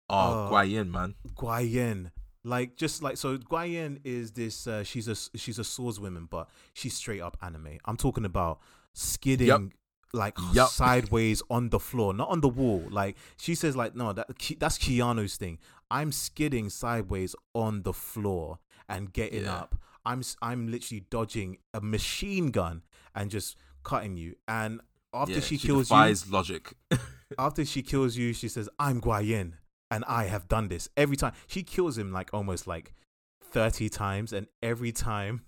[0.09, 0.49] Oh, Oh.
[0.51, 1.15] Guan Yin, man.
[1.37, 2.11] Guan Yin.
[2.43, 4.65] Like just like so, Guan Yin is this.
[4.67, 7.77] Uh, she's a she's a swordswoman, but she's straight up anime.
[7.85, 8.59] I'm talking about
[8.93, 9.61] skidding Yup.
[10.13, 10.69] like Yup.
[10.71, 12.83] sideways on the floor, not on the wall.
[12.89, 14.27] Like she says, like no, that
[14.59, 15.59] that's Keanu's thing.
[15.91, 19.55] I'm skidding sideways on the floor and getting Yeah.
[19.57, 19.75] up.
[20.03, 22.81] I'm I'm literally dodging a machine gun
[23.13, 24.35] and just cutting you.
[24.47, 24.81] And
[25.13, 26.73] after Yeah, she kills you, logic.
[27.37, 29.55] after she kills you, she says, I'm Guan Yin
[29.91, 30.89] and I have done this.
[30.97, 32.93] Every time she kills him like almost like
[33.43, 35.41] 30 times, and every time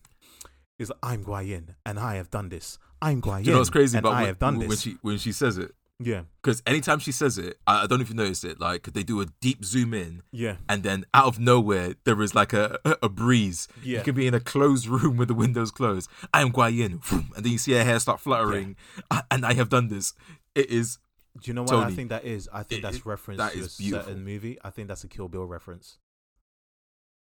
[0.77, 2.77] is I'm Guan Yin and I have done this.
[3.01, 4.69] I'm Guan Yin Do you know what's crazy and about I when, have done when
[4.69, 4.81] this.
[4.81, 5.71] she when she says it?
[5.99, 8.59] yeah, Because anytime she says it, I, I don't know if you noticed it.
[8.59, 12.33] Like they do a deep zoom in, yeah, and then out of nowhere there is
[12.35, 13.67] like a a breeze.
[13.83, 13.99] Yeah.
[13.99, 16.09] You can be in a closed room with the windows closed.
[16.33, 16.99] I am Guan Yin,
[17.35, 18.75] and then you see her hair start fluttering,
[19.11, 20.13] "I- and I have done this.
[20.55, 20.97] It is
[21.41, 22.47] Do you know what I think that is?
[22.53, 24.05] I think It- that's reference that to a beautiful.
[24.05, 24.57] certain movie.
[24.63, 25.97] I think that's a Kill Bill reference.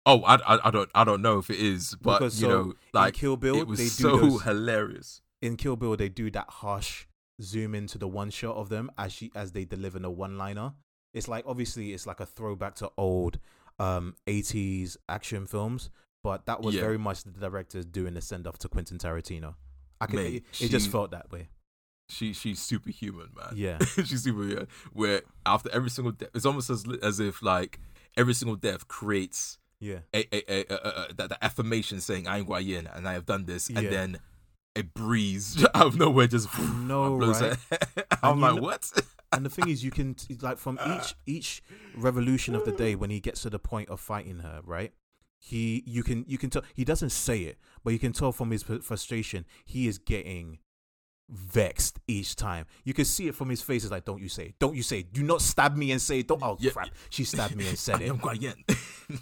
[0.04, 2.62] oh I, I, I don't I don't know if it is, but Because you so
[2.62, 5.22] know like in Kill Bill, it was they do so those- hilarious.
[5.42, 7.06] in Kill Bill they do that harsh
[7.42, 10.74] zoom into the one shot of them as she as they deliver the one liner.
[11.12, 13.38] It's like obviously it's like a throwback to old
[13.78, 15.90] um 80s action films,
[16.22, 16.82] but that was Yeah.
[16.82, 19.54] very much the directors doing the send off to Quentin Tarantino.
[20.00, 21.48] I can Mate, it, it just felt that way.
[22.08, 23.52] She she's superhuman, man.
[23.54, 23.78] Yeah.
[24.04, 24.68] she's superhuman.
[24.92, 27.80] Where after every single death, it's almost as as if like
[28.16, 29.98] every single death creates Yeah.
[30.14, 33.44] a, a, a, a, that the affirmation saying I'm Guan Yin and I have done
[33.46, 34.18] this, and then
[34.76, 37.56] a breeze out of nowhere just no blows right?
[38.22, 38.90] I'm like, know- what?
[39.32, 41.62] And the thing is you can like from each each
[41.96, 44.92] revolution of the day when he gets to the point of fighting her, right?
[45.38, 48.50] He you can you can tell he doesn't say it, but you can tell from
[48.52, 50.58] his frustration he is getting
[51.28, 52.66] vexed each time.
[52.84, 53.82] You can see it from his face.
[53.84, 54.54] It's like, don't you say it.
[54.58, 55.12] Don't you say it.
[55.12, 56.28] Do not stab me and say it.
[56.28, 56.42] Don't.
[56.42, 56.70] Oh, Yeah.
[56.72, 56.88] crap.
[57.10, 58.12] She stabbed me and said it.
[58.12, 58.54] Guan Yin.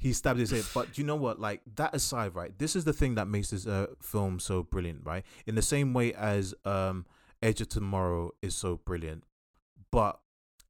[0.00, 0.64] he stabbed his head.
[0.74, 1.38] But do you know what?
[1.38, 2.56] Like that aside, right?
[2.58, 5.24] This is the thing that makes this uh, film so brilliant, right?
[5.46, 7.04] In the same way as um,
[7.42, 9.24] Edge of Tomorrow is so brilliant,
[9.90, 10.20] but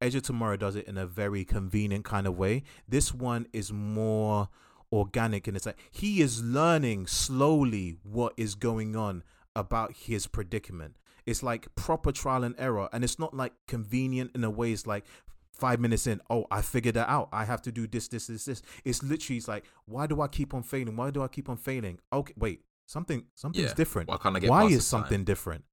[0.01, 2.63] Edge of Tomorrow does it in a very convenient kind of way.
[2.87, 4.49] This one is more
[4.91, 9.23] organic, and it's like he is learning slowly what is going on
[9.55, 10.97] about his predicament.
[11.25, 14.71] It's like proper trial and error, and it's not like convenient in a way.
[14.71, 15.05] It's like
[15.53, 17.29] five minutes in, oh, I figured it out.
[17.31, 18.61] I have to do this, this, this, this.
[18.83, 20.95] It's literally it's like, why do I keep on failing?
[20.95, 21.99] Why do I keep on failing?
[22.11, 23.73] Okay, wait, something, something's Yeah.
[23.75, 24.09] different.
[24.09, 25.01] Why can't I get Why is this time?
[25.01, 25.65] something different?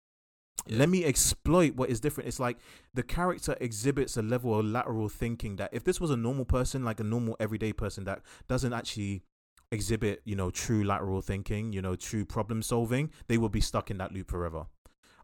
[0.66, 0.78] Yeah.
[0.78, 2.28] Let me exploit what is different.
[2.28, 2.58] It's like
[2.92, 6.84] the character exhibits a level of lateral thinking that if this was a normal person,
[6.84, 9.22] like a normal everyday person that doesn't actually
[9.70, 13.90] exhibit, you know, true lateral thinking, you know, true problem solving, they will be stuck
[13.90, 14.66] in that loop forever.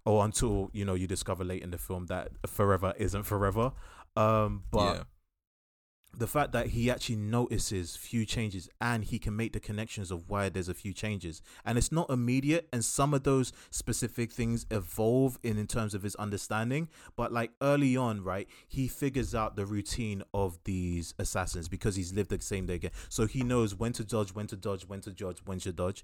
[0.07, 3.73] Or until, you know, you discover late in the film that forever isn't forever.
[4.17, 5.03] Um, but yeah.
[6.19, 10.29] The fact that he actually notices few changes and he can make the connections of
[10.29, 11.43] why there's a few changes.
[11.65, 16.03] And it's not immediate and some of those specific things evolve in, in terms of
[16.03, 16.89] his understanding.
[17.17, 22.13] But like early on right he figures out the routine of these assassins because he's
[22.13, 22.93] lived the same day again.
[23.09, 26.03] So he knows when to dodge when to dodge when to dodge when to dodge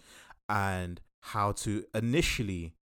[0.48, 2.74] and how to initially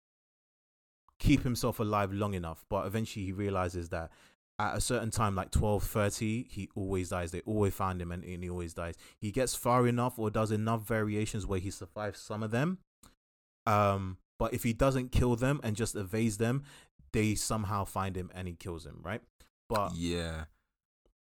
[1.20, 2.64] keep himself alive long enough.
[2.70, 4.12] But eventually he realizes that
[4.60, 8.44] at a certain time like 12.30 he always dies they always find him and, and
[8.44, 12.42] he always dies he gets far enough or does enough variations where he survives some
[12.42, 12.80] of them
[13.68, 16.64] um but if he doesn't kill them and just evades them
[17.12, 19.22] they somehow find him and he kills him right
[19.70, 20.46] but yeah.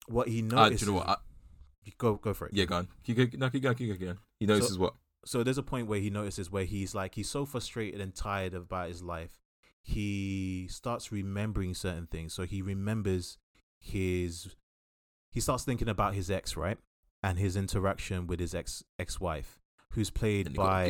[0.06, 1.08] what he Uh, notices you know what?
[1.08, 1.16] I,
[1.98, 2.88] go go for it yeah, go on.
[3.04, 4.18] Keep, keep, no, keep going, keep going.
[4.38, 4.94] He notices what?
[5.24, 8.54] so there's a point where he notices where he's like he's so frustrated and tired
[8.54, 9.38] about his life
[9.88, 13.38] he starts remembering certain things so he remembers
[13.80, 14.54] his
[15.30, 16.76] he starts thinking about his ex right
[17.22, 19.60] and his interaction with his ex ex-wife
[19.92, 20.84] who's played And he got by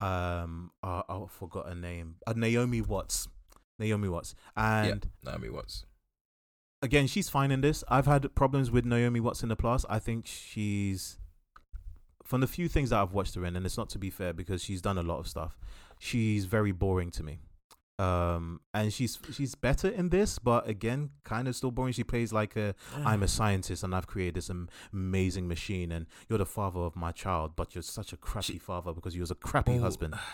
[0.00, 3.28] um uh, I forgot her name uh, Naomi Watts
[3.78, 5.86] Naomi Watts and Naomi Watts.
[6.82, 7.82] again, she's fine in this.
[7.88, 9.86] I've had problems with Naomi Watts in the past.
[9.88, 11.18] I think she's
[12.24, 14.32] from the few things that I've watched her in, and it's not to be fair
[14.32, 15.58] because she's done a lot of stuff.
[15.98, 17.38] She's very boring to me.
[17.98, 21.94] Um, and she's she's better in this, but again, kind of still boring.
[21.94, 22.74] She plays like a
[23.04, 24.50] I'm a scientist and I've created this
[24.92, 28.58] amazing machine, and you're the father of my child, but you're such a crappy She-
[28.58, 30.14] father because you was a crappy Oh, husband.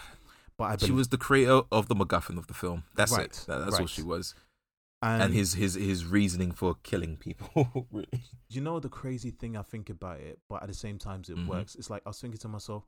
[0.59, 2.85] But I She was the creator of the MacGuffin of the film.
[2.95, 3.45] That's Right, it.
[3.49, 3.89] That, that's all right.
[3.89, 4.35] she was.
[5.01, 7.87] and, And, his his his reasoning for killing people.
[7.91, 8.23] really.
[8.51, 11.37] you know the crazy thing I think about it, but at the same time it
[11.37, 11.47] Mhm.
[11.47, 11.75] works.
[11.75, 12.85] It's like I was thinking to myself,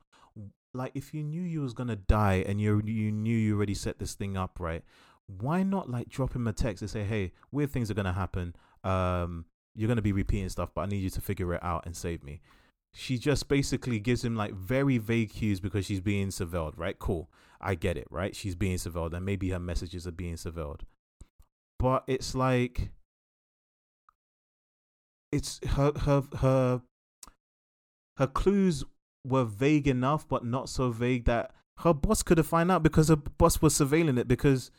[0.75, 3.99] like if you knew you was gonna die and you you knew you already set
[3.99, 4.83] this thing up right,
[5.27, 8.55] why not like drop him a text and say, hey, weird things are gonna happen.
[8.83, 9.45] Um,
[9.75, 12.23] you're gonna be repeating stuff, but I need you to figure it out and save
[12.23, 12.41] me.
[12.93, 16.97] She just basically gives him like very vague cues because she's being surveilled, right?
[16.97, 17.29] Cool,
[17.59, 18.35] I get it, right?
[18.35, 20.81] She's being surveilled, and maybe her messages are being surveilled,
[21.79, 22.91] but it's like
[25.31, 26.81] it's her her her
[28.17, 28.85] her clues
[29.25, 33.09] were vague enough but not so vague that her boss could have found out because
[33.09, 34.71] her boss was surveilling it because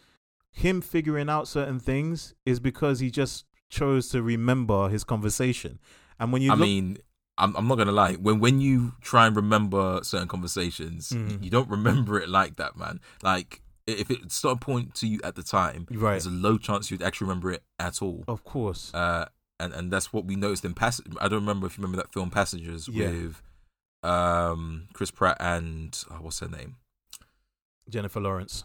[0.53, 5.79] him figuring out certain things is because he just chose to remember his conversation
[6.19, 6.97] and when you I look mean,
[7.37, 8.15] I'm I'm not gonna lie.
[8.15, 11.43] When when you try and remember certain conversations, Mhm.
[11.45, 13.01] you don't remember it like that, man.
[13.23, 16.91] Like if it's not point to you at the time, right there's a low chance
[16.91, 18.25] you'd actually remember it at all.
[18.27, 19.27] of course Uh,
[19.61, 21.03] and and that's what we noticed in Pass.
[21.21, 23.11] I don't remember if you remember that film Passengers Yeah.
[23.11, 23.43] with
[24.07, 26.77] um Chris Pratt and oh, what's her name
[27.89, 28.65] jennifer lawrence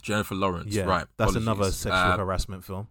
[0.00, 0.74] Jennifer Lawrence.
[0.74, 1.06] yeah right.
[1.16, 1.42] that's apologies.
[1.42, 2.86] another sexual Uh, harassment film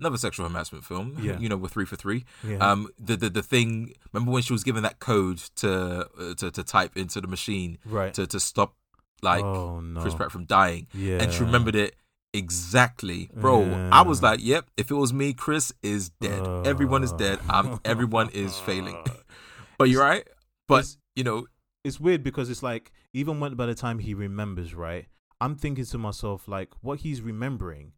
[0.00, 1.16] another sexual harassment film.
[1.20, 1.38] Yeah.
[1.38, 2.24] you know, with three for three.
[2.42, 3.94] yeah Um, the, the the thing.
[4.12, 7.78] Remember when she was given that code to uh, to to type into the machine
[7.84, 8.74] right to to stop
[9.22, 11.94] like oh no Chris Pratt from dying, yeah and she remembered it
[12.32, 13.62] exactly, bro.
[13.92, 14.66] I was like, yep.
[14.76, 16.66] If it was me, Chris is dead.
[16.66, 17.38] everyone is dead.
[17.48, 17.78] I'm.
[17.84, 18.96] Everyone is failing.
[19.78, 20.26] But you're right.
[20.66, 21.46] But It's- you know,
[21.84, 25.06] it's weird because it's like even when by the time he remembers, right?
[25.40, 27.92] I'm thinking to myself like what he's remembering.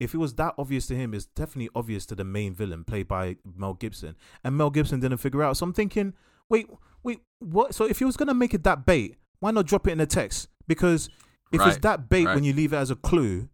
[0.00, 3.08] If it was that obvious to him, it's definitely obvious to the main villain played
[3.08, 5.56] by Mel Gibson, and Mel Gibson didn't figure out.
[5.56, 6.14] So I'm thinking,
[6.48, 6.68] wait,
[7.02, 7.74] wait, what?
[7.74, 10.06] So if he was gonna make it that bait, why not drop it in a
[10.06, 10.48] text?
[10.66, 11.08] Because
[11.52, 12.34] if it's that bait right.
[12.34, 13.48] when you leave it as a clue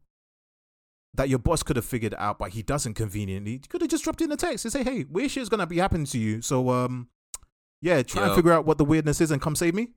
[1.15, 3.91] that your boss could have figured it out, but he doesn't conveniently, you could have
[3.91, 6.19] just dropped it in a text and say, hey, weird shit's gonna be happening to
[6.19, 6.43] you.
[6.43, 7.09] So um,
[7.85, 9.89] yeah, try and figure out what the weirdness is and come save me.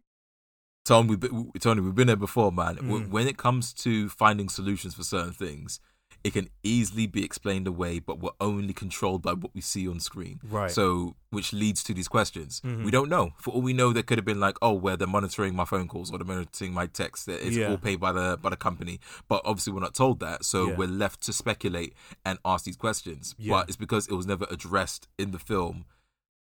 [0.86, 2.76] Tony, we've been, Tony, we've been there before, man.
[2.78, 3.10] Mm.
[3.10, 5.80] When it comes to finding solutions for certain things,
[6.24, 10.00] it can easily be explained away, but we're only controlled by what we see on
[10.00, 10.40] screen.
[10.44, 10.72] Right.
[10.72, 12.62] So, which leads to these questions.
[12.62, 12.84] Mhm.
[12.86, 13.32] We don't know.
[13.38, 15.88] For all we know, there could have been like, oh, where they're monitoring my phone
[15.88, 17.28] calls or they're monitoring my texts.
[17.28, 17.70] It's Yeah.
[17.70, 19.00] all paid by the by the company.
[19.28, 20.76] But obviously, we're not told that, so Yeah.
[20.76, 21.94] we're left to speculate
[22.26, 23.36] and ask these questions.
[23.38, 23.54] Yeah.
[23.54, 25.86] But it's because it was never addressed in the film.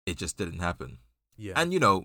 [0.06, 0.98] It just didn't happen.
[1.36, 1.54] Yeah.
[1.56, 2.04] And you know,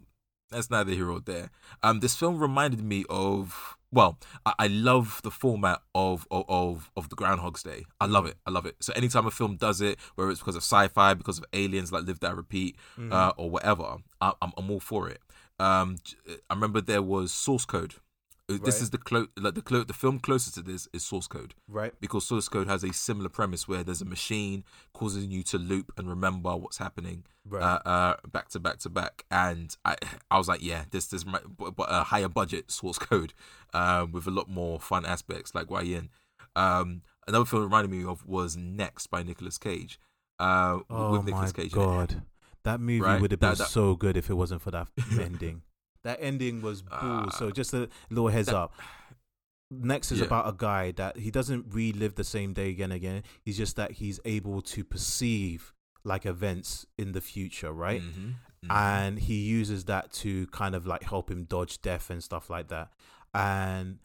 [0.49, 1.49] that's neither here or there.
[1.83, 6.91] Um, this film reminded me of well, I, I love the format of, of of
[6.95, 7.85] of the Groundhog's Day.
[7.99, 8.37] I love it.
[8.45, 8.75] I love it.
[8.79, 12.05] So anytime a film does it, whether it's because of sci-fi, because of aliens like
[12.05, 13.11] Live That Repeat, Mhm.
[13.11, 15.21] uh, or whatever, I, I'm I'm all for it.
[15.59, 15.97] Um,
[16.49, 17.95] I remember there was Source Code.
[18.55, 21.27] Uh, This is the clo- like the clo- the film closest to this is Source
[21.27, 21.93] Code right.
[22.01, 24.63] because source code has a similar premise where there's a machine
[24.93, 27.61] causing you to loop and remember what's happening Right.
[27.63, 29.25] uh, uh, back to back to back.
[29.31, 29.95] And I,
[30.29, 33.33] I was like, yeah, this this but, but a higher budget source code
[33.73, 36.09] uh, with a lot more fun aspects like YN.
[36.55, 39.99] Um, another film reminded me of was Next by Nicolas Cage.
[40.39, 41.71] Uh, oh with Nicolas Cage.
[41.71, 42.23] god,
[42.63, 43.21] that movie Right?
[43.21, 44.87] would have been That- that- so good if it wasn't for that
[45.19, 45.61] ending.
[46.03, 47.29] That ending was bull.
[47.31, 47.51] so Ah.
[47.51, 48.73] just a little heads That- up.
[49.73, 50.25] Next is Yeah.
[50.25, 53.23] about a guy that he doesn't relive the same day again and again.
[53.41, 55.73] He's just that he's able to perceive
[56.03, 58.01] like events in the future, right?
[58.01, 58.69] Mhm, mhm.
[58.71, 62.67] and he uses that to kind of like help him dodge death and stuff like
[62.67, 62.91] that.
[63.33, 63.99] And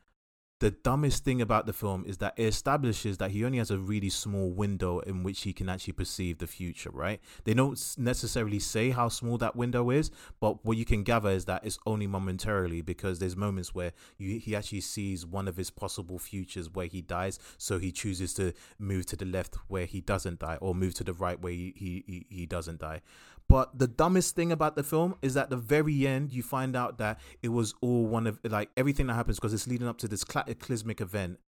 [0.59, 3.77] the dumbest thing about the film is that it establishes that he only has a
[3.77, 7.21] really small window in which he can actually perceive the future, right?
[7.45, 10.11] They don't necessarily say how small that window is,
[10.41, 14.39] but what you can gather is that it's only momentarily because there's moments where you,
[14.39, 18.55] he actually sees one of his possible futures where he dies, so he chooses to
[18.79, 21.75] move to the left where he doesn't die, or move to the right where he,
[21.77, 23.03] he, he, he doesn't die.
[23.49, 26.99] But the dumbest thing about the film is at the very end, you find out
[26.99, 30.09] that it was all one of like everything that happens because it's leading up to
[30.09, 31.39] this cataclysmic event,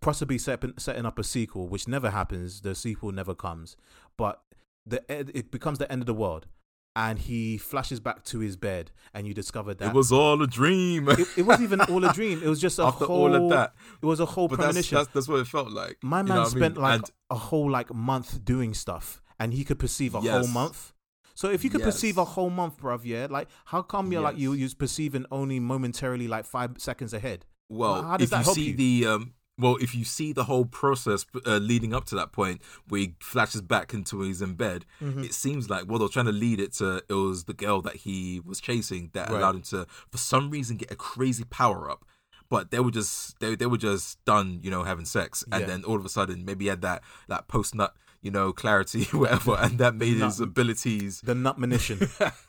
[0.00, 2.62] possibly set, setting up a sequel, which never happens.
[2.62, 3.76] The sequel never comes,
[4.16, 4.40] but
[4.86, 6.46] the it becomes the end of the world,
[6.94, 10.46] and he flashes back to his bed, and you discover that it was all a
[10.46, 11.08] dream.
[11.10, 12.40] it, it wasn't even all a dream.
[12.42, 13.22] It was just a After whole.
[13.24, 14.96] all of that, it was a whole but that's, premonition.
[14.96, 15.98] that's that's what it felt like.
[16.02, 16.82] My You man know what I spent mean?
[16.82, 20.94] like And- a whole like month doing stuff, and he could perceive a whole month.
[21.36, 24.38] So if you could perceive a whole month, bruv, yeah, like how come you're like
[24.38, 24.60] you Yes.
[24.72, 27.44] you're perceiving only momentarily, like five seconds ahead?
[27.68, 28.76] Well, how does if that you help see you?
[28.76, 32.60] the um, well, if you see the whole process uh, leading up to that point
[32.88, 35.24] where he flashes back into he's in bed, Mm-hmm.
[35.24, 37.96] it seems like well they're trying to lead it to it was the girl that
[37.96, 39.38] he was chasing that Right.
[39.38, 42.04] allowed him to for some reason get a crazy power up.
[42.48, 45.66] But they were just they they were just done, you know, having sex, and Yeah.
[45.66, 47.92] then all of a sudden maybe he had that that post nut,
[48.26, 51.98] you know, clarity, whatever, and that made his abilities The nutmonition.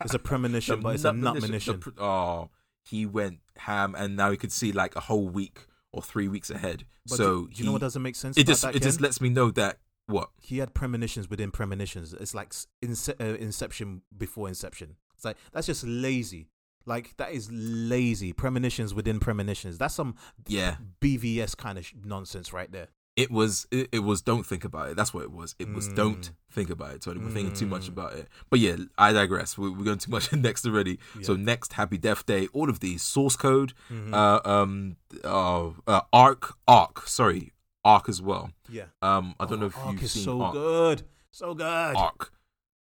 [0.03, 1.79] it's a premonition, but it's a nutmonition.
[1.79, 2.49] pr- oh,
[2.83, 6.49] he went ham, and now he could see like a whole week or three weeks
[6.49, 6.83] ahead.
[7.07, 8.37] But so do, do you know what doesn't make sense?
[8.37, 9.77] it just it just lets me know that
[10.07, 12.13] what he had premonitions within premonitions.
[12.13, 14.95] It's like ince- uh, Inception before Inception.
[15.15, 16.47] It's like that's just lazy.
[16.85, 18.31] Like that is lazy.
[18.33, 19.77] Premonitions within premonitions.
[19.77, 20.15] That's some
[20.47, 22.87] yeah BVS kind of sh- nonsense right there.
[23.17, 24.95] It was it, it was don't think about it.
[24.95, 25.55] That's what it was.
[25.59, 25.95] It was Mm.
[25.95, 27.01] don't think about it.
[27.01, 27.95] Tony we're thinking too much Mm.
[27.95, 28.27] about it.
[28.49, 29.57] But yeah i digress.
[29.57, 30.99] We're, we're going too much next already.
[31.23, 32.47] So next happy death day.
[32.53, 33.01] All of these.
[33.01, 34.13] Source code Mhm.
[34.13, 37.51] uh um uh, uh ARQ ARQ sorry
[37.85, 38.51] ARQ as well.
[38.69, 38.85] Yeah.
[39.01, 40.99] um i don't Oh, know if ARQ you've is seen so ARQ, good,
[41.31, 41.95] so good.
[41.95, 42.29] ARQ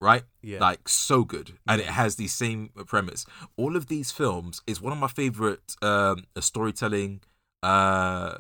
[0.03, 0.25] right?
[0.43, 0.61] Yeah.
[0.61, 1.49] like so good.
[1.69, 3.25] And it has the same premise.
[3.57, 7.21] All of these films is one of my favorite um storytelling
[7.63, 8.39] uh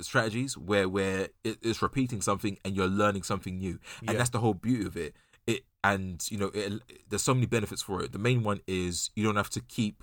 [0.00, 4.18] strategies where where it is repeating something and you're learning something new and Yeah.
[4.18, 5.14] that's the whole beauty of it
[5.46, 6.72] it and you know it,
[7.08, 10.02] there's so many benefits for it the main one is you don't have to keep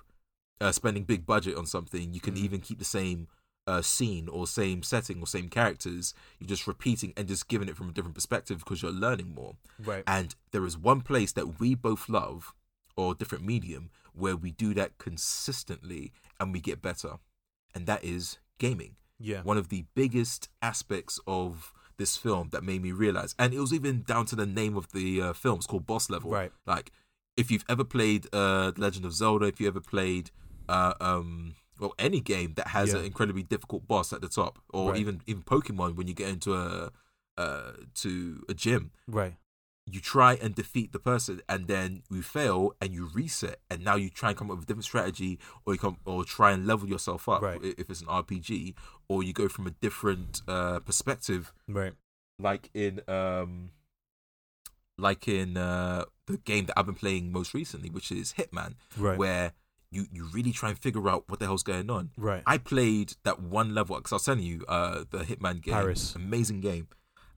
[0.61, 2.39] uh, spending big budget on something you can Mm.
[2.45, 3.27] even keep the same
[3.67, 7.75] uh, scene or same setting or same characters you're just repeating and just giving it
[7.75, 10.03] from a different perspective because you're learning more right.
[10.05, 12.53] and there is one place that we both love,
[12.97, 17.13] or different medium, where we do that consistently and we get better.
[17.73, 18.95] And that is gaming.
[19.19, 19.41] Yeah.
[19.43, 23.73] One of the biggest aspects of this film that made me realize, and it was
[23.73, 26.31] even down to the name of the uh, film, it's called Boss Level.
[26.31, 26.51] Right.
[26.65, 26.91] Like,
[27.37, 30.31] if you've ever played uh, Legend of Zelda, if you ever played,
[30.67, 32.99] uh, um, well, any game that has Yeah.
[32.99, 34.99] an incredibly difficult boss at the top, or Right.
[34.99, 36.91] even even Pokemon when you get into a
[37.37, 39.35] uh, to a gym, Right.
[39.87, 43.95] You try and defeat the person and then you fail and you reset and now
[43.95, 46.65] you try and come up with a different strategy or you come or try and
[46.65, 47.59] level yourself up Right.
[47.63, 48.73] if it's an RPG
[49.07, 51.93] or you go from a different uh perspective Right.
[52.39, 53.69] like in um
[54.97, 59.17] like in uh the game that I've been playing most recently which is Hitman Right.
[59.17, 59.53] where
[59.91, 62.09] you you really try and figure out what the hell's going on.
[62.17, 62.41] Right.
[62.45, 66.15] I played that one level because I was telling you, uh, the Hitman game, Paris.
[66.15, 66.87] amazing game.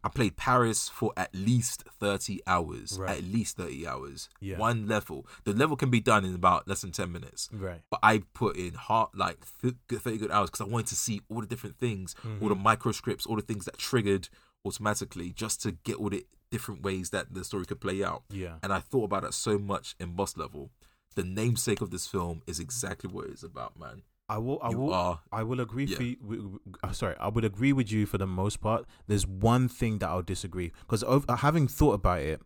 [0.05, 2.99] I played Paris for at least thirty hours.
[2.99, 3.19] Right.
[3.19, 4.29] At least thirty hours.
[4.41, 4.57] Yeah.
[4.59, 5.27] One level.
[5.45, 7.49] The level can be done in about less than ten minutes.
[7.53, 7.81] right.
[7.91, 11.41] But I put in hard like thirty good hours because I wanted to see all
[11.41, 12.63] the different things, all the Mm-hmm.
[12.63, 14.29] micro scripts, all the things that triggered
[14.65, 18.23] automatically, just to get all the different ways that the story could play out.
[18.31, 18.55] Yeah.
[18.63, 20.71] And I thought about it so much in Boss Level.
[21.15, 24.03] The namesake of this film is exactly what it's about, man.
[24.29, 24.59] I will.
[24.63, 24.95] I You will.
[24.95, 25.85] are I will agree.
[25.87, 25.97] Yeah.
[25.97, 28.85] For you, uh, sorry, I would agree with you for the most part.
[29.07, 31.03] There's one thing that I'll disagree because
[31.41, 32.43] having thought about it,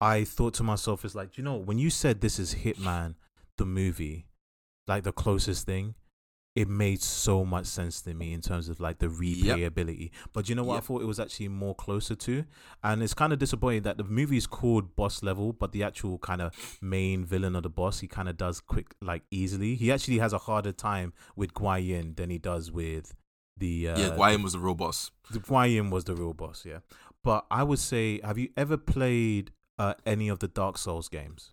[0.00, 3.14] I thought to myself, "It's like you know when you said this is Hitman,
[3.56, 4.26] the movie,
[4.86, 5.94] like the closest thing."
[6.54, 10.10] It made so much sense to me in terms of like the replayability.
[10.32, 10.76] But you know what?
[10.76, 12.44] I thought it was actually more closer to,
[12.84, 16.18] and it's kind of disappointing that the movie is called Boss Level, but the actual
[16.18, 19.74] kind of main villain of the boss, he kind of does quick, like easily.
[19.74, 23.16] He actually has a harder time with Guan Yin than he does with
[23.56, 24.10] the uh, yeah.
[24.10, 25.10] Guan Yin was the real boss.
[25.32, 26.78] the Guan Yin was the real boss, yeah.
[27.24, 31.52] But I would say, have you ever played uh, any of the Dark Souls games?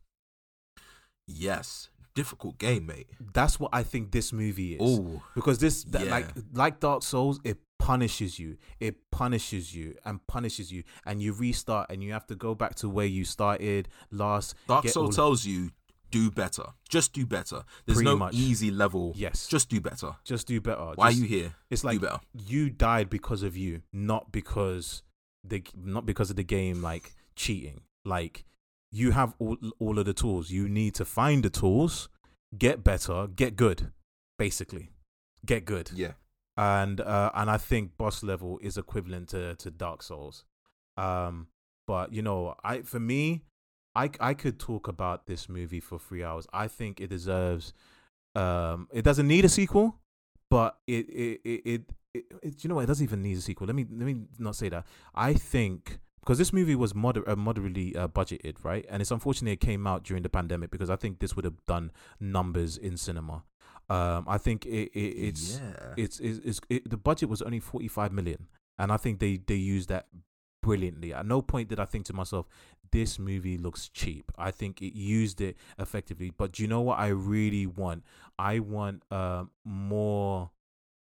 [1.25, 3.07] Yes, difficult game, mate.
[3.33, 4.79] That's what I think this movie is.
[4.81, 6.11] Oh, because this that, Yeah.
[6.11, 8.57] like like Dark Souls, it punishes you.
[8.79, 12.75] It punishes you and punishes you, and you restart, and you have to go back
[12.75, 14.55] to where you started last.
[14.67, 15.71] Dark get Soul all- tells you
[16.11, 16.65] do better.
[16.89, 17.63] Just do better.
[17.85, 18.33] There's Pretty no much.
[18.35, 19.13] easy level.
[19.15, 20.17] Yes, Just do better.
[20.25, 20.91] just do better.
[20.95, 21.55] Why Just- are you here?
[21.69, 22.01] It's like
[22.33, 25.03] you died because of you, not because
[25.43, 27.81] the not because of the game like cheating.
[28.03, 28.43] Like
[28.91, 30.51] you have all all of the tools.
[30.51, 32.09] You need to find the tools,
[32.57, 33.91] get better, get good,
[34.37, 34.91] basically,
[35.45, 35.91] get good.
[35.93, 36.13] Yeah.
[36.57, 40.43] And uh, and I think boss level is equivalent to to Dark Souls.
[40.97, 41.47] Um,
[41.87, 43.43] but you know, I for me,
[43.95, 46.45] I I could talk about this movie for three hours.
[46.53, 47.73] I think it deserves.
[48.35, 49.99] Um, it doesn't need a sequel,
[50.49, 51.81] but it it it, it,
[52.13, 52.83] it, it you know what?
[52.83, 53.67] It doesn't even need a sequel.
[53.67, 54.85] Let me let me not say that.
[55.15, 58.85] I think because this movie was moder- uh, moderately uh, budgeted, right?
[58.89, 61.65] And it's unfortunate it came out during the pandemic because I think this would have
[61.65, 63.43] done numbers in cinema.
[63.89, 65.93] Um, I think it, it it's yeah.
[65.97, 68.47] it's it's, it's it, the budget was only 45 million
[68.81, 70.07] and i think they they used that
[70.61, 72.47] brilliantly at no point did i think to myself
[72.91, 76.99] this movie looks cheap i think it used it effectively but do you know what
[76.99, 78.03] i really want
[78.37, 80.51] i want uh, more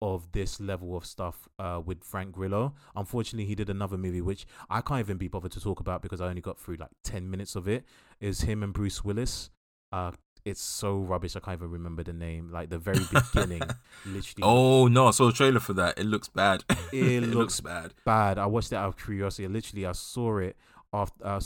[0.04, 2.74] of this level of stuff uh, with Frank Grillo.
[2.94, 6.20] Unfortunately, he did another movie which I can't even be bothered to talk about because
[6.20, 7.86] I only got through like ten minutes of it.
[8.20, 9.50] Is him and Bruce Willis.
[9.94, 10.12] Uh,
[10.44, 11.38] it's so rubbish.
[11.38, 12.52] I can't even remember the name.
[12.52, 13.62] Like the very beginning,
[14.06, 14.42] literally.
[14.44, 15.98] Oh no, I saw a trailer for that.
[15.98, 16.64] It looks bad.
[16.92, 17.94] It looks looks bad.
[18.06, 18.38] bad.
[18.38, 19.48] I watched it out of curiosity.
[19.48, 20.58] Literally, I saw it
[20.92, 21.40] after uh,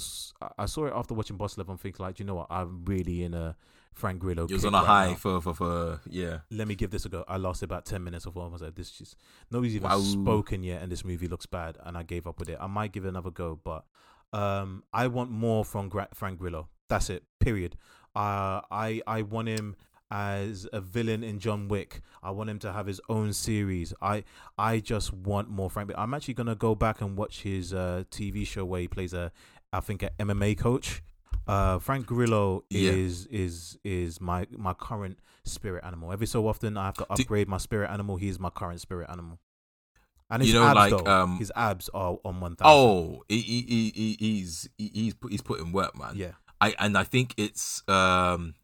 [0.57, 3.23] I saw it after watching Boss Level and thinking like, you know what, I'm really
[3.23, 3.55] in a
[3.97, 4.45] Frank Grillo.
[4.45, 5.15] It was on a right high now.
[5.15, 6.39] for, for for yeah.
[6.51, 7.25] Let me give this a go.
[7.27, 8.49] I lasted about ten minutes of film.
[8.49, 9.15] I was like, this just
[9.51, 9.99] nobody's even Wow.
[9.99, 12.57] spoken yet, and this movie looks bad, and I gave up with it.
[12.61, 13.85] I might give it another go, but
[14.33, 16.69] um, I want more from Gra- Frank Grillo.
[16.89, 17.23] That's it.
[17.39, 17.75] Period.
[18.15, 19.75] Uh, I I want him
[20.09, 22.01] as a villain in John Wick.
[22.23, 23.93] I want him to have his own series.
[24.01, 24.23] I
[24.57, 25.91] I just want more Frank.
[25.97, 29.31] I'm actually gonna go back and watch his uh, TV show where he plays a
[29.73, 31.01] I think a MMA coach.
[31.47, 32.91] Uh, Frank Grillo Yeah.
[32.91, 36.11] is is is my my current spirit animal.
[36.11, 38.17] Every so often I have to Do- upgrade my spirit animal.
[38.17, 39.39] He's my current spirit animal.
[40.29, 42.77] And his You know, abs like, though, um, his abs are on one thousand.
[42.77, 46.13] Oh, he, he, he, he- he's he, he's put, he's putting work, man.
[46.15, 48.55] yeah, I and I think it's um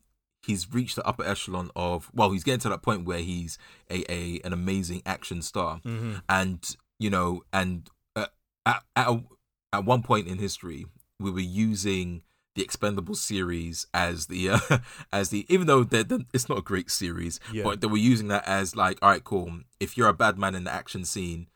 [0.46, 3.58] he's reached the upper echelon of well he's getting to that point where he's
[3.90, 6.16] a, a an amazing action star mm-hmm.
[6.28, 8.26] and you know and uh,
[8.66, 9.24] at, at a-
[9.72, 10.86] at one point in history
[11.18, 12.24] we were using
[12.56, 14.60] the expendable series as the uh,
[15.14, 17.64] as the even though they're, they're- it's not a great series Yeah.
[17.64, 20.54] but they were using that as like all right cool if you're a bad man
[20.56, 21.48] in the action scene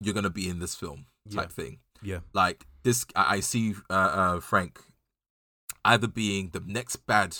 [0.00, 1.78] you're gonna be in this film type thing.
[2.02, 4.80] Yeah, like this i, I see uh, uh frank
[5.84, 7.36] either being the next bad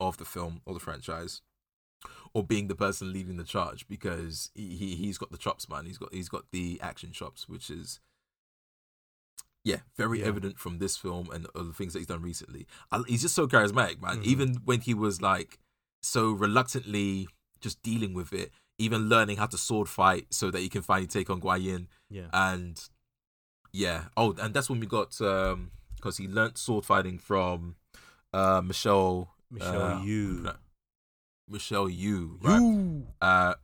[0.00, 1.40] of the film or the franchise
[2.34, 5.86] or being the person leading the charge because he, he he's got the chops man.
[5.86, 8.00] He's got he's got the action chops which is
[9.70, 10.26] yeah very Yeah.
[10.30, 12.62] evident from this film and other things that he's done recently
[12.92, 14.24] I, he's just so charismatic man Mhm.
[14.32, 15.50] even when he was like
[16.14, 17.28] so reluctantly
[17.66, 18.48] just dealing with it
[18.86, 21.82] even learning how to sword fight so that he can finally take on Guan Yin
[22.18, 22.28] yeah.
[22.32, 22.74] and
[23.82, 27.74] yeah oh and that's when we got um because he learnt sword fighting from
[28.32, 30.56] uh michelle Michelle uh, Yeoh.
[31.48, 33.06] michelle yeoh right Yeoh.
[33.20, 33.54] uh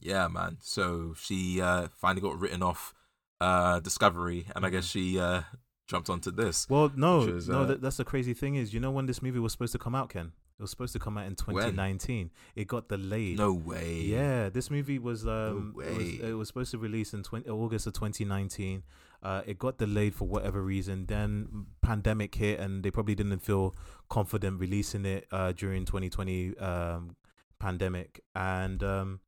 [0.00, 2.94] yeah man so she uh finally got written off
[3.40, 5.42] uh discovery and i guess she uh
[5.88, 7.62] jumped onto this Well, no, is, no.
[7.62, 9.78] uh, That, that's the crazy thing is, you know, when this movie was supposed to
[9.78, 12.30] come out, Ken, It was supposed to come out in 2019.
[12.54, 13.38] It got delayed.
[13.38, 14.02] No way.
[14.02, 17.48] Yeah, this movie was um No it was, it was supposed to release in 20,
[17.50, 18.84] August of 2019.
[19.20, 21.06] Uh, it got delayed for whatever reason.
[21.06, 23.74] Then pandemic hit, and they probably didn't feel
[24.08, 27.16] confident releasing it uh, during 2020 um,
[27.58, 28.20] pandemic.
[28.36, 29.20] And um,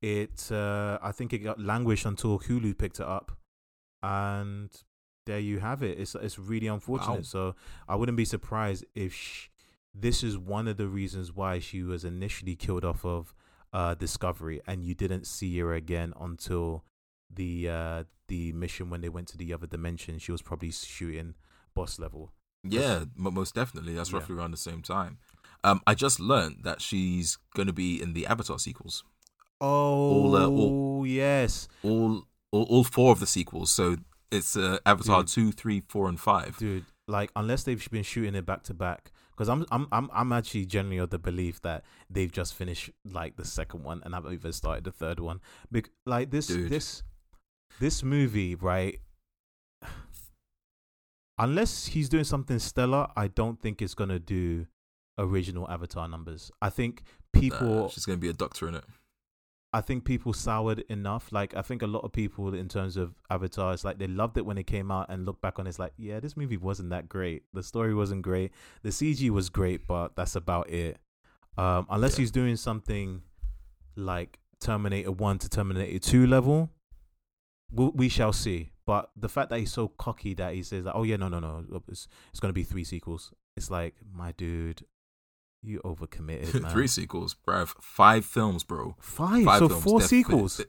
[0.00, 3.32] it, uh, I think, it got languished until Hulu picked it up,
[4.06, 4.70] and
[5.26, 5.98] there you have it.
[5.98, 7.16] It's it's really unfortunate.
[7.26, 7.34] Wow.
[7.34, 7.54] So
[7.88, 9.48] I wouldn't be surprised if sh-
[9.94, 13.34] this is one of the reasons why she was initially killed off of
[13.72, 16.84] uh, Discovery, and you didn't see her again until
[17.38, 20.18] the uh, the mission when they went to the other dimension.
[20.18, 21.34] She was probably shooting
[21.74, 22.32] boss level.
[22.62, 23.94] Yeah, mo- most definitely.
[23.94, 24.18] That's Yeah.
[24.18, 25.18] roughly around the same time.
[25.64, 29.02] Um, I just learned that she's going to be in the Avatar sequels.
[29.60, 33.70] Oh, uh, all- yes, All, all, all four of the sequels.
[33.70, 33.96] So
[34.30, 35.28] it's uh, Avatar Dude.
[35.28, 36.56] two, three, four, and five.
[36.58, 36.84] dude.
[37.08, 40.66] Like unless they've been shooting it back to back, because I'm I'm I'm I'm actually
[40.66, 44.52] generally of the belief that they've just finished like the second one and haven't even
[44.52, 45.40] started the third one.
[45.70, 46.68] Bec- like this Dude.
[46.70, 47.04] this
[47.78, 48.98] this movie, right?
[51.38, 54.66] Unless he's doing something stellar, I don't think it's gonna do
[55.18, 56.50] original Avatar numbers.
[56.60, 57.02] I think
[57.32, 58.84] people Nah, she's going to be a doctor in it.
[59.76, 61.30] I think people soured enough.
[61.32, 64.36] Like I think a lot of people in terms of Avatar, it's like they loved
[64.38, 66.56] it when it came out and look back on it, it's like, yeah, this movie
[66.56, 67.42] wasn't that great.
[67.52, 68.52] The story wasn't great.
[68.82, 70.98] The CG was great, but that's about it.
[71.58, 72.22] Um, unless Yeah.
[72.22, 73.22] he's doing something
[73.96, 76.70] like Terminator One to Terminator Two level,
[77.70, 78.72] we, we shall see.
[78.86, 81.40] But the fact that he's so cocky that he says, like, "Oh yeah, no, no,
[81.40, 84.84] no, it's it's gonna be three sequels," it's like, my dude,
[85.66, 86.70] you overcommitted, man.
[86.70, 87.74] Three sequels, bruv.
[87.80, 88.96] Five films, bro.
[89.00, 89.84] Five, Five so films.
[89.84, 90.56] four They're- sequels.
[90.58, 90.64] they-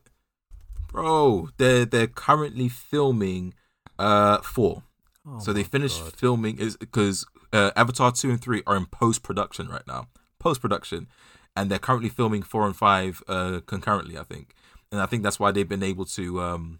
[0.89, 3.53] bro, they're they're currently filming
[3.99, 4.83] uh four.
[5.27, 6.15] Oh so they finished God.
[6.15, 10.07] filming is because uh, Avatar two and three are in post production right now,
[10.39, 11.07] post production,
[11.55, 14.17] and they're currently filming four and five uh, concurrently.
[14.17, 14.53] I think,
[14.91, 16.79] and I think that's why they've been able to um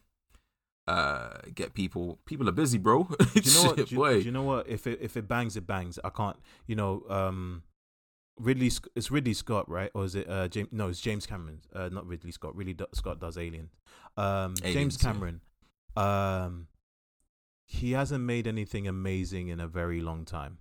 [0.88, 2.20] uh get people.
[2.26, 3.04] People are busy, bro.
[3.34, 3.76] do you know what?
[3.76, 4.68] Do you, do you know what?
[4.70, 6.00] If it if it bangs, it bangs.
[6.04, 6.38] I can't.
[6.68, 7.64] You know, um,
[8.40, 8.72] Ridley.
[8.96, 9.90] It's Ridley Scott, right?
[9.94, 10.70] Or is it uh James?
[10.72, 11.60] No, it's James Cameron.
[11.74, 12.56] Uh, not Ridley Scott.
[12.56, 13.70] Ridley Do- Scott does Alien.
[14.16, 15.12] Um, James Aliens, yeah.
[15.12, 15.42] Cameron.
[15.96, 16.68] Um,
[17.66, 20.60] he hasn't made anything amazing in a very long time.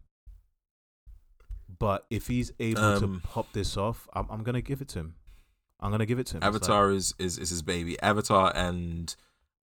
[1.78, 5.01] But if he's able Um, to pop this off, I'm, I'm gonna give it to
[5.01, 5.15] him.
[5.81, 6.43] I'm gonna give it to him.
[6.43, 8.01] It's like- Avatar is, is is his baby.
[8.01, 9.15] Avatar and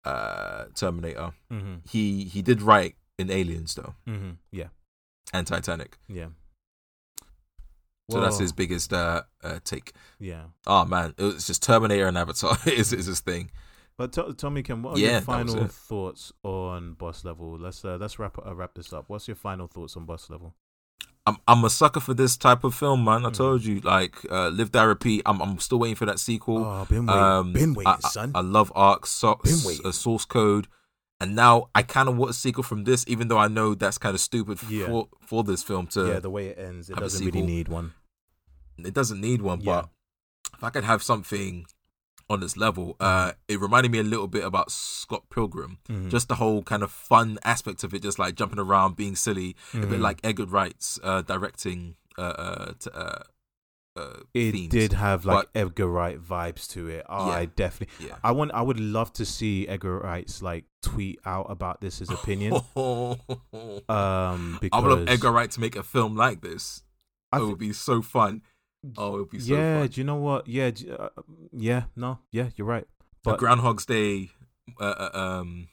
[0.04, 1.32] uh Terminator.
[1.50, 4.68] Mhm, He he did write in Aliens though, mhm, yeah,
[5.32, 5.96] and Titanic.
[6.08, 6.28] yeah.
[8.10, 9.92] So that's his biggest uh, uh take.
[10.18, 10.44] Yeah.
[10.66, 13.50] Oh man, it's just Terminator and Avatar is is his thing.
[13.96, 17.56] But t- tell me, Ken, what are Yeah, your final thoughts on Boss Level?
[17.58, 19.04] Let's uh, let's wrap uh, wrap this up.
[19.08, 20.54] What's your final thoughts on Boss Level?
[21.24, 23.24] I'm I'm a sucker for this type of film, man.
[23.24, 23.34] I Mhm.
[23.34, 25.22] told you, like uh, Live Die Repeat.
[25.24, 26.64] I'm I'm still waiting for that sequel.
[26.64, 28.32] Oh, been waiting, Um, been waiting, I, I- son.
[28.34, 29.86] I love ARQ, so, Been s- waiting.
[29.86, 30.66] uh, Source Code,
[31.22, 33.98] and now I kind of want a sequel from this, even though I know that's
[33.98, 34.86] kind of stupid Yeah.
[34.86, 36.00] for for this film to.
[36.08, 37.94] yeah, the way it ends, it doesn't really need one.
[38.78, 39.82] it doesn't need one, Yeah.
[39.82, 39.88] but
[40.56, 41.66] if I could have something
[42.30, 45.78] on this level, uh, it reminded me a little bit about Scott Pilgrim.
[45.88, 46.08] Mhm.
[46.10, 49.54] Just the whole kind of fun aspect of it, just like jumping around, being silly,
[49.74, 50.06] a bit Mhm.
[50.08, 51.96] like Edgar Wright's uh, directing.
[52.18, 53.22] Uh, uh, t- uh,
[53.96, 54.68] uh, it themes.
[54.70, 57.04] did have like But- Edgar Wright vibes to it.
[57.08, 58.06] Oh, I definitely.
[58.08, 58.16] Yeah.
[58.24, 58.52] I want.
[58.54, 62.54] I would love to see Edgar Wright's like tweet out about this his opinion.
[63.88, 66.82] um, because I would love Edgar Wright to make a film like this.
[67.30, 68.42] I it thi- would be so fun.
[68.96, 69.88] Oh, it would be so yeah, fun.
[69.88, 70.48] do you know what?
[70.48, 71.08] Yeah, uh,
[71.52, 72.84] yeah, no, yeah, you're right.
[72.84, 72.86] A
[73.22, 74.30] But Groundhog's Day,
[74.80, 75.68] uh, uh, um,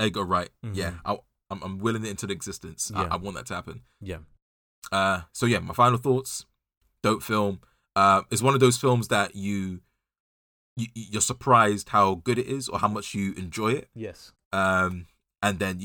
[0.00, 0.48] Edgar Wright.
[0.64, 0.74] Mhm.
[0.74, 1.18] Yeah, I,
[1.50, 2.90] I'm, I'm willing it into existence.
[2.94, 3.02] Yeah.
[3.02, 3.82] I, I want that to happen.
[4.00, 4.18] yeah,
[4.90, 6.46] Uh, so yeah, my final thoughts.
[7.04, 7.60] Dope film.
[7.94, 9.80] Uh, it's one of those films that you,
[10.76, 13.88] you you're surprised how good it is or how much you enjoy it.
[13.94, 15.06] yes, Um,
[15.42, 15.78] and then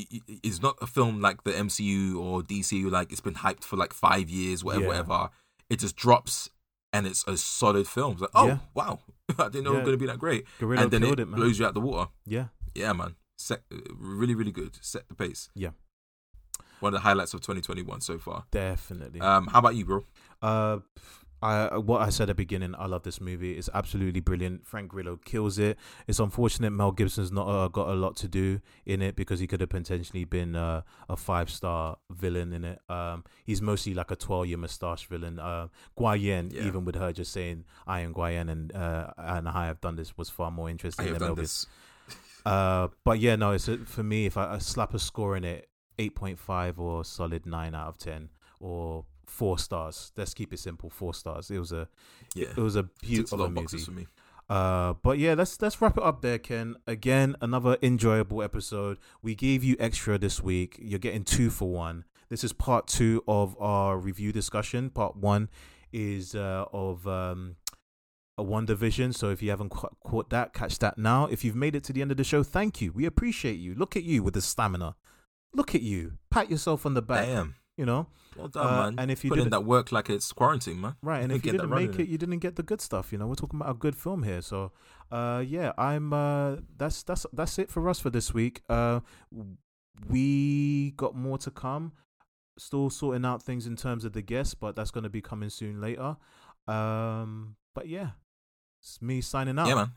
[0.48, 3.94] it's not a film like the MCU or DCU, like it's been hyped for like
[3.94, 4.88] five years, whatever, Yeah.
[4.90, 5.30] whatever.
[5.70, 6.50] It just drops
[6.94, 8.14] and it's a solid film.
[8.14, 8.58] It's like, oh Yeah.
[8.74, 9.00] wow,
[9.38, 10.46] I didn't know it was gonna be that great.
[10.60, 12.10] Guerrero and then it, it, blows you out the water.
[12.26, 13.16] Yeah, Yeah, man.
[13.38, 14.78] Set, uh, really, really good.
[14.82, 15.50] Set the pace.
[15.54, 15.72] Yeah.
[16.80, 18.46] One of the highlights of 2021 so far.
[18.52, 19.20] definitely.
[19.22, 20.06] Um, how about you, bro?
[20.42, 20.80] Uh,
[21.42, 22.76] I what I said at the beginning.
[22.78, 23.54] I love this movie.
[23.58, 24.68] It's absolutely brilliant.
[24.68, 25.78] Frank Grillo kills it.
[26.06, 29.48] It's unfortunate Mel Gibson's not uh, got a lot to do in it because he
[29.48, 32.80] could have potentially been uh, a five star villain in it.
[32.90, 35.40] Um, he's mostly like a twelve year mustache villain.
[35.40, 36.64] Uh, Guan Yin, Yeah.
[36.68, 39.96] even with her just saying I am Guan Yin and uh, and I have done
[39.96, 41.44] this was far more interesting than Mel Gibson.
[41.44, 41.68] this.
[42.46, 44.26] Uh, but yeah, no, it's a, for me.
[44.26, 45.70] If I, I slap a score in it,
[46.00, 50.12] eight point five or solid nine out of ten, or four stars.
[50.18, 50.90] Let's keep it simple.
[50.90, 51.52] Four stars.
[51.52, 51.88] It was a
[52.34, 53.78] Yeah, it was a beautiful movie.
[53.78, 54.08] for me.
[54.50, 56.76] Uh, but yeah, let's let's wrap it up there, Ken.
[56.88, 58.98] Again, another enjoyable episode.
[59.22, 60.80] We gave you extra this week.
[60.82, 62.06] You're getting two for one.
[62.30, 64.90] This is part two of our review discussion.
[64.90, 65.50] Part one
[65.94, 67.58] is uh, of um,
[68.40, 69.14] a WandaVision.
[69.16, 71.26] So if you haven't ca- caught that, catch that now.
[71.26, 72.92] If you've made it to the end of the show, thank you.
[72.92, 73.76] We appreciate you.
[73.76, 74.96] Look at you with the stamina.
[75.54, 76.14] Look at you.
[76.30, 77.26] Pat yourself on the back.
[77.26, 79.00] Damn, You know, well done, Uh, man.
[79.00, 80.96] and if you put in didn't- that work like it's quarantine, man.
[81.02, 83.12] Right, and if you didn't make it, you didn't get the good stuff.
[83.12, 84.42] You know, we're talking about a good film here.
[84.42, 84.72] So,
[85.12, 86.12] uh, yeah, I'm.
[86.14, 88.62] Uh, that's that's that's it for us for this week.
[88.70, 89.00] Uh,
[90.08, 91.94] we got more to come.
[92.58, 95.50] Still sorting out things in terms of the guests, but that's going to be coming
[95.50, 96.18] soon later.
[96.68, 98.12] Um, but yeah,
[98.82, 99.68] it's me signing out.
[99.68, 99.92] Yeah, man.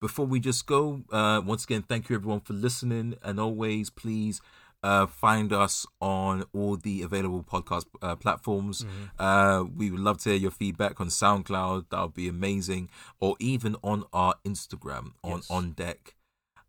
[0.00, 4.40] Before we just go, uh, once again, thank you everyone for listening, and always please
[4.82, 8.82] uh, find us on all the available podcast uh, platforms.
[8.82, 9.10] Mhm.
[9.18, 11.90] Uh, we would love to hear your feedback on SoundCloud.
[11.90, 12.88] That would be amazing,
[13.20, 15.50] or even on our Instagram on Yes.
[15.50, 16.16] on deck.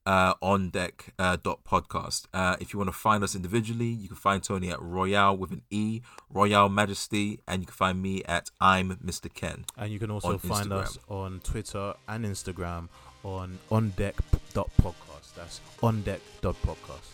[0.04, 2.26] Uh, on deck uh, dot podcast.
[2.34, 5.52] Uh, if you want to find us individually, you can find Tony at Royale with
[5.52, 9.32] an E, Royale Majesty, and you can find me at I'm Mr.
[9.32, 9.64] Ken.
[9.78, 10.82] And you can also find Instagram.
[10.82, 12.90] us on Twitter and Instagram
[13.24, 15.36] on ondeck.podcast.
[15.36, 17.10] That's ondeck.podcast.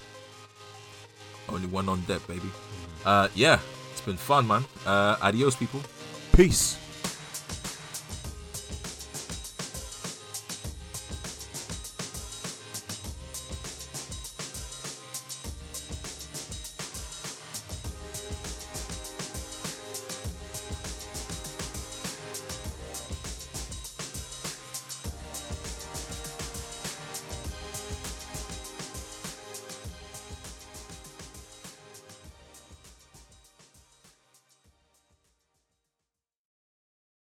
[1.49, 2.49] Only one on deck, baby.
[3.05, 3.59] Uh, yeah,
[3.91, 4.65] it's been fun, man.
[4.85, 5.81] Uh, adios, people.
[6.33, 6.77] Peace.